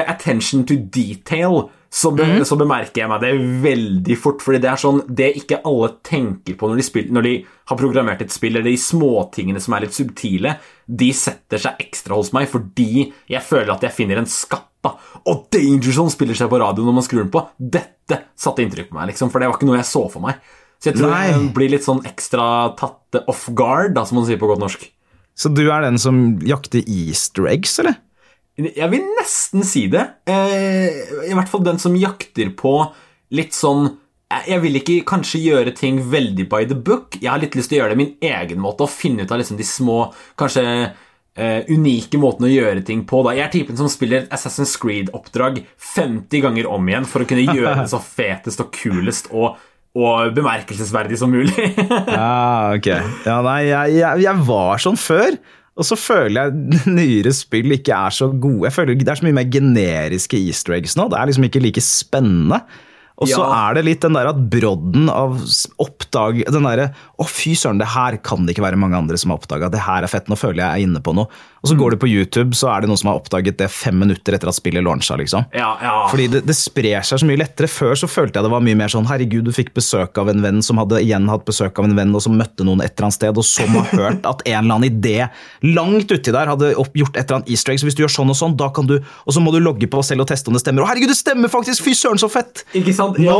attention 0.00 0.64
to 0.68 0.76
detail, 0.92 1.68
så, 1.92 2.08
be, 2.16 2.24
så 2.48 2.56
bemerker 2.56 3.02
jeg 3.02 3.10
meg 3.10 3.20
det 3.20 3.32
veldig 3.64 4.16
fort. 4.16 4.40
Fordi 4.40 4.62
det 4.64 4.70
er 4.70 4.80
sånn 4.80 5.02
det 5.12 5.28
ikke 5.42 5.60
alle 5.68 5.90
tenker 6.06 6.56
på 6.56 6.70
når 6.70 6.80
de, 6.80 6.86
spiller, 6.86 7.12
når 7.12 7.26
de 7.26 7.32
har 7.68 7.80
programmert 7.80 8.24
et 8.24 8.32
spill, 8.32 8.56
eller 8.56 8.70
de 8.72 8.80
småtingene 8.80 9.60
som 9.60 9.76
er 9.76 9.84
litt 9.84 9.96
subtile, 9.96 10.54
de 10.88 11.10
setter 11.16 11.60
seg 11.60 11.82
ekstra 11.84 12.16
hos 12.16 12.32
meg 12.36 12.48
fordi 12.48 13.10
jeg 13.30 13.44
føler 13.44 13.74
at 13.74 13.84
jeg 13.84 13.96
finner 13.98 14.22
en 14.22 14.30
skatt. 14.30 14.70
da. 14.82 14.94
Og 15.28 15.44
Danger 15.52 15.94
Zone 15.98 16.14
spiller 16.14 16.38
seg 16.38 16.48
på 16.50 16.62
radio 16.62 16.86
når 16.86 16.96
man 16.96 17.06
skrur 17.06 17.26
den 17.26 17.34
på. 17.34 17.44
Dette 17.60 18.22
satte 18.40 18.64
inntrykk 18.64 18.88
på 18.90 18.98
meg, 18.98 19.12
liksom, 19.12 19.30
for 19.30 19.42
det 19.42 19.52
var 19.52 19.60
ikke 19.60 19.68
noe 19.68 19.78
jeg 19.82 19.90
så 19.92 20.06
for 20.12 20.24
meg. 20.24 20.40
Så 20.82 20.90
jeg 20.90 20.98
tror 20.98 21.12
Nei. 21.12 21.26
jeg 21.28 21.44
blir 21.54 21.70
litt 21.76 21.84
sånn 21.86 22.00
ekstra 22.08 22.44
tatt 22.80 23.20
off 23.30 23.44
guard, 23.54 23.92
da, 23.94 24.02
som 24.08 24.18
man 24.18 24.26
sier 24.26 24.40
på 24.40 24.48
godt 24.50 24.64
norsk. 24.64 24.88
Så 25.38 25.52
du 25.52 25.62
er 25.68 25.84
den 25.84 26.00
som 26.00 26.40
jakter 26.44 26.82
easter 26.82 27.46
eggs, 27.52 27.76
eller? 27.84 28.00
Jeg 28.60 28.90
vil 28.92 29.04
nesten 29.16 29.64
si 29.64 29.86
det. 29.92 30.02
Eh, 30.28 31.28
I 31.30 31.34
hvert 31.36 31.48
fall 31.48 31.62
den 31.64 31.78
som 31.80 31.94
jakter 31.96 32.50
på 32.58 32.74
litt 33.32 33.54
sånn 33.56 33.98
jeg- 34.32 34.48
Jeg 34.48 34.60
vil 34.62 34.74
ikke 34.80 35.04
kanskje 35.04 35.40
gjøre 35.44 35.74
ting 35.76 35.98
veldig 36.10 36.48
by 36.48 36.64
the 36.64 36.74
book. 36.74 37.16
Jeg 37.20 37.28
har 37.30 37.38
litt 37.38 37.52
lyst 37.54 37.68
til 37.68 37.78
å 37.78 37.82
gjøre 37.82 37.90
det 37.90 37.98
min 37.98 38.14
egen 38.22 38.58
måte 38.58 38.80
og 38.80 38.88
finne 38.90 39.22
ut 39.22 39.30
av 39.32 39.38
liksom 39.38 39.56
de 39.58 39.62
små, 39.64 40.12
kanskje 40.38 40.92
uh, 41.38 41.60
unike 41.68 42.16
måtene 42.20 42.48
å 42.48 42.52
gjøre 42.52 42.84
ting 42.84 43.04
på. 43.04 43.22
Da. 43.24 43.30
Jeg 43.36 43.44
er 43.44 43.52
typen 43.52 43.76
som 43.76 43.88
spiller 43.88 44.26
Assassin's 44.32 44.72
Creed-oppdrag 44.80 45.62
50 45.76 46.40
ganger 46.44 46.66
om 46.68 46.88
igjen 46.88 47.04
for 47.08 47.20
å 47.20 47.28
kunne 47.28 47.44
gjøre 47.56 47.76
det 47.82 47.90
så 47.92 48.00
fetest 48.00 48.60
og 48.60 48.72
kulest 48.72 49.28
og, 49.32 49.56
og 49.96 50.32
bemerkelsesverdig 50.36 51.18
som 51.20 51.30
mulig. 51.32 51.52
Ja, 52.08 52.72
ok. 52.76 52.88
Ja, 53.26 53.38
nei, 53.44 53.60
jeg, 53.68 53.96
jeg, 54.00 54.22
jeg 54.24 54.46
var 54.48 54.80
sånn 54.80 54.96
før. 55.00 55.36
Og 55.78 55.86
så 55.88 55.96
føler 55.96 56.48
jeg 56.48 56.52
nyere 56.98 57.32
spill 57.36 57.76
ikke 57.78 57.96
er 57.96 58.14
så 58.14 58.30
gode. 58.32 58.66
Jeg 58.68 58.76
føler 58.76 58.98
Det 59.00 59.08
er 59.08 59.20
så 59.20 59.26
mye 59.28 59.40
mer 59.40 59.52
generiske 59.52 60.40
easter 60.40 60.76
eggs 60.76 60.96
nå. 60.98 61.08
Det 61.08 61.18
er 61.18 61.30
liksom 61.30 61.48
ikke 61.48 61.62
like 61.64 61.84
spennende. 61.84 62.60
Og 63.22 63.30
så 63.30 63.38
Ja. 63.40 63.70
er 63.70 63.74
det 63.78 63.84
litt 63.86 64.02
den 64.02 64.16
der 64.18 64.28
at 64.32 64.40
brodden 64.50 65.08
av 65.12 65.38
oppdag 65.82 66.42
Den 66.50 66.66
derre 66.66 66.90
Å, 67.22 67.26
fy 67.28 67.54
søren, 67.54 67.78
det 67.78 67.86
her 67.94 68.16
kan 68.24 68.44
det 68.46 68.56
ikke 68.56 68.64
være 68.66 68.78
mange 68.80 68.98
andre 68.98 69.16
som 69.20 69.30
har 69.30 69.38
oppdaga. 69.38 69.68
Det 69.70 69.78
her 69.84 70.02
er 70.02 70.10
fett. 70.10 70.26
Nå 70.28 70.34
føler 70.38 70.58
jeg 70.58 70.68
jeg 70.72 70.82
er 70.82 70.86
inne 70.88 71.00
på 71.04 71.12
noe. 71.14 71.28
Og 71.62 71.68
så 71.70 71.76
går 71.78 71.92
du 71.94 71.96
på 72.02 72.08
YouTube, 72.10 72.56
så 72.58 72.66
er 72.74 72.82
det 72.82 72.88
noen 72.90 72.98
som 72.98 73.12
har 73.12 73.20
oppdaget 73.20 73.56
det 73.60 73.68
fem 73.70 73.94
minutter 73.94 74.34
etter 74.34 74.48
at 74.50 74.56
spillet 74.56 74.82
launcha, 74.82 75.14
liksom. 75.20 75.44
Ja, 75.54 75.76
ja. 75.80 75.92
Fordi 76.10 76.26
det, 76.32 76.40
det 76.48 76.56
sprer 76.58 77.04
seg 77.06 77.20
så 77.22 77.28
mye 77.28 77.38
lettere. 77.38 77.68
Før 77.70 77.94
så 77.94 78.08
følte 78.10 78.40
jeg 78.40 78.48
det 78.48 78.50
var 78.50 78.64
mye 78.66 78.74
mer 78.80 78.90
sånn 78.90 79.06
herregud, 79.06 79.44
du 79.46 79.52
fikk 79.54 79.70
besøk 79.78 80.18
av 80.18 80.32
en 80.32 80.42
venn 80.42 80.58
som 80.66 80.80
hadde 80.82 80.98
igjen 81.04 81.28
hatt 81.30 81.44
besøk 81.46 81.78
av 81.78 81.86
en 81.86 81.94
venn, 81.94 82.10
og 82.18 82.24
som 82.24 82.34
møtte 82.34 82.66
noen 82.66 82.82
et 82.82 82.90
eller 82.96 83.06
annet 83.06 83.18
sted, 83.20 83.38
og 83.38 83.46
som 83.46 83.70
har 83.78 83.86
hørt 84.00 84.26
at 84.26 84.42
en 84.48 84.58
eller 84.64 84.74
annen 84.80 84.90
idé 84.90 85.28
langt 85.62 86.10
uti 86.10 86.34
der 86.34 86.50
hadde 86.50 86.72
gjort 86.74 87.14
et 87.14 87.22
eller 87.30 87.38
annet 87.42 87.50
easter 87.54 87.70
egg. 87.76 87.78
Så 87.84 87.86
hvis 87.86 87.94
du 87.94 88.02
gjør 88.02 88.14
sånn 88.16 88.34
og 88.34 88.38
sånn, 88.42 88.56
da 88.58 88.68
kan 88.74 88.90
du 88.90 88.96
Og 88.98 89.30
så 89.36 89.38
må 89.40 89.52
du 89.54 89.60
logge 89.62 89.86
på 89.86 90.02
selv 90.02 90.24
og 90.26 90.28
teste 90.32 90.50
om 90.50 90.54
det 90.58 90.62
stemmer. 90.64 90.82
Å 90.82 90.90
herregud, 90.90 91.12
det 91.12 91.18
stemmer 91.20 91.48
faktisk! 91.52 91.84
Fy 91.86 91.94
søren, 91.94 92.18
så 92.18 92.26
fett! 92.32 92.64
Ikke 92.74 92.94
sant? 92.96 93.11
Nå, 93.18 93.36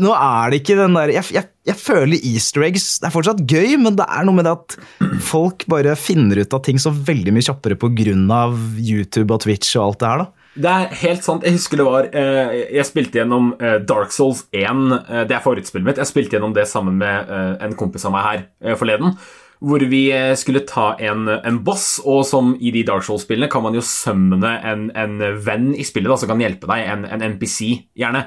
nå 0.00 0.14
er 0.16 0.50
det 0.52 0.60
ikke 0.62 0.78
den 0.78 0.96
der 0.96 1.12
jeg, 1.14 1.26
jeg, 1.36 1.48
jeg 1.68 1.78
føler 1.78 2.26
easter 2.32 2.64
eggs 2.66 2.86
Det 3.00 3.08
er 3.08 3.14
fortsatt 3.14 3.42
gøy, 3.44 3.76
men 3.82 3.98
det 3.98 4.06
er 4.08 4.26
noe 4.26 4.38
med 4.38 4.48
det 4.48 4.56
at 4.56 4.76
folk 5.24 5.66
bare 5.70 5.96
finner 5.98 6.40
ut 6.40 6.56
av 6.56 6.62
ting 6.66 6.80
så 6.80 6.92
veldig 6.94 7.34
mye 7.36 7.46
kjappere 7.46 7.78
pga. 7.80 8.42
YouTube 8.80 9.34
og 9.34 9.42
Twitch 9.44 9.76
og 9.76 9.90
alt 9.90 10.00
det 10.00 10.12
her. 10.12 10.22
da. 10.24 10.30
Det 10.60 10.70
er 10.70 10.94
helt 11.04 11.24
sant. 11.24 11.44
Jeg 11.46 11.54
husker 11.54 11.78
det 11.78 11.86
var 11.86 12.08
eh, 12.10 12.54
Jeg 12.74 12.86
spilte 12.88 13.20
gjennom 13.20 13.52
eh, 13.60 13.78
Dark 13.86 14.14
Souls 14.14 14.42
1. 14.50 14.64
Eh, 14.98 15.22
det 15.30 15.36
er 15.36 15.44
favorittspillet 15.44 15.86
mitt. 15.86 16.00
Jeg 16.02 16.10
spilte 16.10 16.36
gjennom 16.36 16.54
det 16.56 16.66
sammen 16.70 16.98
med 17.00 17.30
en 17.62 17.76
kompis 17.78 18.06
av 18.08 18.14
meg 18.16 18.26
her 18.26 18.76
forleden. 18.80 19.14
Hvor 19.60 19.82
vi 19.90 20.06
eh, 20.16 20.32
skulle 20.40 20.62
ta 20.64 20.94
en, 21.04 21.26
en 21.28 21.58
boss, 21.64 21.98
og 22.08 22.22
som 22.24 22.54
i 22.56 22.70
de 22.72 22.80
Dark 22.88 23.04
Souls-spillene 23.04 23.50
kan 23.52 23.60
man 23.60 23.74
jo 23.76 23.82
summone 23.84 24.54
en, 24.64 24.86
en 24.96 25.18
venn 25.44 25.66
i 25.76 25.84
spillet 25.84 26.08
da, 26.08 26.16
som 26.16 26.30
kan 26.30 26.40
hjelpe 26.40 26.68
deg. 26.70 26.86
En, 26.94 27.04
en 27.04 27.24
NPC, 27.34 27.58
gjerne. 28.00 28.22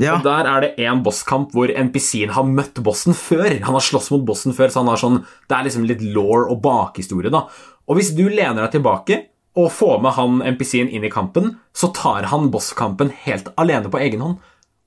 ja. 0.00 0.14
Og 0.16 0.24
Der 0.24 0.48
er 0.48 0.64
det 0.64 0.70
en 0.88 1.02
bosskamp 1.04 1.52
hvor 1.52 1.68
NPC-en 1.68 2.32
har 2.32 2.48
møtt 2.48 2.80
bossen 2.86 3.12
før. 3.12 3.50
Han 3.66 3.76
har 3.76 3.84
slåss 3.84 4.08
mot 4.14 4.24
bossen 4.32 4.56
før, 4.56 4.72
så 4.72 4.80
han 4.80 4.88
har 4.94 5.02
sånn, 5.02 5.20
det 5.50 5.58
er 5.58 5.68
liksom 5.68 5.84
litt 5.90 6.06
law 6.16 6.46
og 6.46 6.62
bakhistorie. 6.64 7.32
da. 7.34 7.44
Og 7.84 8.00
hvis 8.00 8.14
du 8.16 8.24
lener 8.30 8.62
deg 8.64 8.78
tilbake 8.78 9.20
og 9.60 9.68
får 9.74 10.00
med 10.00 10.16
han 10.16 10.40
NPC-en 10.54 10.88
inn 10.88 11.04
i 11.04 11.12
kampen, 11.12 11.58
så 11.76 11.92
tar 11.92 12.30
han 12.32 12.48
bosskampen 12.54 13.12
helt 13.26 13.52
alene 13.60 13.92
på 13.92 14.00
egen 14.00 14.24
hånd. 14.24 14.40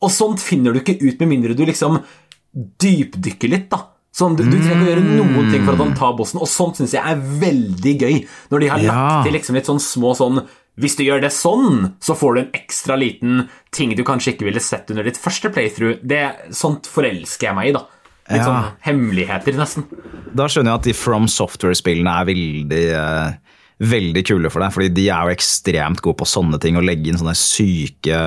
Og 0.03 0.11
sånt 0.11 0.41
finner 0.43 0.73
du 0.73 0.81
ikke 0.81 0.97
ut 1.03 1.19
med 1.21 1.29
mindre 1.35 1.53
du 1.55 1.65
liksom 1.67 2.01
dypdykker 2.53 3.51
litt, 3.51 3.69
da. 3.71 3.92
Sånn, 4.13 4.35
du, 4.37 4.43
du 4.45 4.57
trenger 4.59 4.83
ikke 4.83 4.85
å 4.85 4.89
gjøre 4.91 5.05
noen 5.17 5.47
ting 5.51 5.63
for 5.65 5.73
at 5.73 5.79
han 5.81 5.95
tar 5.97 6.11
bossen, 6.19 6.37
og 6.39 6.47
sånt 6.47 6.77
syns 6.77 6.91
jeg 6.93 7.01
er 7.01 7.17
veldig 7.17 7.93
gøy. 8.03 8.19
Når 8.51 8.59
de 8.61 8.67
har 8.69 8.79
Ja. 8.83 8.91
lagt 8.93 9.25
til 9.25 9.33
liksom 9.33 9.55
litt 9.57 9.65
sånn 9.71 9.81
små 9.81 10.13
sånn 10.19 10.43
Hvis 10.75 10.95
du 10.97 11.03
gjør 11.05 11.21
det 11.21 11.29
sånn, 11.29 11.93
så 12.01 12.15
får 12.17 12.33
du 12.33 12.39
en 12.41 12.51
ekstra 12.57 12.95
liten 12.97 13.47
ting 13.71 13.91
du 13.95 14.01
kanskje 14.03 14.33
ikke 14.33 14.45
ville 14.47 14.59
sett 14.59 14.89
under 14.89 15.03
ditt 15.05 15.17
første 15.21 15.51
playthrough. 15.53 15.99
Det, 16.01 16.21
sånt 16.49 16.87
forelsker 16.89 17.45
jeg 17.51 17.55
meg 17.55 17.67
i, 17.69 17.73
da. 17.73 17.83
Litt 18.31 18.39
Ja. 18.41 18.45
sånn 18.47 18.71
hemmeligheter, 18.81 19.53
nesten. 19.53 19.83
Da 20.33 20.47
skjønner 20.49 20.71
jeg 20.73 20.79
at 20.79 20.83
de 20.89 20.93
From 20.97 21.27
Software-spillene 21.27 22.09
er 22.09 22.25
veldig, 22.25 22.81
uh, 22.97 23.33
veldig 23.85 24.23
kule 24.25 24.49
for 24.49 24.61
deg. 24.65 24.71
fordi 24.73 24.89
de 24.95 25.09
er 25.09 25.27
jo 25.29 25.35
ekstremt 25.35 26.01
gode 26.01 26.17
på 26.17 26.25
sånne 26.25 26.59
ting. 26.59 26.73
Å 26.75 26.81
legge 26.83 27.07
inn 27.13 27.17
sånne 27.21 27.37
syke, 27.37 28.17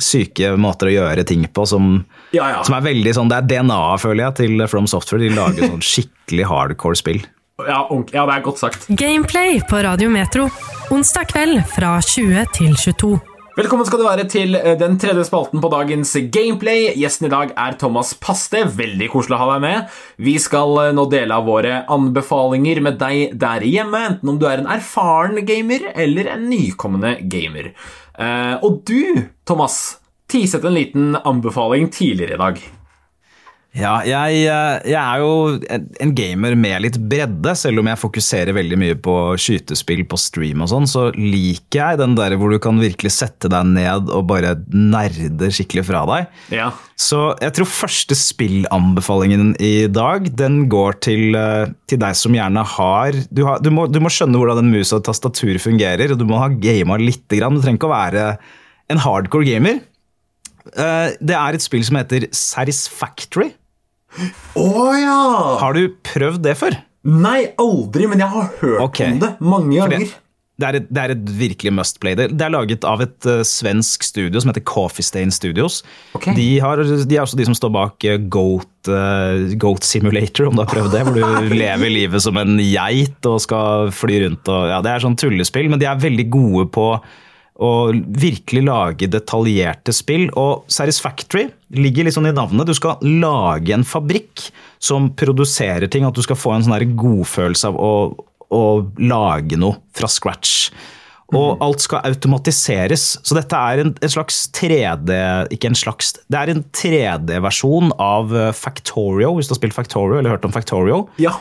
syke 0.00 0.56
måter 0.56 0.88
å 0.88 0.96
gjøre 0.96 1.26
ting 1.26 1.44
på 1.52 1.66
som, 1.68 2.06
Ja, 2.32 2.48
ja. 2.48 2.60
som 2.64 2.78
er 2.78 2.84
veldig 2.86 3.12
sånn 3.12 3.28
Det 3.28 3.42
er 3.42 3.48
DNA, 3.50 3.80
føler 4.00 4.24
jeg, 4.24 4.36
til 4.40 4.66
From 4.72 4.88
Software. 4.88 5.20
De 5.20 5.32
lager 5.36 5.68
sånn 5.68 5.84
skikkelig 5.84 6.48
hardcore 6.48 6.98
spill. 6.98 7.20
Ja, 7.62 7.82
ja, 7.90 8.24
det 8.24 8.38
er 8.38 8.44
godt 8.44 8.62
sagt. 8.62 8.88
Gameplay 8.88 9.60
på 9.68 9.82
Radio 9.84 10.08
Metro. 10.10 10.48
Onsdag 10.94 11.28
kveld 11.34 11.60
fra 11.74 11.98
20 12.00 12.48
til 12.56 12.72
22. 12.80 13.12
Velkommen 13.52 13.84
skal 13.84 14.00
du 14.00 14.06
være 14.06 14.24
til 14.32 14.56
eh, 14.56 14.72
den 14.80 14.94
tredje 14.96 15.26
spalten 15.28 15.60
på 15.60 15.68
dagens 15.68 16.14
gameplay. 16.32 16.86
Gjesten 16.96 17.28
i 17.28 17.32
dag 17.34 17.50
er 17.52 17.76
Thomas 17.76 18.14
Paste. 18.16 18.62
Veldig 18.78 19.10
koselig 19.12 19.36
å 19.36 19.40
ha 19.42 19.48
deg 19.50 19.64
med. 19.66 19.90
Vi 20.24 20.38
skal 20.40 20.78
eh, 20.86 20.92
nå 20.96 21.04
dele 21.12 21.36
av 21.36 21.44
våre 21.44 21.82
anbefalinger 21.92 22.80
med 22.88 22.96
deg 23.02 23.36
der 23.36 23.66
hjemme, 23.68 24.00
enten 24.08 24.32
om 24.32 24.40
du 24.40 24.48
er 24.48 24.62
en 24.62 24.70
erfaren 24.72 25.42
gamer 25.44 25.90
eller 25.92 26.32
en 26.32 26.48
nykommende 26.48 27.18
gamer. 27.28 27.74
Eh, 28.16 28.54
og 28.64 28.80
du, 28.88 29.28
Thomas, 29.44 29.82
teaset 30.32 30.64
en 30.68 30.76
liten 30.78 31.10
anbefaling 31.28 31.90
tidligere 31.92 32.38
i 32.38 32.44
dag. 32.46 32.62
Ja, 33.72 34.02
jeg, 34.04 34.42
eh, 34.52 34.82
jeg 34.84 35.00
er 35.00 35.20
jo 35.22 35.58
en- 35.72 35.86
en 36.04 36.10
gamer 36.12 36.54
med 36.54 36.82
litt 36.84 36.98
bredde, 37.08 37.54
selv 37.56 37.78
om 37.80 37.86
jeg 37.88 37.96
fokuserer 38.02 38.52
veldig 38.52 38.76
mye 38.76 38.94
på 39.00 39.14
skytespill 39.40 40.02
på 40.04 40.18
stream 40.20 40.60
og 40.60 40.68
sånn, 40.68 40.84
så 40.84 41.06
liker 41.16 41.78
jeg 41.80 41.98
den 42.02 42.14
der 42.14 42.36
hvor 42.36 42.50
du 42.52 42.58
kan 42.60 42.76
virkelig 42.78 43.12
sette 43.16 43.48
deg 43.48 43.64
ned 43.64 44.10
og 44.12 44.26
bare 44.28 44.56
nerde 44.68 45.48
skikkelig 45.48 45.86
fra 45.88 46.04
deg. 46.04 46.26
Ja. 46.52 46.66
Så 47.00 47.32
jeg 47.40 47.54
tror 47.56 47.64
første 47.64 48.12
spillanbefalingen 48.14 49.54
i 49.58 49.86
dag, 49.88 50.28
den 50.36 50.68
går 50.68 51.00
til, 51.00 51.34
eh, 51.34 51.72
til 51.88 51.98
deg 51.98 52.14
som 52.14 52.32
gjerne 52.36 52.62
har 52.76 53.12
du, 53.32 53.44
har 53.46 53.58
du, 53.58 53.70
må, 53.70 53.90
du 53.90 54.00
må 54.00 54.12
skjønne 54.12 54.36
hvordan 54.36 54.58
en 54.66 54.70
mus 54.72 54.92
og 54.92 55.04
tastatur 55.08 55.56
fungerer, 55.58 56.12
og 56.12 56.18
du 56.20 56.26
må 56.28 56.36
ha 56.38 56.48
gama 56.52 56.98
lite 57.00 57.40
grann. 57.40 57.56
Du 57.56 57.62
trenger 57.64 57.80
ikke 57.80 57.88
å 57.88 57.96
være 57.96 58.38
en 58.90 58.98
hardcore 58.98 59.46
gamer. 59.48 59.80
Eh, 60.70 61.18
Det 61.20 61.36
er 61.38 61.58
et 61.58 61.64
spill 61.64 61.84
som 61.86 61.98
heter 62.00 62.28
Satisfactory. 62.30 63.52
Å 64.58 64.88
ja! 65.00 65.20
Har 65.62 65.76
du 65.76 65.86
prøvd 66.04 66.42
det 66.44 66.56
før? 66.60 66.76
Nei, 67.02 67.52
aldri, 67.58 68.06
men 68.10 68.20
jeg 68.22 68.30
har 68.30 68.50
hørt 68.60 68.82
okay. 68.84 69.14
om 69.14 69.22
det 69.22 69.32
mange 69.42 69.74
ganger. 69.74 70.12
Det, 70.60 70.68
er 70.68 70.76
et, 70.78 70.90
det 70.92 71.00
er 71.02 71.12
et 71.16 71.30
virkelig 71.40 71.72
must 71.74 71.98
play. 72.02 72.14
Det, 72.18 72.28
det 72.38 72.44
er 72.46 72.52
laget 72.52 72.84
av 72.86 73.00
et 73.02 73.26
uh, 73.26 73.40
svensk 73.46 74.04
studio 74.06 74.42
som 74.42 74.52
heter 74.52 74.62
Coffee 74.68 75.02
Stain 75.02 75.32
Studios. 75.34 75.80
Okay. 76.14 76.36
De, 76.36 76.46
har, 76.62 76.78
de 76.78 77.16
er 77.16 77.24
også 77.24 77.40
de 77.40 77.48
som 77.48 77.56
står 77.58 77.72
bak 77.74 78.06
eh, 78.06 78.20
Goat, 78.30 78.70
uh, 78.86 79.56
Goat 79.58 79.88
Simulator, 79.88 80.46
om 80.50 80.60
du 80.60 80.62
har 80.62 80.70
prøvd 80.70 80.94
det. 80.94 81.02
Hvor 81.08 81.18
du 81.18 81.56
lever 81.64 81.90
livet 81.90 82.22
som 82.22 82.38
en 82.38 82.60
geit 82.62 83.26
og 83.32 83.40
skal 83.42 83.90
fly 83.96 84.22
rundt. 84.28 84.46
Og, 84.46 84.70
ja, 84.70 84.78
det 84.84 84.92
er 84.92 85.06
sånn 85.08 85.18
tullespill, 85.18 85.72
men 85.72 85.82
de 85.82 85.90
er 85.90 86.06
veldig 86.06 86.28
gode 86.36 86.68
på 86.76 86.88
å 87.62 87.72
virkelig 87.94 88.64
lage 88.66 89.08
detaljerte 89.10 89.94
spill. 89.94 90.28
Og 90.38 90.66
Satisfactory 90.72 91.46
ligger 91.78 92.06
litt 92.06 92.16
sånn 92.16 92.30
i 92.30 92.34
navnet. 92.34 92.68
Du 92.68 92.74
skal 92.76 93.02
lage 93.02 93.74
en 93.76 93.86
fabrikk 93.86 94.48
som 94.82 95.12
produserer 95.18 95.90
ting. 95.90 96.06
At 96.08 96.18
du 96.18 96.24
skal 96.24 96.38
få 96.38 96.56
en 96.56 96.66
sånn 96.66 96.96
godfølelse 96.98 97.70
av 97.70 97.78
å, 97.78 97.92
å 98.52 98.64
lage 98.98 99.60
noe 99.60 99.78
fra 99.96 100.10
scratch. 100.10 100.72
Og 101.32 101.62
alt 101.64 101.80
skal 101.80 102.04
automatiseres. 102.10 103.06
Så 103.24 103.36
dette 103.36 103.56
er 103.56 103.84
en, 103.84 103.94
en 104.04 104.12
slags 104.12 104.44
3D 104.52 105.14
Ikke 105.54 105.70
en 105.70 105.78
slags 105.78 106.12
Det 106.28 106.36
er 106.36 106.52
en 106.52 106.60
3D-versjon 106.76 107.94
av 107.96 108.34
eh, 108.36 108.50
Factorio, 108.56 109.32
hvis 109.38 109.48
du 109.48 109.54
har 109.54 109.62
spilt 109.62 109.76
Factorio 109.76 110.20
eller 110.20 110.34
hørt 110.34 110.44
om 110.48 110.52
Factorio. 110.52 111.06
Ja. 111.22 111.38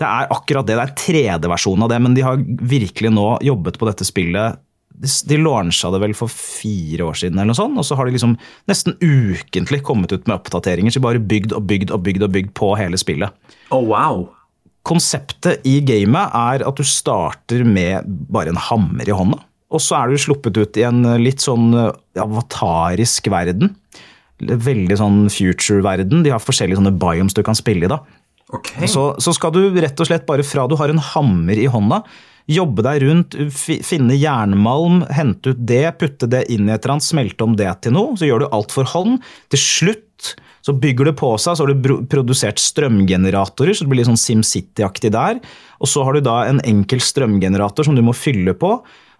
Det 0.00 0.08
er 0.08 0.32
akkurat 0.32 0.68
det. 0.68 0.76
Det 0.76 0.82
er 0.82 0.92
en 0.92 1.02
3D-versjon 1.02 1.84
av 1.84 1.92
det, 1.92 2.00
men 2.04 2.16
de 2.16 2.24
har 2.24 2.40
virkelig 2.40 3.12
nå 3.12 3.28
jobbet 3.44 3.78
på 3.80 3.88
dette 3.88 4.08
spillet. 4.08 4.60
De, 4.96 5.10
de 5.28 5.38
launcha 5.40 5.90
det 5.92 6.00
vel 6.02 6.14
for 6.16 6.32
fire 6.32 7.08
år 7.10 7.18
siden, 7.20 7.38
eller 7.38 7.52
noe 7.52 7.58
sånt, 7.58 7.76
og 7.80 7.84
så 7.86 7.98
har 7.98 8.08
de 8.08 8.14
liksom 8.16 8.36
nesten 8.70 8.96
ukentlig 9.02 9.82
kommet 9.86 10.14
ut 10.14 10.24
med 10.24 10.38
oppdateringer. 10.38 10.94
Så 10.94 11.02
bare 11.04 11.22
bygd 11.22 11.52
og 11.56 11.66
bygd 11.68 11.92
og 11.94 12.02
bygd 12.06 12.26
og 12.26 12.32
bygd 12.36 12.54
på 12.56 12.72
hele 12.80 13.00
spillet. 13.00 13.34
Å, 13.68 13.80
wow. 13.82 14.26
Konseptet 14.86 15.66
i 15.66 15.80
gamet 15.84 16.34
er 16.38 16.64
at 16.66 16.78
du 16.78 16.86
starter 16.86 17.66
med 17.66 18.06
bare 18.32 18.54
en 18.54 18.64
hammer 18.68 19.08
i 19.08 19.16
hånda. 19.16 19.42
Og 19.74 19.82
så 19.82 19.98
er 19.98 20.12
du 20.12 20.20
sluppet 20.22 20.56
ut 20.60 20.78
i 20.78 20.84
en 20.86 21.02
litt 21.18 21.42
sånn 21.42 21.72
avatarisk 21.74 23.26
verden. 23.32 23.74
Veldig 24.38 24.98
sånn 25.00 25.18
future-verden. 25.32 26.22
De 26.22 26.30
har 26.30 26.42
forskjellige 26.42 26.78
sånne 26.78 26.94
biomes 27.00 27.34
du 27.34 27.42
kan 27.44 27.58
spille 27.58 27.88
i. 27.88 27.90
da. 27.90 27.98
Ok. 28.54 28.70
Så, 28.86 29.08
så 29.18 29.34
skal 29.34 29.54
du 29.56 29.62
rett 29.74 29.98
og 29.98 30.06
slett 30.06 30.26
bare 30.28 30.46
fra 30.46 30.68
du 30.70 30.76
har 30.78 30.92
en 30.92 31.02
hammer 31.02 31.58
i 31.58 31.66
hånda, 31.70 32.02
jobbe 32.50 32.84
deg 32.86 33.02
rundt, 33.02 33.36
finne 33.54 34.16
jernmalm, 34.16 35.02
hente 35.10 35.54
ut 35.54 35.62
det, 35.66 35.84
putte 36.00 36.28
det 36.30 36.44
inn 36.52 36.68
i 36.68 36.74
et 36.74 36.84
eller 36.84 36.96
annet, 36.96 37.08
smelte 37.08 37.46
om 37.46 37.56
det 37.58 37.70
til 37.82 37.96
noe. 37.96 38.16
Så 38.18 38.28
gjør 38.28 38.44
du 38.44 38.50
alt 38.54 38.74
for 38.74 38.88
hånd. 38.92 39.18
Til 39.52 39.62
slutt 39.62 40.34
så 40.66 40.74
bygger 40.74 41.10
det 41.10 41.16
på 41.20 41.28
seg, 41.38 41.54
så 41.54 41.62
har 41.62 41.70
du 41.70 41.90
produsert 42.10 42.58
strømgeneratorer, 42.58 43.74
så 43.74 43.84
det 43.84 43.92
blir 43.92 44.00
litt 44.00 44.10
sånn 44.10 44.18
SimCity-aktig 44.18 45.12
der. 45.14 45.38
Og 45.78 45.90
så 45.90 46.02
har 46.06 46.16
du 46.16 46.24
da 46.26 46.40
en 46.48 46.62
enkel 46.66 47.02
strømgenerator 47.02 47.86
som 47.86 47.98
du 47.98 48.02
må 48.02 48.14
fylle 48.16 48.54
på. 48.58 48.72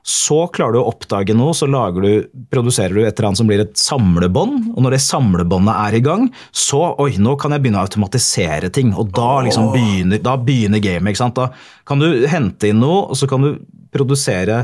Så 0.06 0.44
klarer 0.54 0.76
du 0.76 0.80
å 0.84 0.90
oppdage 0.92 1.34
noe, 1.34 1.54
så 1.56 1.66
lager 1.66 2.04
du, 2.04 2.42
produserer 2.54 2.94
du 2.94 3.00
et 3.02 3.10
eller 3.10 3.32
annet 3.32 3.40
som 3.40 3.48
blir 3.50 3.62
et 3.64 3.80
samlebånd. 3.80 4.68
Og 4.76 4.84
når 4.84 4.94
det 4.94 5.02
samlebåndet 5.02 5.80
er 5.82 5.96
i 5.98 6.02
gang, 6.06 6.28
så 6.54 6.92
oi, 7.02 7.16
nå 7.18 7.34
kan 7.42 7.56
jeg 7.56 7.64
begynne 7.64 7.82
å 7.82 7.88
automatisere 7.88 8.70
ting. 8.70 8.92
Og 8.94 9.10
da 9.16 9.40
liksom 9.46 9.72
begynner, 9.74 10.22
da 10.22 10.36
begynner 10.38 10.82
gamet. 10.84 11.18
Da 11.34 11.48
kan 11.88 12.02
du 12.02 12.22
hente 12.30 12.70
inn 12.70 12.78
noe, 12.84 13.08
og 13.10 13.18
så 13.18 13.26
kan 13.30 13.42
du 13.42 13.50
produsere 13.94 14.62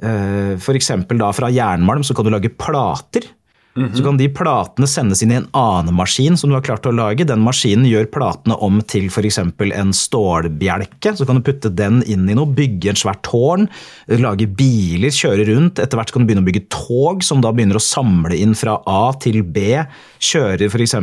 eh, 0.00 0.56
F.eks. 0.56 0.90
da 1.20 1.30
fra 1.36 1.52
jernmalm 1.52 2.06
så 2.06 2.16
kan 2.16 2.24
du 2.24 2.32
lage 2.32 2.54
plater. 2.56 3.28
Så 3.72 4.02
kan 4.04 4.18
de 4.20 4.26
platene 4.28 4.84
sendes 4.90 5.22
inn 5.24 5.30
i 5.32 5.38
en 5.38 5.46
annen 5.56 5.96
maskin 5.96 6.36
som 6.36 6.50
du 6.50 6.56
har 6.58 6.64
klart 6.66 6.84
å 6.84 6.92
lage. 6.92 7.24
Den 7.24 7.40
maskinen 7.40 7.86
gjør 7.88 8.10
platene 8.12 8.56
om 8.60 8.82
til 8.84 9.06
f.eks. 9.08 9.38
en 9.40 9.94
stålbjelke. 9.96 11.14
Så 11.16 11.24
kan 11.28 11.38
du 11.38 11.44
putte 11.46 11.70
den 11.72 12.02
inn 12.04 12.28
i 12.28 12.36
noe, 12.36 12.52
bygge 12.52 12.92
en 12.92 13.00
svært 13.00 13.22
tårn, 13.24 13.64
lage 14.20 14.44
biler, 14.58 15.08
kjøre 15.08 15.46
rundt. 15.48 15.80
Etter 15.80 15.96
hvert 15.96 16.12
kan 16.12 16.24
du 16.24 16.28
begynne 16.28 16.44
å 16.44 16.48
bygge 16.50 16.66
tog, 16.74 17.24
som 17.24 17.40
da 17.40 17.54
begynner 17.54 17.80
å 17.80 17.84
samle 17.84 18.36
inn 18.36 18.52
fra 18.58 18.76
A 18.84 19.14
til 19.22 19.40
B. 19.40 19.80
Kjører 20.20 20.68
f.eks. 20.68 20.98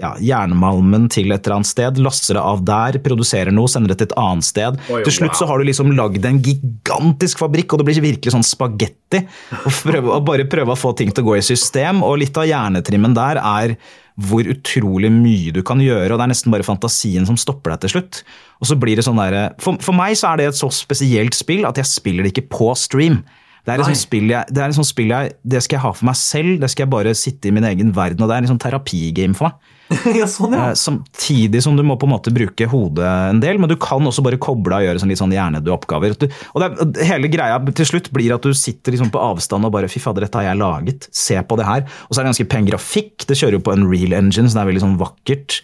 Ja, 0.00 0.14
jernmalmen 0.18 1.06
til 1.12 1.30
et 1.30 1.46
eller 1.46 1.60
annet 1.60 1.70
sted, 1.70 2.02
laster 2.02 2.40
det 2.40 2.42
av 2.42 2.66
der, 2.66 2.98
produserer 3.04 3.54
noe, 3.54 3.70
sender 3.70 3.94
det 3.94 4.00
til 4.02 4.10
et 4.10 4.18
annet 4.24 4.48
sted. 4.50 4.82
Oi, 4.90 5.04
til 5.06 5.18
slutt 5.20 5.38
så 5.38 5.46
har 5.46 5.62
du 5.62 5.70
liksom 5.70 5.94
lagd 5.94 6.26
en 6.26 6.42
gigantisk 6.42 7.46
fabrikk, 7.46 7.70
og 7.70 7.84
det 7.84 7.88
blir 7.92 8.02
virkelig 8.10 8.34
sånn 8.34 8.46
spagetti. 8.46 9.22
Å 9.54 10.20
bare 10.26 10.48
prøve 10.50 10.74
å 10.74 10.78
få 10.78 10.90
ting 10.98 11.14
til 11.14 11.22
å 11.22 11.28
gå 11.30 11.38
i 11.38 11.43
system. 11.46 12.02
Og 12.06 12.18
litt 12.22 12.38
av 12.40 12.48
hjernetrimmen 12.48 13.14
der 13.16 13.40
er 13.42 13.76
hvor 14.14 14.46
utrolig 14.46 15.10
mye 15.10 15.50
du 15.54 15.60
kan 15.66 15.80
gjøre, 15.82 16.12
og 16.12 16.20
det 16.20 16.26
er 16.26 16.30
nesten 16.30 16.52
bare 16.54 16.66
fantasien 16.66 17.24
som 17.26 17.38
stopper 17.40 17.74
deg 17.74 17.82
til 17.82 17.96
slutt. 17.96 18.20
Og 18.62 18.68
så 18.70 18.76
blir 18.78 18.98
det 18.98 19.06
sånn 19.06 19.18
der, 19.18 19.56
for, 19.62 19.80
for 19.82 19.96
meg 19.96 20.14
så 20.18 20.30
er 20.30 20.40
det 20.40 20.52
et 20.52 20.58
så 20.60 20.70
spesielt 20.74 21.34
spill 21.34 21.66
at 21.66 21.80
jeg 21.80 21.90
spiller 21.90 22.22
det 22.22 22.30
ikke 22.34 22.46
på 22.54 22.70
stream. 22.78 23.24
Det 23.64 23.72
er, 23.72 23.80
et 23.80 23.88
sånt 23.88 24.02
spill 24.04 24.28
jeg, 24.30 24.54
det 24.54 24.60
et 24.60 24.76
sånt 24.76 24.90
spill 24.90 25.10
jeg, 25.10 25.34
det 25.42 25.62
skal 25.64 25.78
jeg 25.78 25.84
ha 25.86 25.92
for 25.96 26.06
meg 26.06 26.18
selv, 26.20 26.58
det 26.62 26.68
skal 26.70 26.84
jeg 26.84 26.92
bare 26.94 27.14
sitte 27.16 27.48
i 27.48 27.54
min 27.56 27.66
egen 27.66 27.94
verden, 27.96 28.22
og 28.22 28.30
det 28.30 28.36
er 28.36 28.44
en 28.44 28.52
sånn 28.52 28.62
terapigame 28.62 29.34
for 29.38 29.48
meg. 29.48 29.73
ja, 30.18 30.26
sånn, 30.30 30.54
ja. 30.56 30.70
Eh, 30.70 30.78
Samtidig 30.78 31.60
som 31.64 31.76
du 31.76 31.82
må 31.86 31.96
på 32.00 32.08
en 32.08 32.14
måte 32.14 32.32
bruke 32.34 32.68
hodet 32.70 33.04
en 33.30 33.40
del, 33.42 33.58
men 33.60 33.70
du 33.70 33.76
kan 33.80 34.04
også 34.04 34.24
bare 34.24 34.40
koble 34.40 34.76
av 34.76 34.84
og 34.84 34.88
gjøre 34.88 35.02
sånn 35.02 35.12
litt 35.12 35.20
sånn 35.20 35.34
hjernedøde 35.34 35.74
oppgaver. 35.74 36.14
Og 36.16 36.62
det 36.62 36.68
er, 36.68 37.10
hele 37.10 37.30
greia 37.32 37.58
til 37.68 37.88
slutt 37.88 38.10
blir 38.14 38.34
at 38.34 38.46
du 38.46 38.54
sitter 38.56 38.94
liksom 38.94 39.12
på 39.14 39.20
avstand 39.20 39.68
og 39.68 39.74
bare 39.74 39.90
fy 39.92 40.02
fader, 40.02 40.24
dette 40.26 40.40
har 40.40 40.48
jeg 40.48 40.60
laget, 40.60 41.08
se 41.14 41.36
på 41.36 41.58
det 41.60 41.68
her. 41.68 41.84
Og 42.08 42.14
så 42.14 42.20
er 42.20 42.24
det 42.24 42.32
ganske 42.32 42.48
pen 42.54 42.70
grafikk, 42.70 43.26
det 43.28 43.38
kjører 43.40 43.58
jo 43.58 43.64
på 43.66 43.74
en 43.76 43.86
real 43.90 44.16
engine, 44.16 44.48
så 44.48 44.58
det 44.58 44.64
er 44.64 44.70
veldig 44.72 44.84
sånn 44.86 44.98
vakkert. 45.00 45.60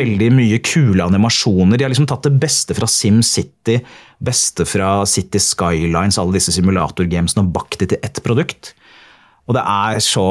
Veldig 0.00 0.32
mye 0.36 0.60
kule 0.66 1.06
animasjoner. 1.06 1.78
De 1.78 1.86
har 1.86 1.94
liksom 1.94 2.10
tatt 2.10 2.26
det 2.26 2.34
beste 2.42 2.76
fra 2.78 2.90
SimCity, 2.90 3.80
beste 4.20 4.66
fra 4.68 4.92
City 5.08 5.40
Skylines, 5.40 6.18
alle 6.20 6.36
disse 6.36 6.52
simulatorgamesene 6.56 7.46
og 7.46 7.54
bakt 7.54 7.80
det 7.80 7.92
til 7.94 8.04
ett 8.04 8.22
produkt. 8.26 8.74
Og 9.50 9.56
det 9.56 9.62
er 9.66 9.98
så 10.04 10.24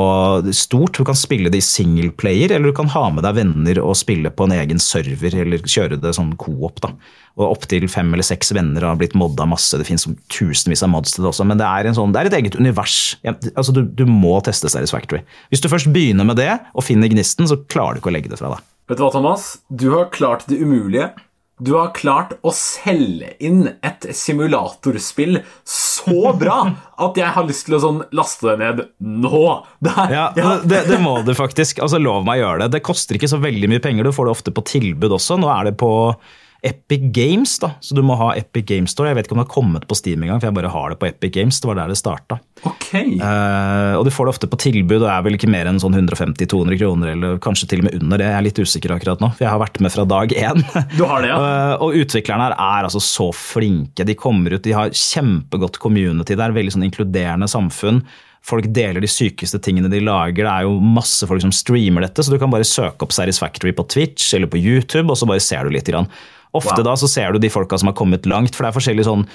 stort. 0.56 0.96
Du 0.96 1.04
kan 1.04 1.18
spille 1.20 1.52
det 1.52 1.60
i 1.60 1.66
singleplayer, 1.66 2.54
eller 2.56 2.72
du 2.72 2.78
kan 2.78 2.88
ha 2.94 3.02
med 3.12 3.26
deg 3.28 3.36
venner 3.36 3.82
og 3.84 3.98
spille 4.00 4.32
på 4.32 4.48
en 4.48 4.56
egen 4.56 4.80
server, 4.80 5.36
eller 5.42 5.66
kjøre 5.68 5.98
det 6.00 6.14
sånn 6.16 6.38
co-op. 6.40 6.80
da. 6.86 6.94
Og 7.36 7.58
Opptil 7.58 7.90
fem 7.92 8.14
eller 8.16 8.24
seks 8.24 8.54
venner 8.56 8.88
har 8.88 8.96
blitt 9.00 9.18
modda 9.20 9.44
masse. 9.52 9.76
Det 9.76 9.88
fins 9.88 10.08
tusenvis 10.32 10.86
av 10.88 10.94
mods 10.94 11.18
til 11.18 11.26
det 11.26 11.34
også, 11.34 11.48
men 11.52 11.60
det 11.60 11.68
er, 11.68 11.92
sånn, 11.98 12.16
det 12.16 12.22
er 12.22 12.32
et 12.32 12.40
eget 12.40 12.56
univers. 12.60 13.18
Altså 13.28 13.76
du, 13.76 13.84
du 13.84 14.06
må 14.08 14.38
teste 14.48 14.72
Satisfactory. 14.72 15.26
Hvis 15.52 15.64
du 15.64 15.68
først 15.72 15.92
begynner 15.92 16.28
med 16.28 16.40
det 16.40 16.54
og 16.72 16.88
finner 16.88 17.12
gnisten, 17.12 17.48
så 17.52 17.60
klarer 17.68 18.00
du 18.00 18.04
ikke 18.04 18.14
å 18.14 18.16
legge 18.16 18.32
det 18.32 18.40
fra 18.40 18.56
deg. 18.56 18.64
Vet 18.90 18.98
du 18.98 19.04
hva, 19.04 19.12
Thomas? 19.14 19.50
Du 19.68 19.92
har 19.98 20.08
klart 20.16 20.48
det 20.50 20.64
umulige. 20.64 21.12
Du 21.60 21.74
har 21.76 21.92
klart 21.96 22.38
å 22.42 22.54
selge 22.56 23.34
inn 23.44 23.66
et 23.84 24.06
simulatorspill 24.16 25.42
så 25.68 26.32
bra 26.40 26.60
at 27.04 27.20
jeg 27.20 27.34
har 27.36 27.48
lyst 27.48 27.66
til 27.68 27.76
å 27.76 27.82
sånn 27.84 28.02
laste 28.16 28.54
det 28.54 28.58
ned 28.62 28.82
nå. 29.04 29.44
Der, 29.84 30.00
er, 30.06 30.14
Ja, 30.40 30.54
Det, 30.64 30.86
det 30.88 31.00
må 31.04 31.18
du 31.28 31.34
faktisk. 31.36 31.82
altså 31.84 32.00
Lov 32.00 32.24
meg 32.28 32.40
å 32.40 32.46
gjøre 32.46 32.64
det. 32.66 32.78
Det 32.78 32.86
koster 32.88 33.20
ikke 33.20 33.32
så 33.32 33.42
veldig 33.44 33.72
mye 33.72 33.84
penger. 33.84 34.08
Du 34.08 34.16
får 34.16 34.30
det 34.30 34.36
ofte 34.38 34.56
på 34.56 34.64
tilbud 34.72 35.18
også. 35.20 35.40
Nå 35.42 35.52
er 35.52 35.70
det 35.70 35.76
på 35.82 35.92
Epic 36.62 37.02
Games, 37.16 37.60
da. 37.60 37.72
Så 37.80 37.96
du 37.96 38.02
må 38.04 38.18
ha 38.20 38.34
Epic 38.36 38.66
Games 38.68 38.92
Store. 38.92 39.12
Jeg 39.12 39.20
vet 39.20 39.28
ikke 39.28 39.36
om 39.38 39.40
det 39.40 39.46
har 39.48 39.54
kommet 39.54 39.86
på 39.88 39.96
Steam 39.96 40.24
engang, 40.26 40.42
for 40.42 40.50
jeg 40.50 40.58
bare 40.58 40.72
har 40.74 40.92
det 40.92 41.00
på 41.00 41.08
Epic 41.08 41.32
Games. 41.38 41.60
Det 41.62 41.70
var 41.70 41.80
der 41.80 41.94
det 41.94 42.00
starta. 42.00 42.40
Ok. 42.68 42.90
Uh, 43.22 43.96
og 43.96 44.04
du 44.04 44.12
får 44.12 44.28
det 44.28 44.34
ofte 44.34 44.50
på 44.52 44.60
tilbud, 44.60 45.00
og 45.00 45.08
er 45.08 45.24
vel 45.24 45.38
ikke 45.40 45.52
mer 45.52 45.70
enn 45.72 45.80
sånn 45.80 45.96
150-200 45.96 46.80
kroner, 46.82 47.14
eller 47.16 47.40
kanskje 47.44 47.70
til 47.72 47.84
og 47.84 47.88
med 47.88 48.00
under 48.02 48.20
det. 48.20 48.28
Jeg 48.28 48.40
er 48.40 48.48
litt 48.50 48.60
usikker 48.60 48.96
akkurat 48.98 49.24
nå, 49.24 49.32
for 49.38 49.48
jeg 49.48 49.54
har 49.54 49.64
vært 49.64 49.80
med 49.86 49.96
fra 49.96 50.08
dag 50.10 50.36
én. 50.36 50.66
Du 51.00 51.06
har 51.08 51.24
det, 51.24 51.30
ja? 51.32 51.38
Uh, 51.40 51.76
og 51.86 52.00
utviklerne 52.02 52.50
her 52.50 52.58
er 52.58 52.88
altså 52.90 53.02
så 53.04 53.30
flinke. 53.36 54.08
De 54.08 54.18
kommer 54.20 54.58
ut, 54.58 54.64
de 54.66 54.76
har 54.76 54.92
kjempegodt 54.92 55.80
community. 55.80 56.36
Det 56.36 56.44
er 56.44 56.56
veldig 56.56 56.76
sånn 56.76 56.90
inkluderende 56.90 57.48
samfunn. 57.52 58.04
Folk 58.46 58.70
deler 58.72 59.04
de 59.04 59.10
sykeste 59.12 59.60
tingene 59.64 59.92
de 59.92 60.00
lager. 60.04 60.46
Det 60.46 60.52
er 60.52 60.68
jo 60.68 60.80
masse 60.80 61.28
folk 61.28 61.44
som 61.44 61.54
streamer 61.56 62.06
dette, 62.06 62.24
så 62.24 62.34
du 62.34 62.40
kan 62.42 62.52
bare 62.52 62.68
søke 62.68 63.06
opp 63.06 63.16
Satisfactory 63.16 63.74
på 63.76 63.86
Twitch 63.92 64.34
eller 64.36 64.52
på 64.52 64.60
YouTube, 64.60 65.10
og 65.12 65.20
så 65.20 65.28
bare 65.30 65.44
ser 65.44 65.68
du 65.68 65.76
litt. 65.76 65.88
Grann. 65.90 66.08
Ofte 66.54 66.80
Wow. 66.82 66.84
da 66.84 66.94
så 66.98 67.08
ser 67.08 67.32
du 67.34 67.40
de 67.40 67.50
folka 67.50 67.78
som 67.78 67.88
har 67.92 67.96
kommet 67.96 68.26
langt, 68.26 68.56
for 68.56 68.66
det 68.66 68.72
er 68.72 68.80
forskjellige 68.80 69.06
sånn 69.06 69.28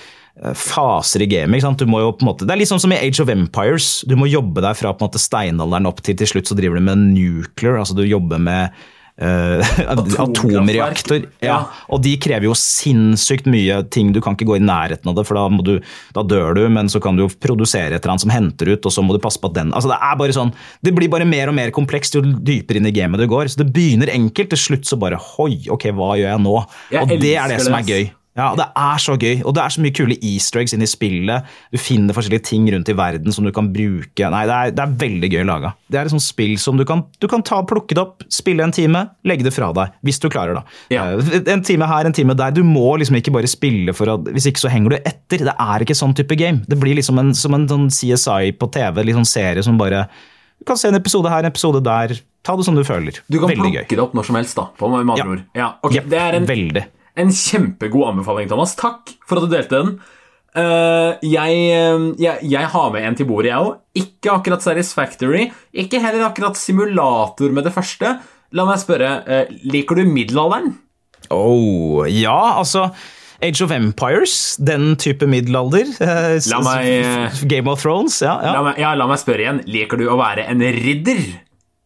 eh, 0.43 0.53
faser 0.59 1.23
i 1.23 1.27
gamet. 1.31 1.57
ikke 1.61 1.69
sant? 1.69 1.79
Du 1.79 1.87
må 1.87 2.01
jo 2.03 2.11
på 2.13 2.23
en 2.27 2.31
måte, 2.33 2.47
Det 2.47 2.51
er 2.51 2.59
litt 2.59 2.69
sånn 2.73 2.81
som 2.83 2.93
i 2.93 2.99
Age 2.99 3.21
of 3.23 3.29
Empires. 3.31 4.05
Du 4.09 4.17
må 4.17 4.27
jobbe 4.27 4.61
deg 4.61 4.75
fra 4.77 4.93
på 4.93 5.05
en 5.05 5.09
måte 5.11 5.23
steinalderen 5.23 5.87
opp 5.87 6.03
til 6.03 6.17
til 6.17 6.27
slutt 6.27 6.51
så 6.51 6.57
driver 6.59 6.75
du 6.75 6.81
med 6.83 6.99
nuclear. 7.15 7.79
altså 7.79 7.95
Du 7.95 8.03
jobber 8.03 8.39
med 8.39 8.71
atomreaktor. 10.25 11.29
Ja. 11.45 11.61
Og 11.93 12.03
de 12.03 12.17
krever 12.19 12.49
jo 12.49 12.57
sinnssykt 12.59 13.47
mye 13.51 13.83
ting. 13.95 14.11
Du 14.15 14.21
kan 14.25 14.35
ikke 14.35 14.49
gå 14.49 14.59
i 14.59 14.65
nærheten 14.65 15.11
av 15.11 15.19
det, 15.19 15.27
for 15.29 15.39
da, 15.39 15.47
du, 15.63 15.77
da 16.17 16.25
dør 16.27 16.59
du. 16.59 16.65
Men 16.73 16.91
så 16.91 17.03
kan 17.03 17.17
du 17.17 17.25
jo 17.25 17.31
produsere 17.31 17.95
et 17.95 18.01
eller 18.01 18.17
annet 18.17 18.27
som 18.27 18.35
henter 18.35 18.73
ut, 18.75 18.83
og 18.83 18.95
så 18.95 19.05
må 19.07 19.15
du 19.15 19.23
passe 19.23 19.41
på 19.41 19.53
at 19.53 19.59
den 19.61 19.73
altså 19.75 19.93
Det 19.93 20.01
er 20.03 20.19
bare 20.21 20.37
sånn, 20.37 20.53
det 20.85 20.95
blir 20.97 21.13
bare 21.13 21.29
mer 21.29 21.53
og 21.53 21.59
mer 21.59 21.73
komplekst 21.75 22.19
jo 22.19 22.25
dypere 22.25 22.83
inn 22.83 22.91
i 22.91 22.95
gamet 22.95 23.23
du 23.23 23.29
går. 23.31 23.53
Så 23.53 23.63
det 23.63 23.71
begynner 23.75 24.13
enkelt, 24.13 24.53
til 24.55 24.61
slutt 24.61 24.89
så 24.89 24.99
bare 25.01 25.21
Hoi, 25.35 25.65
ok, 25.73 25.89
hva 25.97 26.15
gjør 26.19 26.35
jeg 26.35 26.45
nå? 26.45 26.59
Og 27.01 27.17
det 27.23 27.35
er 27.39 27.55
det 27.55 27.63
som 27.65 27.79
er 27.79 27.87
gøy. 27.89 28.11
Ja, 28.37 28.49
Det 28.59 28.65
er 28.75 28.99
så 28.99 29.15
gøy, 29.15 29.43
og 29.47 29.55
det 29.55 29.63
er 29.63 29.71
så 29.71 29.81
mye 29.85 29.95
kule 29.95 30.17
easter 30.19 30.59
eggs 30.59 30.73
inni 30.75 30.89
i 30.89 30.91
spillet. 30.91 31.45
Du 31.71 31.79
finner 31.79 32.17
forskjellige 32.17 32.43
ting 32.49 32.65
rundt 32.73 32.89
i 32.91 32.97
verden 32.99 33.31
som 33.33 33.45
du 33.47 33.53
kan 33.55 33.69
bruke. 33.73 34.27
Nei, 34.35 34.41
Det 34.49 34.55
er, 34.57 34.71
det 34.75 34.83
er 34.83 34.97
veldig 35.05 35.31
gøy 35.31 35.45
laga. 35.47 35.71
Det 35.89 36.01
er 36.01 36.09
et 36.09 36.11
sånt 36.11 36.25
spill 36.25 36.57
som 36.59 36.77
du 36.77 36.85
kan, 36.85 37.05
du 37.23 37.29
kan 37.31 37.43
ta, 37.47 37.61
plukke 37.63 37.95
det 37.95 38.03
opp, 38.03 38.25
spille 38.35 38.65
en 38.67 38.73
time, 38.75 39.05
legge 39.25 39.45
det 39.47 39.55
fra 39.55 39.71
deg. 39.77 39.95
Hvis 40.03 40.19
du 40.19 40.27
klarer 40.35 40.59
det. 40.59 40.65
Ja. 40.91 41.05
Eh, 41.15 41.43
En 41.55 41.63
time 41.63 41.87
her, 41.87 42.07
en 42.11 42.13
time 42.17 42.35
der. 42.35 42.51
Du 42.51 42.65
må 42.67 42.97
liksom 42.99 43.15
ikke 43.21 43.31
bare 43.33 43.47
spille 43.47 43.95
for 43.95 44.11
at 44.17 44.25
Hvis 44.35 44.47
ikke 44.51 44.65
så 44.67 44.71
henger 44.73 44.91
du 44.91 44.97
etter. 45.05 45.39
Det 45.47 45.55
er 45.55 45.85
ikke 45.87 45.95
sånn 45.95 46.15
type 46.19 46.35
game. 46.37 46.65
Det 46.67 46.79
blir 46.81 46.97
liksom 46.99 47.19
en, 47.23 47.33
som 47.35 47.55
en 47.55 47.69
sånn 47.69 47.87
CSI 47.91 48.51
på 48.59 48.67
TV, 48.75 49.05
litt 49.05 49.15
sånn 49.15 49.25
serie 49.31 49.63
som 49.63 49.79
bare 49.79 50.09
Du 50.59 50.65
kan 50.67 50.77
se 50.77 50.89
en 50.89 50.95
episode 50.99 51.31
her, 51.31 51.45
en 51.45 51.53
episode 51.53 51.83
der. 51.85 52.19
Ta 52.43 52.57
det 52.57 52.65
som 52.67 52.75
du 52.75 52.83
føler. 52.85 53.15
Du 53.31 53.39
kan 53.39 53.49
Veldig 53.49 53.63
plukke 53.63 53.89
det 53.95 54.03
opp 54.03 54.13
når 54.19 54.27
som 54.27 54.37
helst, 54.37 54.57
da. 54.59 54.67
På 54.77 54.91
med 54.91 55.07
andre 55.07 55.23
Ja. 55.23 55.31
ord. 55.31 55.43
Ja, 55.55 55.69
okay. 55.83 55.99
yep, 56.03 56.09
Det 56.11 56.19
er 56.19 56.35
en, 56.35 56.47
Veldig. 56.47 56.85
En 57.21 57.31
kjempegod 57.31 58.11
anbefaling, 58.11 58.51
Thomas. 58.51 58.75
Takk 58.79 59.15
for 59.27 59.39
at 59.39 59.47
du 59.47 59.55
delte 59.55 59.81
den. 59.81 59.97
Uh, 60.55 61.19
jeg, 61.27 61.55
eh, 61.75 62.05
jeg, 62.23 62.47
jeg 62.47 62.69
har 62.71 62.93
med 62.95 63.03
en 63.03 63.17
til 63.19 63.27
bordet, 63.27 63.51
jeg 63.51 63.67
òg. 63.67 63.81
Ikke 63.99 64.37
akkurat 64.37 64.63
Satisfactory. 64.63 65.49
Ikke 65.75 66.03
heller 66.03 66.29
akkurat 66.29 66.59
simulator 66.59 67.55
med 67.55 67.67
det 67.67 67.75
første. 67.75 68.17
La 68.55 68.67
meg 68.69 68.79
spørre, 68.83 69.17
uh, 69.27 69.61
liker 69.67 69.99
du 69.99 70.07
middelalderen? 70.07 70.77
Oh, 71.35 72.05
ja, 72.07 72.59
altså 72.61 72.91
Age 73.45 73.65
of 73.65 73.73
Empires, 73.75 74.57
den 74.63 74.95
type 75.01 75.27
middelalder. 75.29 75.91
La 75.99 76.61
meg, 76.65 77.41
Game 77.51 77.71
of 77.71 77.83
Thrones, 77.83 78.21
ja. 78.23 78.37
ja. 78.45 78.55
La 78.55 78.63
meg, 78.69 78.79
ja, 78.81 78.95
la 78.99 79.09
meg 79.11 79.21
spørre 79.21 79.43
igjen. 79.43 79.63
Liker 79.69 80.01
du 80.01 80.07
å 80.13 80.19
være 80.21 80.47
en 80.53 80.63
ridder 80.63 81.25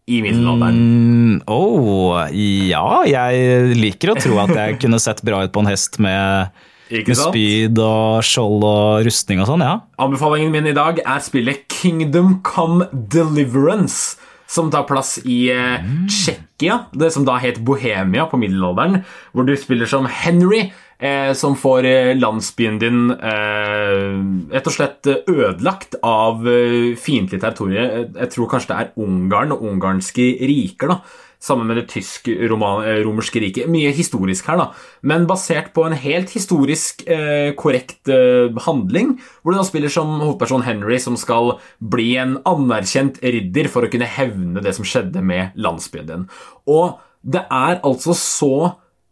i 0.08 0.22
middelalderen? 0.24 0.78
Mm, 0.78 1.34
oh, 1.52 2.16
ja, 2.32 2.86
jeg 3.08 3.76
liker 3.76 4.14
å 4.14 4.18
tro 4.18 4.40
at 4.42 4.54
jeg 4.56 4.78
kunne 4.82 5.00
sett 5.02 5.20
bra 5.26 5.42
ut 5.44 5.52
på 5.54 5.62
en 5.62 5.70
hest 5.70 6.00
med, 6.02 6.54
med 6.90 7.20
spyd 7.20 7.80
og 7.84 8.24
skjold 8.26 8.64
og 8.64 9.04
rustning 9.08 9.44
og 9.44 9.50
sånn, 9.50 9.66
ja. 9.66 9.76
Anbefalingen 10.00 10.54
min 10.54 10.70
i 10.70 10.76
dag 10.76 11.02
er 11.04 11.20
spillet 11.24 11.68
Kingdom 11.72 12.38
Come 12.46 12.88
Deliverance. 12.92 14.16
Som 14.48 14.70
tar 14.72 14.86
plass 14.88 15.18
i 15.28 15.50
eh, 15.52 15.82
Tsjekkia, 16.08 16.86
det 16.96 17.10
som 17.12 17.26
da 17.28 17.34
het 17.36 17.58
Bohemia 17.68 18.24
på 18.30 18.38
middelalderen. 18.40 19.02
Hvor 19.36 19.44
du 19.44 19.52
spiller 19.60 19.90
som 19.90 20.08
Henry, 20.08 20.70
eh, 20.98 21.32
som 21.38 21.56
får 21.58 21.86
eh, 21.88 22.16
landsbyen 22.18 22.80
din 22.82 23.06
eh, 23.14 24.18
rett 24.54 24.68
og 24.68 24.74
slett 24.74 25.08
eh, 25.10 25.22
ødelagt 25.30 25.98
av 26.02 26.46
eh, 26.48 26.96
fiendtlig 26.98 27.40
territorium. 27.42 28.10
Jeg 28.18 28.34
tror 28.34 28.50
kanskje 28.50 28.74
det 28.74 28.82
er 28.82 29.06
Ungarn 29.06 29.54
og 29.54 29.64
ungarske 29.70 30.34
riker. 30.42 30.94
da 30.94 31.00
Sammen 31.38 31.68
med 31.70 31.76
det 31.78 31.84
tysk-romerske 31.92 33.38
riket. 33.38 33.68
Mye 33.70 33.92
historisk 33.94 34.48
her, 34.50 34.58
da. 34.58 34.64
Men 35.06 35.28
basert 35.30 35.68
på 35.70 35.84
en 35.86 35.94
helt 35.94 36.32
historisk 36.34 37.04
eh, 37.06 37.52
korrekt 37.54 38.10
eh, 38.10 38.50
handling, 38.64 39.12
hvor 39.42 39.54
du 39.54 39.60
da 39.60 39.66
spiller 39.68 39.92
som 39.92 40.16
hovedperson 40.18 40.66
Henry, 40.66 40.98
som 40.98 41.14
skal 41.14 41.52
bli 41.78 42.08
en 42.18 42.40
anerkjent 42.42 43.22
ridder 43.22 43.70
for 43.70 43.86
å 43.86 43.92
kunne 43.92 44.10
hevne 44.18 44.64
det 44.66 44.74
som 44.74 44.88
skjedde 44.88 45.22
med 45.22 45.54
landsbyen 45.54 46.10
din. 46.10 46.26
Og 46.66 46.98
det 47.22 47.46
er 47.46 47.78
altså 47.86 48.18
så 48.18 48.52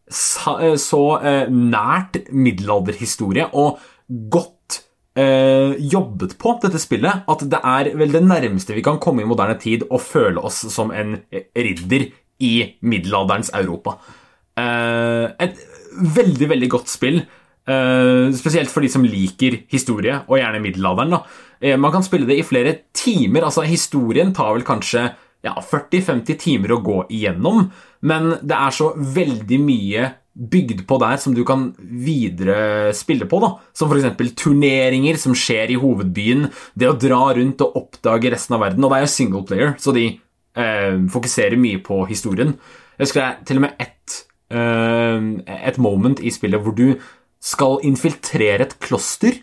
så 0.07 1.04
eh, 1.18 1.48
nært 1.50 2.28
middelalderhistorie 2.30 3.48
og 3.59 3.80
godt 4.30 4.82
eh, 5.18 5.74
jobbet 5.92 6.36
på 6.38 6.52
dette 6.62 6.78
spillet 6.78 7.26
at 7.26 7.42
det 7.50 7.59
er 7.59 7.90
vel 7.98 8.14
det 8.14 8.22
nærmeste 8.22 8.76
vi 8.76 8.84
kan 8.86 9.00
komme 9.02 9.24
i 9.24 9.28
moderne 9.28 9.59
tid 9.59 9.82
å 9.90 9.98
føle 9.98 10.42
oss 10.46 10.62
som 10.70 10.92
en 10.94 11.18
ridder 11.32 12.07
i 12.38 12.54
middelalderens 12.86 13.50
Europa. 13.57 13.96
Eh, 14.57 15.26
et 15.42 15.59
veldig, 16.16 16.48
veldig 16.54 16.70
godt 16.76 16.92
spill. 16.92 17.20
Uh, 17.66 18.30
spesielt 18.30 18.70
for 18.70 18.84
de 18.84 18.88
som 18.92 19.02
liker 19.02 19.57
historie, 19.72 20.20
og 20.30 20.38
gjerne 20.38 20.62
middelalderen. 20.62 21.16
da. 21.16 21.18
Uh, 21.59 21.74
Man 21.82 21.90
kan 21.90 22.04
spille 22.07 22.28
det 22.28 22.38
i 22.38 22.46
flere 22.46 22.76
timer. 22.94 23.42
altså 23.42 23.66
Historien 23.66 24.32
tar 24.32 24.52
vel 24.54 24.62
kanskje 24.62 25.09
ja, 25.47 25.55
40-50 25.62 26.38
timer 26.42 26.74
å 26.74 26.82
gå 26.84 27.01
igjennom, 27.14 27.68
men 28.07 28.36
det 28.42 28.57
er 28.59 28.74
så 28.74 28.92
veldig 28.97 29.59
mye 29.62 30.12
bygd 30.36 30.82
på 30.88 30.99
der 31.01 31.16
som 31.20 31.32
du 31.34 31.42
kan 31.49 31.70
videre 31.80 32.92
spille 32.97 33.28
på. 33.28 33.40
da, 33.40 33.55
Som 33.72 33.92
f.eks. 33.92 34.34
turneringer 34.36 35.16
som 35.20 35.34
skjer 35.36 35.72
i 35.72 35.80
hovedbyen, 35.80 36.51
det 36.76 36.90
å 36.90 36.99
dra 37.01 37.22
rundt 37.38 37.64
og 37.64 37.78
oppdage 37.80 38.34
resten 38.34 38.59
av 38.59 38.66
verden. 38.66 38.84
Og 38.84 38.92
det 38.92 38.99
er 38.99 39.07
jo 39.07 39.14
single 39.14 39.44
player, 39.49 39.74
så 39.80 39.94
de 39.97 40.07
eh, 40.12 40.99
fokuserer 41.12 41.57
mye 41.61 41.80
på 41.84 42.03
historien. 42.11 42.53
Jeg 42.97 43.09
husker 43.09 43.22
jeg 43.22 43.49
til 43.49 43.62
og 43.62 43.66
med 43.66 43.80
ett 43.80 44.20
eh, 44.53 45.57
et 45.70 45.80
moment 45.80 46.20
i 46.20 46.32
spillet 46.32 46.62
hvor 46.62 46.76
du 46.76 47.01
skal 47.40 47.80
infiltrere 47.86 48.66
et 48.66 48.78
kloster 48.82 49.40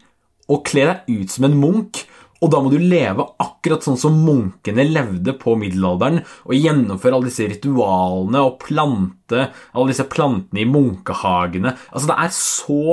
og 0.52 0.66
kle 0.68 0.86
deg 0.90 1.22
ut 1.24 1.34
som 1.34 1.48
en 1.48 1.58
munk. 1.58 2.04
Og 2.44 2.52
da 2.52 2.60
må 2.60 2.72
du 2.74 2.78
leve 2.82 3.24
akkurat 3.40 3.86
sånn 3.86 4.00
som 4.00 4.18
munkene 4.26 4.84
levde 4.90 5.36
på 5.40 5.56
middelalderen, 5.60 6.22
og 6.44 6.58
gjennomføre 6.58 7.16
alle 7.16 7.32
disse 7.32 7.48
ritualene 7.48 8.44
og 8.44 8.58
plante 8.66 9.48
alle 9.72 9.94
disse 9.94 10.06
plantene 10.12 10.64
i 10.64 10.70
munkehagene. 10.70 11.74
Altså, 11.94 12.10
det 12.12 12.18
er 12.20 12.34
så 12.36 12.84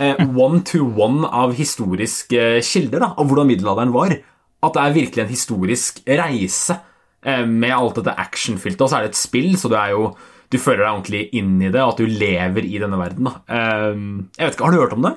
eh, 0.00 0.24
one 0.32 0.62
to 0.66 0.86
one 0.96 1.28
av 1.28 1.54
historiske 1.58 2.40
eh, 2.58 2.64
kilder 2.64 3.04
da, 3.04 3.12
av 3.14 3.28
hvordan 3.28 3.50
middelalderen 3.52 3.94
var, 3.94 4.16
at 4.58 4.74
det 4.74 4.82
er 4.82 4.96
virkelig 4.96 5.24
en 5.24 5.30
historisk 5.36 6.02
reise 6.08 6.80
eh, 7.22 7.44
med 7.44 7.76
alt 7.76 8.00
dette 8.00 8.16
actionfylte. 8.24 8.82
Og 8.82 8.90
så 8.90 8.98
er 8.98 9.06
det 9.06 9.14
et 9.14 9.20
spill, 9.20 9.52
så 9.60 9.70
du 9.70 9.78
er 9.78 9.94
jo 9.94 10.10
du 10.48 10.56
føler 10.56 10.80
deg 10.80 10.94
ordentlig 10.94 11.22
inn 11.36 11.56
i 11.60 11.68
det, 11.68 11.80
og 11.84 11.92
at 11.92 11.98
du 12.00 12.08
lever 12.08 12.64
i 12.64 12.78
denne 12.80 12.96
verden. 12.96 13.28
Da. 13.28 13.34
Eh, 13.52 14.04
jeg 14.38 14.46
vet 14.46 14.56
ikke, 14.56 14.64
Har 14.64 14.72
du 14.72 14.80
hørt 14.80 14.96
om 14.96 15.04
det? 15.04 15.16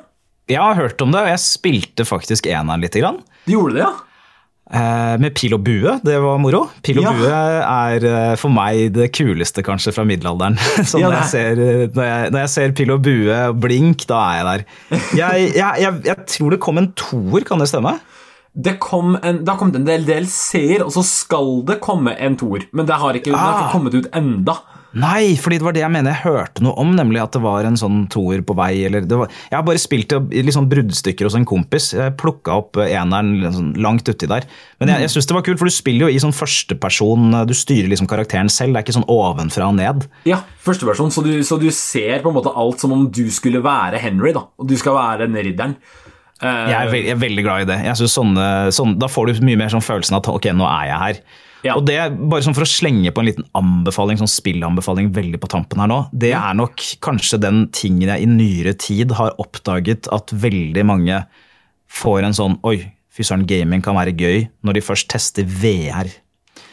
Jeg 0.52 0.62
har 0.62 0.76
hørt 0.80 1.02
om 1.06 1.12
det, 1.16 1.22
og 1.26 1.32
jeg 1.32 1.42
spilte 1.44 2.06
faktisk 2.08 2.48
eneren 2.52 2.84
lite 2.84 3.00
grann. 3.04 3.22
Du 3.48 3.54
gjorde 3.56 3.78
det, 3.80 3.86
ja? 3.88 3.92
Eh, 4.72 5.18
med 5.20 5.34
pil 5.36 5.52
og 5.58 5.66
bue, 5.68 5.98
det 6.06 6.14
var 6.24 6.38
moro. 6.40 6.62
Pil 6.86 7.02
og 7.02 7.04
Ja. 7.04 7.12
bue 7.12 7.40
er 7.60 8.06
eh, 8.08 8.36
for 8.40 8.54
meg 8.56 8.94
det 8.96 9.10
kuleste 9.18 9.64
kanskje 9.68 9.92
fra 9.92 10.06
middelalderen. 10.08 10.56
Så 10.88 11.02
Ja, 11.02 11.10
når, 11.10 11.18
jeg 11.18 11.28
ser, 11.34 11.60
eh, 11.60 11.82
når, 11.92 12.06
jeg, 12.08 12.30
når 12.32 12.40
jeg 12.46 12.52
ser 12.54 12.72
pil 12.80 12.94
og 12.96 13.02
bue 13.04 13.40
og 13.50 13.60
blink, 13.60 14.06
da 14.08 14.22
er 14.30 14.38
jeg 14.38 14.48
der. 14.48 14.64
Jeg, 15.20 15.52
jeg, 16.08 16.16
tror 16.38 16.56
det 16.56 16.62
kom 16.64 16.80
en 16.80 16.92
toer, 16.96 17.44
kan 17.50 17.60
det 17.60 17.68
stemme? 17.68 17.98
Det, 18.56 18.78
kom 18.84 19.18
en, 19.20 19.42
det 19.44 19.52
har 19.52 19.60
kommet 19.60 19.76
en 19.80 19.86
del 19.88 20.08
DLC-er, 20.08 20.86
og 20.88 20.92
så 20.96 21.04
skal 21.08 21.52
det 21.68 21.78
komme 21.84 22.16
en 22.20 22.40
toer. 22.40 22.64
Men 22.76 22.88
det 22.88 22.96
har 23.00 23.16
ikke, 23.20 23.32
det 23.32 23.40
har 23.40 23.54
Ah. 23.54 23.60
ikke 23.66 23.76
kommet 23.76 23.94
ut 24.00 24.10
enda. 24.16 24.56
Nei, 24.94 25.38
fordi 25.40 25.58
det 25.62 25.64
var 25.64 25.72
det 25.78 25.84
jeg 25.86 25.92
mener 25.94 26.12
jeg 26.12 26.26
hørte 26.26 26.64
noe 26.66 26.74
om, 26.82 26.90
nemlig 26.98 27.22
at 27.24 27.32
det 27.32 27.40
var 27.46 27.64
en 27.64 27.78
sånn 27.80 28.02
toer 28.12 28.42
på 28.44 28.56
vei. 28.60 28.74
Eller 28.90 29.06
det 29.08 29.16
var, 29.22 29.30
jeg 29.48 29.56
har 29.56 29.64
bare 29.64 29.80
spilt 29.80 30.12
i 30.36 30.44
sånn 30.52 30.68
bruddstykker 30.72 31.30
hos 31.30 31.38
en 31.40 31.46
kompis. 31.48 31.94
Jeg 31.96 32.18
plukka 32.20 32.58
opp 32.60 32.76
eneren 32.84 33.32
sånn 33.56 33.70
langt 33.80 34.10
uti 34.12 34.28
der. 34.28 34.44
Men 34.84 34.92
jeg, 34.92 35.06
jeg 35.06 35.14
synes 35.14 35.30
det 35.30 35.38
var 35.38 35.46
kult, 35.48 35.62
for 35.62 35.72
du 35.72 35.76
spiller 35.76 36.10
jo 36.10 36.12
i 36.12 36.20
sånn 36.20 36.36
førsteperson. 36.36 37.32
Du 37.48 37.54
styrer 37.56 37.88
liksom 37.94 38.10
karakteren 38.12 38.52
selv. 38.52 38.74
Det 38.76 38.82
er 38.82 38.88
ikke 38.90 38.98
sånn 39.00 39.08
ovenfra 39.12 39.70
og 39.72 39.78
ned. 39.80 40.08
Ja, 40.28 40.42
førsteperson, 40.66 41.12
så, 41.16 41.24
du- 41.24 41.44
så 41.48 41.56
du 41.62 41.70
ser 41.72 42.20
på 42.26 42.32
en 42.34 42.36
måte 42.42 42.52
alt 42.52 42.84
som 42.84 42.92
om 42.96 43.08
du 43.12 43.24
skulle 43.32 43.64
være 43.64 44.00
Henry, 44.04 44.34
da. 44.36 44.44
Og 44.60 44.68
du 44.68 44.76
skal 44.80 44.98
være 45.00 45.28
den 45.30 45.40
ridderen. 45.40 45.78
Uh, 46.42 46.68
Jeg 46.68 46.74
er, 46.74 46.92
veld, 46.92 47.06
jeg 47.06 47.16
er 47.16 47.22
veldig 47.22 47.44
glad 47.46 47.62
i 47.64 47.70
det. 47.70 47.80
Jeg 47.86 48.00
synes 48.02 48.16
sånne, 48.18 48.46
sånn, 48.74 48.96
Da 49.00 49.08
får 49.14 49.30
du 49.30 49.46
mye 49.46 49.60
mer 49.62 49.70
sånn 49.72 49.84
følelsen 49.86 50.18
at 50.18 50.28
ok, 50.32 50.48
nå 50.58 50.66
er 50.68 50.88
jeg 50.90 51.02
her. 51.06 51.24
Ja. 51.66 51.76
Og 51.78 51.86
det, 51.86 51.98
Bare 52.32 52.44
sånn 52.46 52.56
for 52.58 52.66
å 52.66 52.70
slenge 52.70 53.12
på 53.14 53.22
en 53.22 53.30
liten 53.30 53.48
anbefaling, 53.58 54.20
sånn 54.22 54.32
spillanbefaling 54.32 55.12
veldig 55.16 55.42
på 55.42 55.50
tampen 55.52 55.82
her 55.84 55.92
nå, 55.92 56.00
det 56.12 56.34
er 56.38 56.58
nok 56.58 56.82
kanskje 57.04 57.42
den 57.42 57.66
tingen 57.76 58.10
jeg 58.10 58.26
i 58.26 58.30
nyere 58.30 58.74
tid 58.78 59.14
har 59.20 59.38
oppdaget 59.42 60.10
at 60.14 60.34
veldig 60.34 60.88
mange 60.90 61.22
får 61.92 62.28
en 62.28 62.38
sånn 62.38 62.58
Oi, 62.68 62.80
fy 63.12 63.26
søren, 63.28 63.46
gaming 63.50 63.84
kan 63.84 63.98
være 63.98 64.16
gøy, 64.16 64.46
når 64.66 64.78
de 64.78 64.86
først 64.86 65.10
tester 65.12 65.46
VR. 65.46 66.10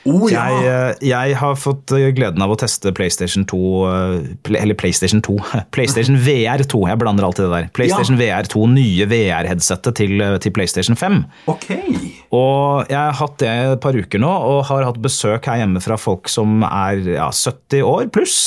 Oh, 0.09 0.27
ja. 0.33 0.45
Jeg, 0.49 0.69
eh, 0.69 1.09
jeg 1.11 1.37
har 1.41 1.57
fått 1.59 1.93
eh, 1.97 2.09
gleden 2.17 2.43
av 2.45 2.53
å 2.53 2.59
teste 2.59 2.93
PlayStation 2.97 3.45
2 3.49 3.61
eh, 3.89 4.57
Eller 4.61 4.77
PlayStation 4.79 5.23
2. 5.25 5.37
PlayStation 5.77 6.19
VR 6.25 6.65
2. 6.65 6.83
Jeg 6.91 7.01
blander 7.03 7.27
alltid 7.29 7.49
det 7.49 7.53
der. 7.55 7.69
PlayStation 7.77 8.19
VR 8.21 8.49
2, 8.51 8.65
nye 8.75 9.09
VR-headsettet 9.11 9.99
til, 10.01 10.25
til 10.45 10.55
PlayStation 10.57 10.99
5. 10.99 11.21
Okay. 11.53 11.99
Og 12.35 12.89
jeg 12.91 12.99
har 12.99 13.19
hatt 13.21 13.39
det 13.43 13.53
et 13.75 13.85
par 13.85 13.97
uker 13.97 14.23
nå, 14.23 14.31
og 14.31 14.65
har 14.71 14.87
hatt 14.89 15.03
besøk 15.05 15.49
her 15.51 15.63
hjemme 15.63 15.83
fra 15.85 15.99
folk 16.01 16.31
som 16.33 16.63
er 16.67 17.05
ja, 17.17 17.29
70 17.33 17.85
år 17.89 18.09
pluss. 18.15 18.41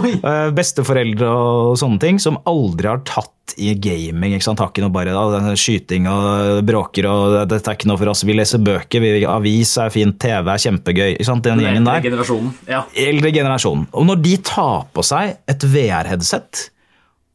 Oi. 0.00 0.16
Besteforeldre 0.58 1.28
og 1.30 1.76
sånne 1.80 2.02
ting, 2.02 2.22
som 2.22 2.40
aldri 2.50 2.90
har 2.90 3.04
tatt 3.08 3.34
i 3.58 3.74
gaming. 3.74 4.34
ikke 4.36 4.46
sant? 4.46 4.60
Har 4.62 4.70
ikke 4.72 4.84
noe 4.84 4.94
bare 4.94 5.14
da, 5.14 5.54
skyting 5.58 6.08
og 6.10 6.60
bråker 6.68 7.08
og 7.10 7.36
dette 7.50 7.70
er 7.70 7.78
ikke 7.78 7.90
noe 7.90 8.00
for 8.00 8.12
oss. 8.12 8.24
Vi 8.26 8.36
leser 8.36 8.62
bøker, 8.64 9.02
vi, 9.02 9.24
avis 9.26 9.76
er 9.82 9.92
fint, 9.94 10.18
TV 10.20 10.50
er 10.54 10.64
kjempegøy. 10.66 11.14
ikke 11.16 11.28
sant? 11.28 11.44
Den 11.44 11.58
Den 11.60 11.66
gjengen 11.66 11.86
eldre 11.86 12.02
generasjonen. 12.08 12.52
Ja. 12.70 12.84
eldre 12.94 13.32
generasjonen. 13.34 13.86
Og 13.92 14.06
når 14.10 14.20
de 14.22 14.36
tar 14.50 14.84
på 14.94 15.04
seg 15.06 15.36
et 15.50 15.66
VR-headset 15.74 16.70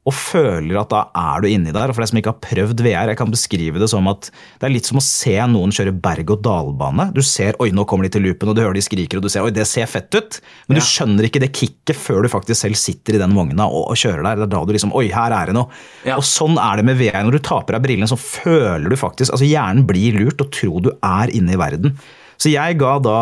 og 0.06 0.14
føler 0.14 0.78
at 0.78 0.92
da 0.94 1.00
er 1.18 1.42
du 1.42 1.48
inni 1.50 1.72
der, 1.74 1.90
og 1.90 1.96
for 1.98 2.04
deg 2.04 2.12
som 2.12 2.20
ikke 2.20 2.30
har 2.34 2.42
prøvd 2.44 2.82
VR, 2.86 3.10
jeg 3.10 3.18
kan 3.18 3.32
beskrive 3.34 3.80
det 3.82 3.88
som 3.90 4.06
at 4.12 4.28
det 4.62 4.68
er 4.68 4.74
litt 4.76 4.86
som 4.86 5.00
å 5.00 5.04
se 5.04 5.34
noen 5.50 5.74
kjøre 5.74 5.96
berg-og-dal-bane. 6.04 7.08
Du 7.16 7.24
ser 7.26 7.58
oi, 7.64 7.72
nå 7.74 7.86
kommer 7.90 8.06
de 8.06 8.12
til 8.14 8.26
loopen, 8.28 8.52
og 8.52 8.58
du 8.58 8.62
hører 8.62 8.78
de 8.78 8.84
skriker, 8.86 9.18
og 9.18 9.26
du 9.26 9.32
ser 9.34 9.46
oi, 9.48 9.50
det 9.56 9.66
ser 9.70 9.90
fett 9.90 10.14
ut, 10.14 10.38
men 10.68 10.78
Ja. 10.78 10.84
du 10.84 10.86
skjønner 10.86 11.26
ikke 11.26 11.42
det 11.42 11.52
kicket 11.58 11.96
før 11.98 12.22
du 12.22 12.30
faktisk 12.30 12.62
selv 12.62 12.78
sitter 12.78 13.16
i 13.18 13.22
den 13.24 13.34
vogna 13.34 13.66
og, 13.66 13.90
og 13.92 13.98
kjører 13.98 14.22
der. 14.24 14.36
Det 14.44 14.46
er 14.46 14.54
da 14.54 14.64
du 14.66 14.74
liksom 14.78 14.94
oi, 14.94 15.08
her 15.10 15.32
er 15.34 15.50
det 15.50 15.58
noe. 15.58 15.70
Ja. 16.06 16.18
Og 16.20 16.24
sånn 16.24 16.58
er 16.62 16.78
det 16.78 16.86
med 16.86 16.98
VR. 17.02 17.24
Når 17.26 17.40
du 17.40 17.40
taper 17.50 17.80
av 17.80 17.82
brillene, 17.86 18.08
så 18.08 18.18
føler 18.20 18.90
du 18.90 18.96
faktisk 19.00 19.34
altså 19.34 19.50
Hjernen 19.50 19.88
blir 19.90 20.14
lurt 20.22 20.42
og 20.46 20.52
tror 20.54 20.82
du 20.86 20.92
er 21.02 21.34
inne 21.34 21.54
i 21.58 21.60
verden. 21.60 21.98
Så 22.38 22.52
jeg 22.52 22.78
ga 22.78 23.00
da 23.00 23.20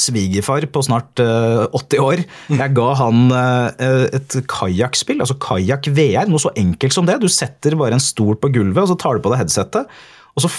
svigerfar 0.00 0.66
på 0.72 0.82
snart 0.86 1.22
eh, 1.22 1.66
80 1.76 2.02
år. 2.04 2.22
Jeg 2.52 2.74
ga 2.76 2.88
han 3.00 3.22
eh, 3.36 4.08
et 4.18 4.36
kajakkspill, 4.50 5.22
altså 5.24 5.38
kajakk 5.42 5.88
VR. 5.96 6.28
Noe 6.30 6.42
så 6.42 6.52
enkelt 6.58 6.94
som 6.96 7.08
det. 7.08 7.18
Du 7.22 7.28
setter 7.32 7.76
bare 7.80 7.96
en 7.98 8.02
stol 8.02 8.36
på 8.40 8.50
gulvet, 8.54 8.82
og 8.84 8.92
så 8.92 8.98
tar 9.02 9.16
du 9.18 9.24
på 9.26 9.32
deg 9.34 9.44
headsetet. 9.44 9.88
Og 10.36 10.44
så, 10.44 10.50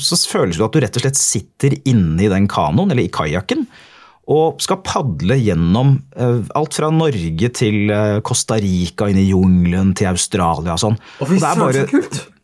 så 0.00 0.16
føles 0.30 0.56
det 0.56 0.64
at 0.64 0.72
du 0.72 0.80
rett 0.80 0.96
og 0.96 1.04
slett 1.04 1.18
sitter 1.20 1.74
inne 1.90 2.22
i 2.24 2.30
den 2.32 2.46
kanoen, 2.48 2.88
eller 2.94 3.04
i 3.04 3.12
kajakken. 3.12 3.66
Og 4.32 4.56
skal 4.64 4.80
padle 4.82 5.36
gjennom 5.38 5.92
eh, 6.18 6.40
alt 6.58 6.74
fra 6.74 6.88
Norge 6.90 7.50
til 7.54 7.92
eh, 7.94 8.16
Costa 8.26 8.56
Rica, 8.58 9.06
inn 9.12 9.20
i 9.22 9.28
jungelen, 9.28 9.92
til 9.98 10.08
Australia 10.10 10.74
og 10.74 10.82
sånn. 10.82 10.96
Og 11.22 11.28
det 11.36 11.42
er 11.52 11.60
bare- 11.60 11.84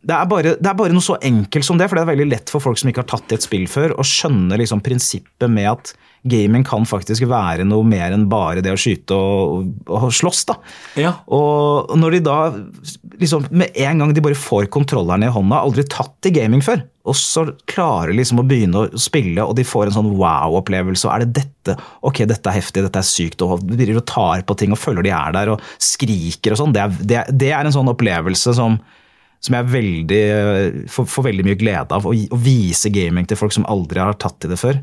det 0.03 0.15
er, 0.19 0.25
bare, 0.27 0.53
det 0.59 0.67
er 0.67 0.75
bare 0.75 0.91
noe 0.95 1.03
så 1.07 1.15
enkelt 1.23 1.63
som 1.67 1.77
det, 1.79 1.87
for 1.87 1.95
det 1.95 2.03
er 2.03 2.09
veldig 2.13 2.25
lett 2.33 2.51
for 2.51 2.59
folk 2.65 2.79
som 2.81 2.89
ikke 2.91 3.05
har 3.05 3.11
tatt 3.13 3.31
i 3.31 3.37
et 3.37 3.45
spill 3.45 3.69
før, 3.71 3.93
å 3.95 4.03
skjønne 4.07 4.57
liksom 4.59 4.81
prinsippet 4.83 5.47
med 5.51 5.69
at 5.71 5.93
gaming 6.23 6.63
kan 6.67 6.87
faktisk 6.87 7.27
være 7.31 7.65
noe 7.67 7.87
mer 7.87 8.15
enn 8.15 8.29
bare 8.31 8.63
det 8.63 8.73
å 8.75 8.79
skyte 8.79 9.17
og, 9.17 9.73
og, 9.89 10.07
og 10.07 10.15
slåss. 10.15 10.45
da. 10.51 10.57
Ja. 11.01 11.13
Og 11.35 11.91
når 11.99 12.17
de 12.17 12.23
da 12.29 12.39
liksom 13.19 13.49
med 13.51 13.75
en 13.83 14.03
gang 14.03 14.15
de 14.15 14.25
bare 14.25 14.39
får 14.39 14.71
kontrollerne 14.73 15.29
i 15.29 15.35
hånda, 15.35 15.59
aldri 15.63 15.85
tatt 15.91 16.31
i 16.31 16.35
gaming 16.35 16.63
før, 16.65 16.85
og 17.03 17.19
så 17.19 17.45
klarer 17.71 18.15
liksom 18.15 18.39
å 18.39 18.47
begynne 18.47 18.85
å 18.85 19.01
spille, 19.01 19.43
og 19.43 19.57
de 19.59 19.67
får 19.67 19.91
en 19.91 19.97
sånn 19.99 20.13
wow-opplevelse, 20.15 21.09
og 21.09 21.15
er 21.17 21.25
det 21.25 21.43
dette? 21.43 21.77
Ok, 22.07 22.23
dette 22.31 22.51
er 22.51 22.61
heftig, 22.61 22.87
dette 22.87 23.03
er 23.03 23.09
sykt, 23.09 23.43
og 23.43 23.65
de 23.67 23.79
driver 23.81 24.03
og 24.03 24.11
tar 24.11 24.47
på 24.47 24.59
ting 24.59 24.75
og 24.75 24.81
føler 24.81 25.07
de 25.07 25.15
er 25.15 25.35
der 25.35 25.55
og 25.57 25.71
skriker 25.83 26.55
og 26.55 26.63
sånn. 26.63 26.75
Det, 26.77 26.87
det, 27.03 27.27
det 27.35 27.51
er 27.51 27.67
en 27.67 27.75
sånn 27.75 27.91
opplevelse 27.93 28.55
som 28.59 28.79
som 29.43 29.57
jeg 29.57 29.73
veldig, 29.73 30.25
får, 30.87 31.07
får 31.11 31.25
veldig 31.27 31.45
mye 31.49 31.59
glede 31.59 31.97
av. 31.97 32.05
Å, 32.07 32.13
å 32.15 32.37
vise 32.39 32.93
gaming 32.95 33.27
til 33.27 33.35
folk 33.41 33.51
som 33.51 33.65
aldri 33.67 33.99
har 33.99 34.15
tatt 34.23 34.47
i 34.47 34.51
det 34.53 34.59
før. 34.61 34.79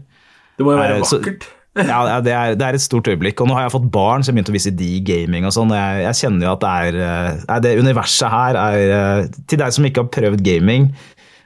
Det 0.60 0.68
må 0.68 0.76
jo 0.76 0.82
være 0.84 0.99
Eh, 0.99 1.07
så- 1.07 1.22
vakkert. 1.24 1.47
Ja, 1.80 2.20
det 2.20 2.32
er, 2.34 2.55
det 2.60 2.66
er 2.66 2.76
et 2.76 2.82
stort 2.84 3.07
øyeblikk. 3.07 3.39
Og 3.39 3.47
nå 3.47 3.53
har 3.55 3.68
jeg 3.68 3.72
fått 3.78 3.86
barn 3.93 4.24
som 4.26 4.36
begynte 4.36 4.51
å 4.51 4.55
vise 4.57 4.72
de 4.76 4.88
gaming 5.05 5.45
og 5.47 5.53
sånn. 5.55 5.70
Jeg, 5.72 6.01
jeg 6.03 6.18
kjenner 6.20 6.47
jo 6.49 6.53
at 6.57 6.64
det 6.66 6.72
er 6.89 6.97
eh, 7.05 7.60
Det 7.64 7.74
universet 7.80 8.34
her 8.34 8.57
er 8.60 8.93
eh, 8.97 9.28
Til 9.47 9.62
deg 9.62 9.76
som 9.78 9.86
ikke 9.88 10.03
har 10.03 10.10
prøvd 10.12 10.43
gaming, 10.43 10.89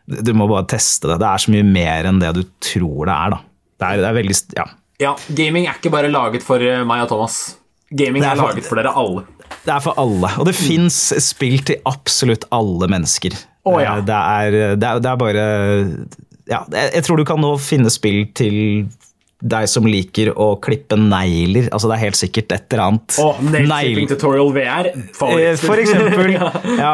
du 0.08 0.32
må 0.34 0.48
bare 0.50 0.66
teste 0.74 1.12
det. 1.12 1.20
Det 1.22 1.28
er 1.30 1.44
så 1.44 1.54
mye 1.54 1.68
mer 1.68 2.10
enn 2.10 2.24
det 2.24 2.32
du 2.40 2.42
tror 2.66 3.12
det 3.12 3.14
er, 3.20 3.36
da. 3.36 3.40
Det 3.84 3.90
er, 3.92 4.02
det 4.02 4.10
er 4.10 4.18
veldig 4.22 4.40
Ja. 4.58 4.66
Ja, 5.04 5.12
Gaming 5.36 5.66
er 5.68 5.78
ikke 5.78 5.92
bare 5.92 6.10
laget 6.14 6.44
for 6.46 6.62
meg 6.88 7.04
og 7.04 7.10
Thomas. 7.12 7.38
Gaming 7.92 8.24
er 8.24 8.34
er 8.34 8.40
laget 8.40 8.66
for 8.66 8.80
dere 8.80 8.92
alle. 8.96 9.24
Det 9.66 9.74
er 9.76 9.82
for 9.84 9.98
alle. 10.00 10.30
Og 10.40 10.48
det 10.48 10.54
fins 10.56 10.98
spill 11.26 11.60
til 11.68 11.82
absolutt 11.90 12.46
alle 12.54 12.88
mennesker. 12.90 13.36
Å, 13.68 13.74
ja. 13.84 13.96
det, 14.06 14.18
er, 14.18 14.58
det, 14.80 14.88
er, 14.88 15.02
det 15.04 15.10
er 15.12 15.20
bare 15.20 15.46
Ja, 16.50 16.66
jeg, 16.72 17.04
tror 17.06 17.20
du 17.20 17.26
kan 17.28 17.42
nå 17.42 17.56
finne 17.62 17.92
spill 17.94 18.26
til 18.36 18.88
deg 19.44 19.68
som 19.68 19.88
liker 19.88 20.32
å 20.40 20.54
klippe 20.64 20.96
negler. 21.00 21.68
Altså 21.76 21.90
Det 21.90 21.98
er 21.98 22.04
helt 22.06 22.20
sikkert 22.20 22.54
et 22.56 22.74
eller 22.74 22.84
annet. 22.86 23.18
Oh, 23.20 23.40
Nail 23.44 24.06
Tutorial 24.08 24.54
VR. 24.56 24.90
Eh. 24.94 25.10
For 25.60 25.82
eksempel. 25.82 26.36
ja, 26.84 26.94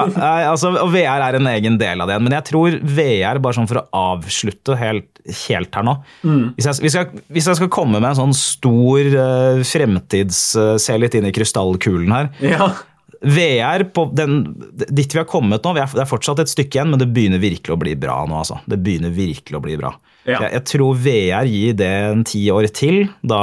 altså, 0.49 0.73
og 0.81 0.89
VR 0.93 1.27
er 1.27 1.37
en 1.37 1.49
egen 1.53 1.77
del 1.81 2.01
av 2.01 2.09
det. 2.09 2.17
Men 2.25 2.37
jeg 2.39 2.47
tror 2.49 2.79
VR, 2.81 3.41
bare 3.43 3.59
sånn 3.59 3.69
for 3.69 3.83
å 3.83 3.85
avslutte 4.15 4.77
helt, 4.79 5.11
helt 5.45 5.75
her 5.75 5.85
nå 5.85 5.93
hvis, 6.23 6.65
jeg, 6.65 6.79
hvis, 6.81 6.95
jeg, 6.97 7.23
hvis 7.35 7.47
jeg 7.51 7.59
skal 7.59 7.69
komme 7.73 7.99
med 7.99 8.09
en 8.09 8.17
sånn 8.23 8.37
stor 8.37 9.13
uh, 9.13 9.61
fremtids... 9.67 10.41
Uh, 10.57 10.75
se 10.79 10.95
litt 10.97 11.13
inn 11.17 11.27
i 11.27 11.33
krystallkulen 11.35 12.13
her. 12.13 12.29
Ja. 12.41 12.69
VR 13.21 13.83
på 13.91 14.05
den, 14.15 14.39
dit 14.87 15.11
vi 15.11 15.19
har 15.19 15.27
kommet 15.27 15.65
nå, 15.65 15.73
det 15.75 15.83
er 15.83 16.07
fortsatt 16.07 16.39
et 16.39 16.51
stykke 16.51 16.77
igjen, 16.77 16.93
men 16.93 17.01
det 17.01 17.09
begynner 17.11 17.41
virkelig 17.41 17.75
å 17.75 17.79
bli 17.81 17.97
bra 17.99 18.21
nå. 18.29 18.37
altså. 18.39 18.61
Det 18.69 18.79
begynner 18.79 19.11
virkelig 19.11 19.59
å 19.59 19.63
bli 19.63 19.75
bra. 19.79 19.91
Ja. 20.23 20.39
Jeg, 20.45 20.53
jeg 20.55 20.65
tror 20.71 21.03
VR 21.03 21.49
gir 21.49 21.77
det 21.79 21.91
en 22.13 22.25
ti 22.27 22.45
år 22.53 22.69
til. 22.71 23.09
Da, 23.27 23.41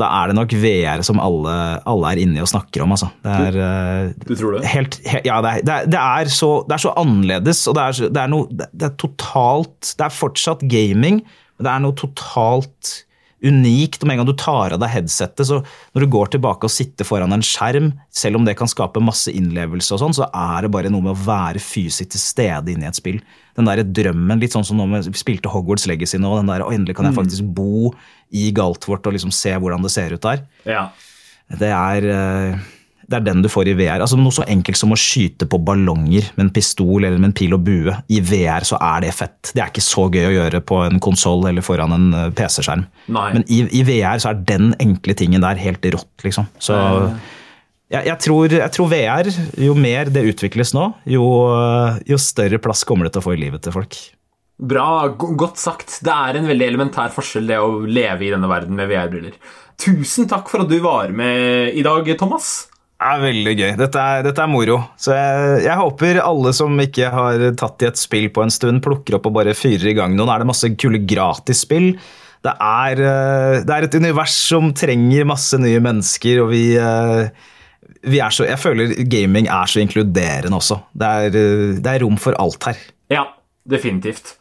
da 0.00 0.10
er 0.22 0.30
det 0.30 0.36
nok 0.38 0.56
VR 0.62 1.04
som 1.06 1.20
alle, 1.20 1.56
alle 1.88 2.12
er 2.12 2.22
inni 2.24 2.40
og 2.44 2.50
snakker 2.52 2.86
om. 2.86 2.96
altså. 2.96 3.10
Det 3.24 3.36
er, 3.50 4.12
du, 4.16 4.24
Du 4.30 4.34
tror 4.34 4.56
det? 4.56 4.64
Helt, 4.72 5.00
helt, 5.04 5.28
ja, 5.28 5.40
det 5.44 5.52
er, 5.52 5.66
det, 5.66 5.76
er, 5.76 5.90
det, 5.92 6.04
er 6.20 6.32
så, 6.32 6.52
det 6.68 6.78
er 6.78 6.84
så 6.86 6.94
annerledes, 7.04 7.64
og 7.68 7.76
det 7.76 7.84
er, 7.84 8.12
det 8.16 8.22
er 8.22 8.32
noe 8.32 8.48
det, 8.52 8.70
det 8.72 8.90
er 8.90 8.96
totalt 9.00 9.92
Det 9.92 10.08
er 10.08 10.20
fortsatt 10.22 10.64
gaming, 10.72 11.20
men 11.56 11.68
det 11.68 11.72
er 11.74 11.84
noe 11.84 11.96
totalt 12.00 13.02
unikt. 13.44 14.00
Og 14.00 14.08
med 14.08 14.16
en 14.16 14.22
gang 14.22 14.28
du 14.30 14.36
tar 14.38 14.74
av 14.74 14.80
deg 14.80 14.92
headsetet, 14.92 15.48
så 15.48 15.60
når 15.94 16.04
du 16.04 16.08
går 16.12 16.32
tilbake 16.34 16.68
og 16.68 16.72
sitter 16.72 17.08
foran 17.08 17.34
en 17.36 17.44
skjerm, 17.44 17.92
selv 18.14 18.40
om 18.40 18.46
det 18.46 18.56
kan 18.58 18.70
skape 18.70 19.02
masse 19.04 19.32
innlevelse, 19.32 19.92
og 19.94 20.02
sånn, 20.02 20.16
så 20.16 20.28
er 20.30 20.66
det 20.66 20.72
bare 20.74 20.92
noe 20.92 21.04
med 21.04 21.14
å 21.14 21.24
være 21.26 21.62
fysisk 21.62 22.14
til 22.14 22.22
stede 22.22 22.72
inne 22.72 22.88
i 22.88 22.90
et 22.90 23.00
spill. 23.00 23.20
Den 23.56 23.68
der 23.68 23.84
drømmen, 23.84 24.40
litt 24.42 24.56
sånn 24.56 24.66
som 24.66 24.80
når 24.80 25.08
vi 25.10 25.20
spilte 25.20 25.52
Hogwarts 25.52 25.88
Legacy 25.88 26.20
nå, 26.20 26.32
den 26.40 26.52
der, 26.52 26.64
og 26.64 26.74
endelig 26.76 26.98
kan 26.98 27.08
jeg 27.08 27.18
faktisk 27.18 27.50
bo 27.56 27.92
i 28.34 28.48
Galtvort 28.56 29.06
og 29.06 29.16
liksom 29.16 29.34
se 29.34 29.52
hvordan 29.54 29.84
det 29.84 29.92
ser 29.94 30.16
ut 30.16 30.24
der. 30.24 30.42
Ja. 30.68 30.88
Det 31.60 31.70
er, 31.70 32.08
eh, 32.10 32.64
det 33.06 33.18
er 33.20 33.26
den 33.28 33.42
du 33.44 33.48
får 33.50 33.70
i 33.70 33.74
VR. 33.78 34.02
Altså 34.02 34.18
Noe 34.18 34.34
så 34.34 34.44
enkelt 34.50 34.78
som 34.78 34.90
å 34.94 34.98
skyte 34.98 35.46
på 35.50 35.60
ballonger 35.62 36.26
med 36.34 36.48
en 36.48 36.52
pistol 36.54 37.04
eller 37.04 37.20
med 37.20 37.30
en 37.30 37.36
pil 37.38 37.54
og 37.54 37.62
bue. 37.66 37.94
I 38.10 38.18
VR 38.24 38.66
så 38.66 38.80
er 38.82 39.04
det 39.04 39.14
fett. 39.14 39.52
Det 39.54 39.62
er 39.62 39.70
ikke 39.70 39.84
så 39.84 40.08
gøy 40.10 40.26
å 40.26 40.34
gjøre 40.34 40.62
på 40.66 40.80
en 40.88 41.00
konsoll 41.02 41.46
eller 41.50 41.64
foran 41.66 41.94
en 41.94 42.08
eh, 42.10 42.28
PC-skjerm. 42.36 42.86
Men 43.14 43.46
i, 43.46 43.62
i 43.78 43.84
VR 43.86 44.22
så 44.22 44.32
er 44.32 44.42
den 44.48 44.72
enkle 44.82 45.14
tingen 45.18 45.44
der 45.44 45.62
helt 45.62 45.86
rått, 45.94 46.12
liksom. 46.26 46.50
Så 46.58 46.74
jeg, 47.86 48.02
jeg, 48.08 48.18
tror, 48.24 48.50
jeg 48.50 48.74
tror 48.74 48.90
VR, 48.90 49.30
jo 49.62 49.78
mer 49.78 50.10
det 50.10 50.26
utvikles 50.32 50.74
nå, 50.74 50.88
jo, 51.06 51.24
eh, 51.54 52.02
jo 52.10 52.18
større 52.18 52.58
plass 52.62 52.82
kommer 52.88 53.06
det 53.06 53.14
til 53.14 53.22
å 53.22 53.28
få 53.28 53.36
i 53.36 53.42
livet 53.46 53.62
til 53.62 53.76
folk. 53.76 53.98
Bra, 54.56 55.06
godt 55.14 55.60
sagt. 55.60 56.00
Det 56.02 56.10
er 56.12 56.38
en 56.38 56.48
veldig 56.48 56.66
elementær 56.72 57.12
forskjell 57.14 57.52
det 57.52 57.58
å 57.60 57.84
leve 57.84 58.26
i 58.26 58.32
denne 58.32 58.48
verden 58.50 58.78
med 58.78 58.88
VR-briller. 58.90 59.36
Tusen 59.78 60.26
takk 60.30 60.48
for 60.48 60.64
at 60.64 60.72
du 60.72 60.80
var 60.82 61.12
med 61.14 61.76
i 61.76 61.84
dag, 61.84 62.08
Thomas. 62.18 62.64
Er 62.96 63.18
veldig 63.20 63.52
gøy. 63.58 63.72
Dette 63.76 64.00
er, 64.00 64.22
dette 64.24 64.40
er 64.40 64.48
moro. 64.48 64.78
Så 64.96 65.12
jeg, 65.12 65.64
jeg 65.66 65.80
håper 65.82 66.20
alle 66.22 66.52
som 66.56 66.78
ikke 66.80 67.10
har 67.12 67.42
tatt 67.60 67.84
i 67.84 67.90
et 67.90 68.00
spill 68.00 68.30
på 68.32 68.44
en 68.46 68.52
stund, 68.52 68.80
plukker 68.84 69.18
opp 69.18 69.28
og 69.28 69.34
bare 69.36 69.56
fyrer 69.56 69.90
i 69.90 69.96
gang 69.98 70.14
noen. 70.16 70.32
Er 70.32 70.40
det 70.40 70.48
masse 70.48 70.70
kule 70.80 71.02
gratisspill. 71.04 71.92
Det 72.46 72.54
er, 72.62 73.02
eh, 73.02 73.58
det 73.66 73.74
er 73.74 73.86
et 73.86 73.98
univers 73.98 74.38
som 74.48 74.70
trenger 74.76 75.28
masse 75.28 75.58
nye 75.60 75.82
mennesker, 75.82 76.40
og 76.44 76.50
vi, 76.52 76.64
eh, 76.78 77.28
vi 78.06 78.20
er 78.22 78.32
så 78.32 78.46
Jeg 78.46 78.62
føler 78.62 78.94
gaming 79.04 79.48
er 79.48 79.66
så 79.66 79.82
inkluderende 79.82 80.56
også. 80.56 80.80
Det 80.96 81.06
er, 81.06 81.26
eh, 81.26 81.80
det 81.80 81.92
er 81.92 82.04
rom 82.04 82.16
for 82.16 82.38
alt 82.38 82.64
her. 82.64 82.76
Ja, 83.10 83.24
definitivt. 83.68 84.36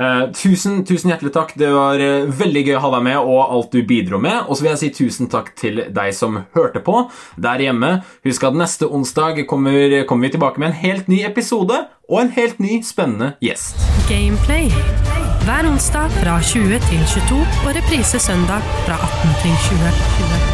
Eh, 0.00 0.32
tusen, 0.34 0.80
tusen 0.84 1.12
hjertelig 1.12 1.32
takk. 1.34 1.52
Det 1.58 1.70
var 1.70 2.00
eh, 2.02 2.26
veldig 2.26 2.64
gøy 2.66 2.78
å 2.78 2.82
ha 2.82 2.90
deg 2.96 3.04
med 3.06 3.18
og 3.20 3.42
alt 3.44 3.74
du 3.74 3.84
bidro 3.86 4.18
med. 4.22 4.48
Og 4.48 4.56
så 4.56 4.64
vil 4.66 4.72
jeg 4.72 4.82
si 4.82 4.90
tusen 5.04 5.30
takk 5.30 5.52
til 5.58 5.84
deg 5.94 6.14
som 6.16 6.40
hørte 6.56 6.82
på 6.84 7.06
der 7.40 7.62
hjemme. 7.62 7.96
Husk 8.26 8.48
at 8.48 8.58
neste 8.58 8.90
onsdag 8.90 9.44
kommer, 9.50 10.02
kommer 10.08 10.28
vi 10.28 10.34
tilbake 10.34 10.62
med 10.62 10.72
en 10.72 10.80
helt 10.82 11.10
ny 11.12 11.22
episode 11.28 11.84
og 12.08 12.18
en 12.20 12.34
helt 12.34 12.58
ny 12.60 12.82
spennende 12.84 13.34
gjest. 13.44 13.78
Gameplay. 14.10 14.68
Hver 15.44 15.68
onsdag 15.68 16.10
fra 16.22 16.40
20 16.40 16.82
til 16.88 17.06
22 17.14 17.40
og 17.44 17.72
reprise 17.78 18.20
søndag 18.20 18.64
fra 18.88 18.98
18 18.98 19.40
til 19.44 19.56
20. 19.70 20.53